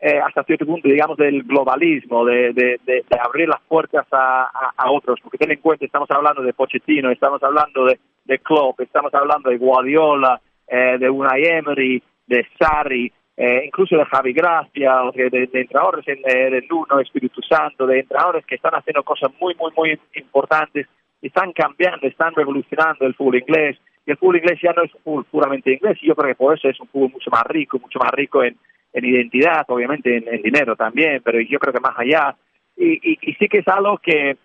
eh, 0.00 0.18
hasta 0.18 0.44
cierto 0.44 0.66
punto, 0.66 0.88
digamos, 0.88 1.16
del 1.16 1.44
globalismo, 1.44 2.24
de, 2.24 2.52
de, 2.52 3.04
abrir 3.18 3.48
las 3.48 3.60
puertas 3.62 4.06
a, 4.12 4.72
a, 4.76 4.90
otros, 4.90 5.18
porque 5.22 5.38
ten 5.38 5.50
en 5.50 5.60
cuenta, 5.60 5.84
estamos 5.84 6.10
hablando 6.10 6.42
de 6.42 6.52
Pochettino, 6.52 7.10
estamos 7.10 7.42
hablando 7.42 7.86
de, 7.86 7.98
de 8.24 8.38
Klopp, 8.38 8.80
estamos 8.80 9.14
hablando 9.14 9.50
de 9.50 9.56
Guardiola, 9.56 10.40
eh, 10.66 10.98
de 10.98 11.08
Unai 11.08 11.44
Emery, 11.44 12.02
de 12.26 12.46
Sarri, 12.58 13.10
eh, 13.36 13.62
incluso 13.66 13.96
de 13.96 14.04
Javi 14.04 14.32
Gracia, 14.32 14.94
de, 15.14 15.30
de, 15.30 15.46
de 15.46 15.60
entrenadores 15.60 16.06
en, 16.06 16.18
eh, 16.24 16.50
de 16.50 16.62
Luno, 16.68 17.00
Espíritu 17.00 17.40
Santo, 17.42 17.86
de 17.86 18.00
entrenadores 18.00 18.46
que 18.46 18.54
están 18.54 18.74
haciendo 18.74 19.02
cosas 19.02 19.30
muy, 19.40 19.54
muy, 19.56 19.72
muy 19.76 19.98
importantes, 20.14 20.86
están 21.20 21.52
cambiando, 21.52 22.06
están 22.06 22.34
revolucionando 22.34 23.06
el 23.06 23.14
fútbol 23.14 23.36
inglés, 23.36 23.76
y 24.06 24.10
el 24.10 24.18
fútbol 24.18 24.36
inglés 24.36 24.60
ya 24.62 24.72
no 24.72 24.82
es 24.82 24.94
un 24.94 25.00
fútbol 25.00 25.24
puramente 25.24 25.72
inglés, 25.72 25.98
y 26.00 26.08
yo 26.08 26.14
creo 26.14 26.28
que 26.28 26.36
por 26.36 26.56
eso 26.56 26.68
es 26.68 26.78
un 26.78 26.86
fútbol 26.88 27.10
mucho 27.10 27.30
más 27.30 27.44
rico, 27.44 27.78
mucho 27.78 27.98
más 27.98 28.12
rico 28.12 28.44
en, 28.44 28.56
en 28.92 29.04
identidad, 29.04 29.64
obviamente 29.68 30.16
en, 30.16 30.42
dinero 30.42 30.76
también, 30.76 31.20
pero 31.24 31.40
yo 31.40 31.58
creo 31.58 31.72
que 31.72 31.80
más 31.80 31.98
allá. 31.98 32.36
Y, 32.76 33.12
y, 33.12 33.18
y, 33.20 33.34
sí 33.34 33.48
que 33.48 33.58
es 33.58 33.68
algo 33.68 33.98
que, 33.98 34.36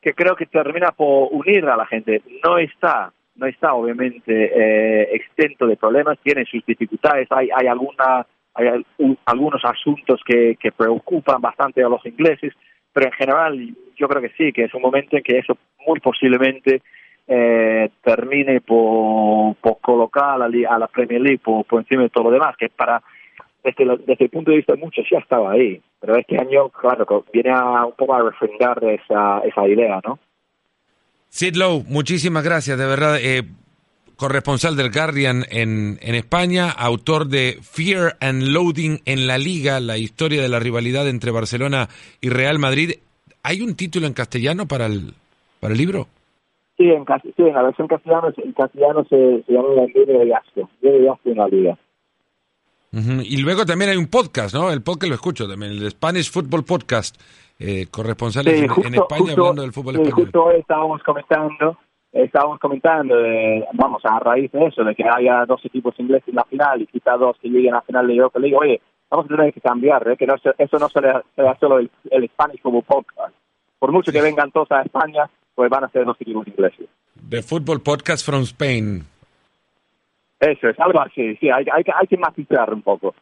que 0.00 0.14
creo 0.14 0.36
que 0.36 0.46
termina 0.46 0.92
por 0.92 1.28
unir 1.32 1.64
a 1.66 1.76
la 1.76 1.86
gente. 1.86 2.22
No 2.44 2.58
está, 2.58 3.12
no 3.38 3.46
está 3.46 3.72
obviamente 3.72 4.22
eh, 4.28 5.08
exento 5.14 5.66
de 5.66 5.76
problemas, 5.76 6.18
tiene 6.22 6.44
sus 6.44 6.64
dificultades, 6.66 7.28
hay, 7.30 7.48
hay, 7.54 7.68
alguna, 7.68 8.26
hay 8.54 8.84
algunos 9.24 9.64
asuntos 9.64 10.20
que, 10.26 10.56
que 10.60 10.72
preocupan 10.72 11.40
bastante 11.40 11.82
a 11.82 11.88
los 11.88 12.04
ingleses, 12.04 12.52
pero 12.92 13.06
en 13.06 13.12
general 13.12 13.76
yo 13.96 14.08
creo 14.08 14.20
que 14.20 14.34
sí, 14.36 14.52
que 14.52 14.64
es 14.64 14.74
un 14.74 14.82
momento 14.82 15.16
en 15.16 15.22
que 15.22 15.38
eso 15.38 15.56
muy 15.86 16.00
posiblemente 16.00 16.82
eh, 17.28 17.90
termine 18.02 18.60
por, 18.60 19.54
por 19.56 19.80
colocar 19.80 20.42
a 20.42 20.48
la, 20.48 20.68
a 20.68 20.78
la 20.78 20.88
Premier 20.88 21.20
League 21.20 21.38
por, 21.38 21.64
encima 21.72 22.02
de 22.02 22.10
todo 22.10 22.24
lo 22.24 22.30
demás, 22.32 22.56
que 22.56 22.68
para 22.68 23.02
desde, 23.62 23.84
desde 23.98 24.24
el 24.24 24.30
punto 24.30 24.50
de 24.50 24.56
vista 24.56 24.72
de 24.72 24.80
muchos 24.80 25.06
ya 25.08 25.18
estaba 25.18 25.52
ahí, 25.52 25.80
pero 26.00 26.16
este 26.16 26.40
año, 26.40 26.70
claro, 26.70 27.24
viene 27.32 27.50
a, 27.50 27.84
un 27.84 27.92
poco 27.92 28.14
a 28.14 28.22
refrendar 28.22 28.82
esa, 28.82 29.40
esa 29.44 29.68
idea, 29.68 30.00
¿no? 30.04 30.18
Sid 31.28 31.56
Lowe, 31.56 31.84
muchísimas 31.88 32.42
gracias, 32.42 32.78
de 32.78 32.86
verdad. 32.86 33.18
Eh, 33.20 33.44
corresponsal 34.16 34.76
del 34.76 34.90
Guardian 34.90 35.44
en, 35.50 35.98
en 36.02 36.14
España, 36.14 36.70
autor 36.70 37.28
de 37.28 37.58
Fear 37.62 38.16
and 38.20 38.42
Loading 38.42 39.00
en 39.04 39.26
la 39.26 39.38
Liga, 39.38 39.78
la 39.78 39.96
historia 39.96 40.42
de 40.42 40.48
la 40.48 40.58
rivalidad 40.58 41.08
entre 41.08 41.30
Barcelona 41.30 41.88
y 42.20 42.28
Real 42.28 42.58
Madrid. 42.58 42.94
¿Hay 43.44 43.60
un 43.60 43.76
título 43.76 44.06
en 44.06 44.14
castellano 44.14 44.66
para 44.66 44.86
el, 44.86 45.14
para 45.60 45.72
el 45.72 45.78
libro? 45.78 46.08
Sí, 46.76 46.84
en, 46.84 47.04
sí, 47.22 47.42
en 47.42 47.54
la 47.54 47.62
versión 47.62 47.86
castellano, 47.88 48.32
en 48.36 48.52
castellano 48.52 49.04
se, 49.08 49.44
se 49.46 49.52
llama 49.52 49.68
el 49.84 49.92
libro 49.92 50.18
de 50.18 50.28
gasto, 50.28 50.68
de 50.82 51.04
gasto 51.04 51.30
en 51.30 51.36
la 51.36 51.48
Liga. 51.48 51.78
Y 52.90 53.36
luego 53.36 53.66
también 53.66 53.90
hay 53.90 53.96
un 53.96 54.06
podcast, 54.06 54.54
¿no? 54.54 54.72
El 54.72 54.82
podcast 54.82 55.08
lo 55.10 55.14
escucho 55.14 55.46
también, 55.46 55.72
el 55.72 55.90
Spanish 55.90 56.30
Football 56.30 56.64
Podcast, 56.64 57.20
eh, 57.58 57.86
corresponsales 57.90 58.62
en, 58.62 58.94
España 58.94 59.32
hablando 59.32 59.62
del 59.62 59.72
fútbol 59.72 59.96
español. 59.96 60.14
Justo 60.14 60.44
hoy 60.44 60.60
estábamos 60.60 61.02
comentando, 61.02 61.76
estábamos 62.12 62.58
comentando, 62.60 63.14
vamos, 63.72 64.02
a 64.04 64.18
raíz 64.20 64.50
de 64.52 64.66
eso, 64.66 64.84
de 64.84 64.94
que 64.94 65.04
haya 65.04 65.44
dos 65.46 65.64
equipos 65.64 65.94
ingleses 65.98 66.28
en 66.28 66.36
la 66.36 66.44
final 66.44 66.82
y 66.82 66.86
quizá 66.86 67.16
dos 67.16 67.36
que 67.40 67.48
lleguen 67.48 67.74
a 67.74 67.78
la 67.78 67.82
final 67.82 68.06
de 68.06 68.14
Europa 68.14 68.38
League, 68.38 68.56
oye, 68.56 68.80
vamos 69.10 69.26
a 69.26 69.36
tener 69.36 69.52
que 69.52 69.60
cambiar, 69.60 70.06
¿eh? 70.08 70.16
que 70.16 70.26
no, 70.26 70.34
eso 70.36 70.78
no 70.78 70.88
será, 70.88 71.22
solo 71.58 71.78
el, 71.78 71.90
el 72.10 72.28
Spanish 72.28 72.60
Football 72.62 72.84
Podcast. 72.84 73.34
Por 73.78 73.92
mucho 73.92 74.12
que 74.12 74.20
vengan 74.20 74.50
todos 74.50 74.70
a 74.72 74.82
España, 74.82 75.28
pues 75.54 75.70
van 75.70 75.84
a 75.84 75.88
ser 75.88 76.04
dos 76.04 76.20
equipos 76.20 76.46
ingleses. 76.46 76.88
The 77.28 77.42
Football 77.42 77.80
Podcast 77.80 78.24
from 78.24 78.42
Spain. 78.42 79.04
Eso 80.40 80.68
es, 80.68 80.78
algo 80.78 81.00
así, 81.00 81.34
sí, 81.36 81.50
hay, 81.50 81.64
hay, 81.72 81.82
hay 81.92 82.06
que 82.06 82.16
matizar 82.16 82.72
un 82.72 82.82
poco. 82.82 83.14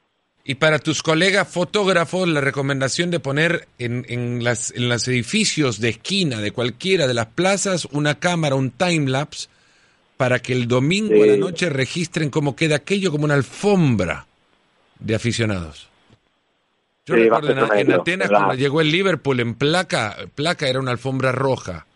Y 0.48 0.54
para 0.54 0.78
tus 0.78 1.02
colegas 1.02 1.48
fotógrafos, 1.48 2.28
la 2.28 2.40
recomendación 2.40 3.11
de 3.11 3.18
poner 3.18 3.66
en, 3.80 4.06
en, 4.09 4.44
las, 4.44 4.70
en 4.70 4.88
los 4.88 5.09
edificios 5.09 5.80
de 5.80 5.88
esquina 5.88 6.38
de 6.38 6.52
cualquiera 6.52 7.09
de 7.09 7.14
las 7.14 7.26
plazas 7.26 7.87
una 7.87 8.20
cámara, 8.20 8.54
un 8.54 8.70
timelapse, 8.70 9.48
para 10.16 10.38
que 10.38 10.52
el 10.52 10.68
domingo 10.68 11.20
a 11.24 11.26
la 11.26 11.37
noche 11.37 11.68
registren 11.68 12.30
cómo 12.30 12.54
queda 12.54 12.76
aquello 12.76 13.11
como 13.11 13.24
una 13.24 13.35
alfombra 13.35 14.26
de 15.00 15.16
aficionados. 15.16 15.90
Yo 17.06 17.16
recuerdo 17.16 17.74
en, 17.74 17.92
Atenas 17.92 18.28
cuando 18.28 18.54
llegó 18.54 18.80
el 18.80 18.92
Liverpool 18.92 19.40
en 19.40 19.56
placa, 19.56 20.16
placa 20.37 20.68
era 20.68 20.78
una 20.78 20.92
alfombra 20.92 21.32
roja. 21.32 21.87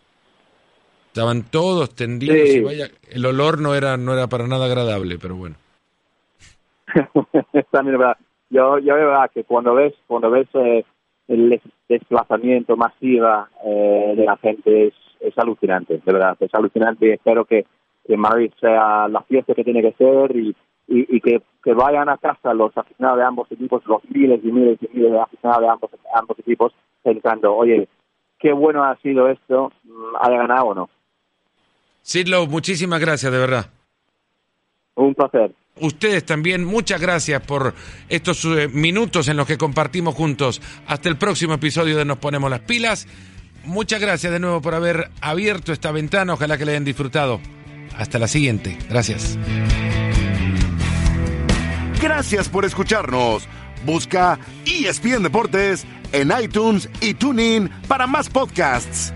Estaban 1.07 1.45
todos 1.45 1.95
tendidos 1.95 2.49
y 2.49 2.61
vaya, 2.61 2.91
el 3.11 3.25
olor 3.27 3.61
no 3.61 3.77
era, 3.77 3.97
no 3.97 4.13
era 4.13 4.27
para 4.27 4.49
nada 4.49 4.67
agradable, 4.67 5.19
pero 5.19 5.37
bueno. 5.37 5.55
También 7.71 7.97
verdad. 7.97 8.17
Yo, 8.51 8.79
yo 8.79 8.95
veo 8.95 9.13
que 9.33 9.45
cuando 9.45 9.75
ves, 9.75 9.95
cuando 10.07 10.31
ves 10.31 10.49
eh, 10.55 10.85
el 11.29 11.61
desplazamiento 11.89 12.77
masiva 12.77 13.49
eh, 13.65 14.15
de 14.17 14.25
la 14.25 14.37
gente 14.37 14.89
es, 14.89 14.95
es 15.21 15.39
alucinante, 15.39 15.95
de 16.05 16.13
verdad, 16.13 16.37
es 16.41 16.53
alucinante 16.53 17.07
y 17.07 17.13
espero 17.13 17.45
que, 17.45 17.65
que 18.05 18.17
Madrid 18.17 18.53
sea 18.61 19.07
la 19.09 19.23
fiesta 19.23 19.55
que 19.55 19.63
tiene 19.63 19.83
que 19.83 19.93
ser 19.93 20.37
y, 20.37 20.57
y, 20.89 21.21
que, 21.21 21.41
que, 21.63 21.73
vayan 21.73 22.09
a 22.09 22.19
casa 22.19 22.53
los 22.53 22.77
aficionados 22.77 23.19
de 23.19 23.25
ambos 23.25 23.53
equipos, 23.53 23.87
los 23.87 24.03
miles 24.11 24.41
y 24.43 24.51
miles 24.51 24.79
y 24.83 24.89
miles 24.93 25.13
de 25.13 25.21
aficionados 25.21 25.63
de 25.63 25.69
ambos, 25.69 25.91
ambos 26.13 26.39
equipos, 26.41 26.73
pensando, 27.05 27.55
oye, 27.55 27.89
qué 28.41 28.53
bueno 28.53 28.83
ha 28.83 28.97
sido 28.97 29.29
esto, 29.29 29.71
mm, 29.85 30.17
haya 30.21 30.39
ganado 30.39 30.67
o 30.67 30.75
no. 30.75 30.91
Sidlow, 32.03 32.49
muchísimas 32.49 32.99
gracias, 32.99 33.31
de 33.31 33.39
verdad. 33.39 33.67
Un 34.97 35.15
placer. 35.15 35.53
Ustedes 35.81 36.25
también, 36.25 36.65
muchas 36.65 37.01
gracias 37.01 37.43
por 37.43 37.75
estos 38.09 38.45
eh, 38.45 38.69
minutos 38.69 39.29
en 39.29 39.37
los 39.37 39.47
que 39.47 39.59
compartimos 39.59 40.15
juntos. 40.15 40.61
Hasta 40.87 41.09
el 41.09 41.17
próximo 41.17 41.55
episodio 41.55 41.97
de 41.97 42.05
Nos 42.05 42.19
Ponemos 42.19 42.51
las 42.51 42.61
Pilas. 42.61 43.07
Muchas 43.65 44.01
gracias 44.01 44.33
de 44.33 44.41
nuevo 44.41 44.61
por 44.63 44.75
haber 44.75 45.11
abierto 45.21 45.73
esta 45.73 45.91
ventana. 45.91 46.35
Ojalá 46.35 46.59
que 46.59 46.65
la 46.65 46.73
hayan 46.73 46.85
disfrutado. 46.85 47.41
Hasta 47.97 48.19
la 48.19 48.29
siguiente. 48.29 48.79
Gracias. 48.89 49.39
Gracias 52.01 52.49
por 52.49 52.65
escucharnos. 52.65 53.47
Busca 53.85 54.39
ESPN 54.65 55.23
Deportes 55.23 55.87
en 56.13 56.33
iTunes 56.43 56.89
y 57.01 57.15
TuneIn 57.15 57.71
para 57.89 58.07
más 58.07 58.29
podcasts. 58.29 59.13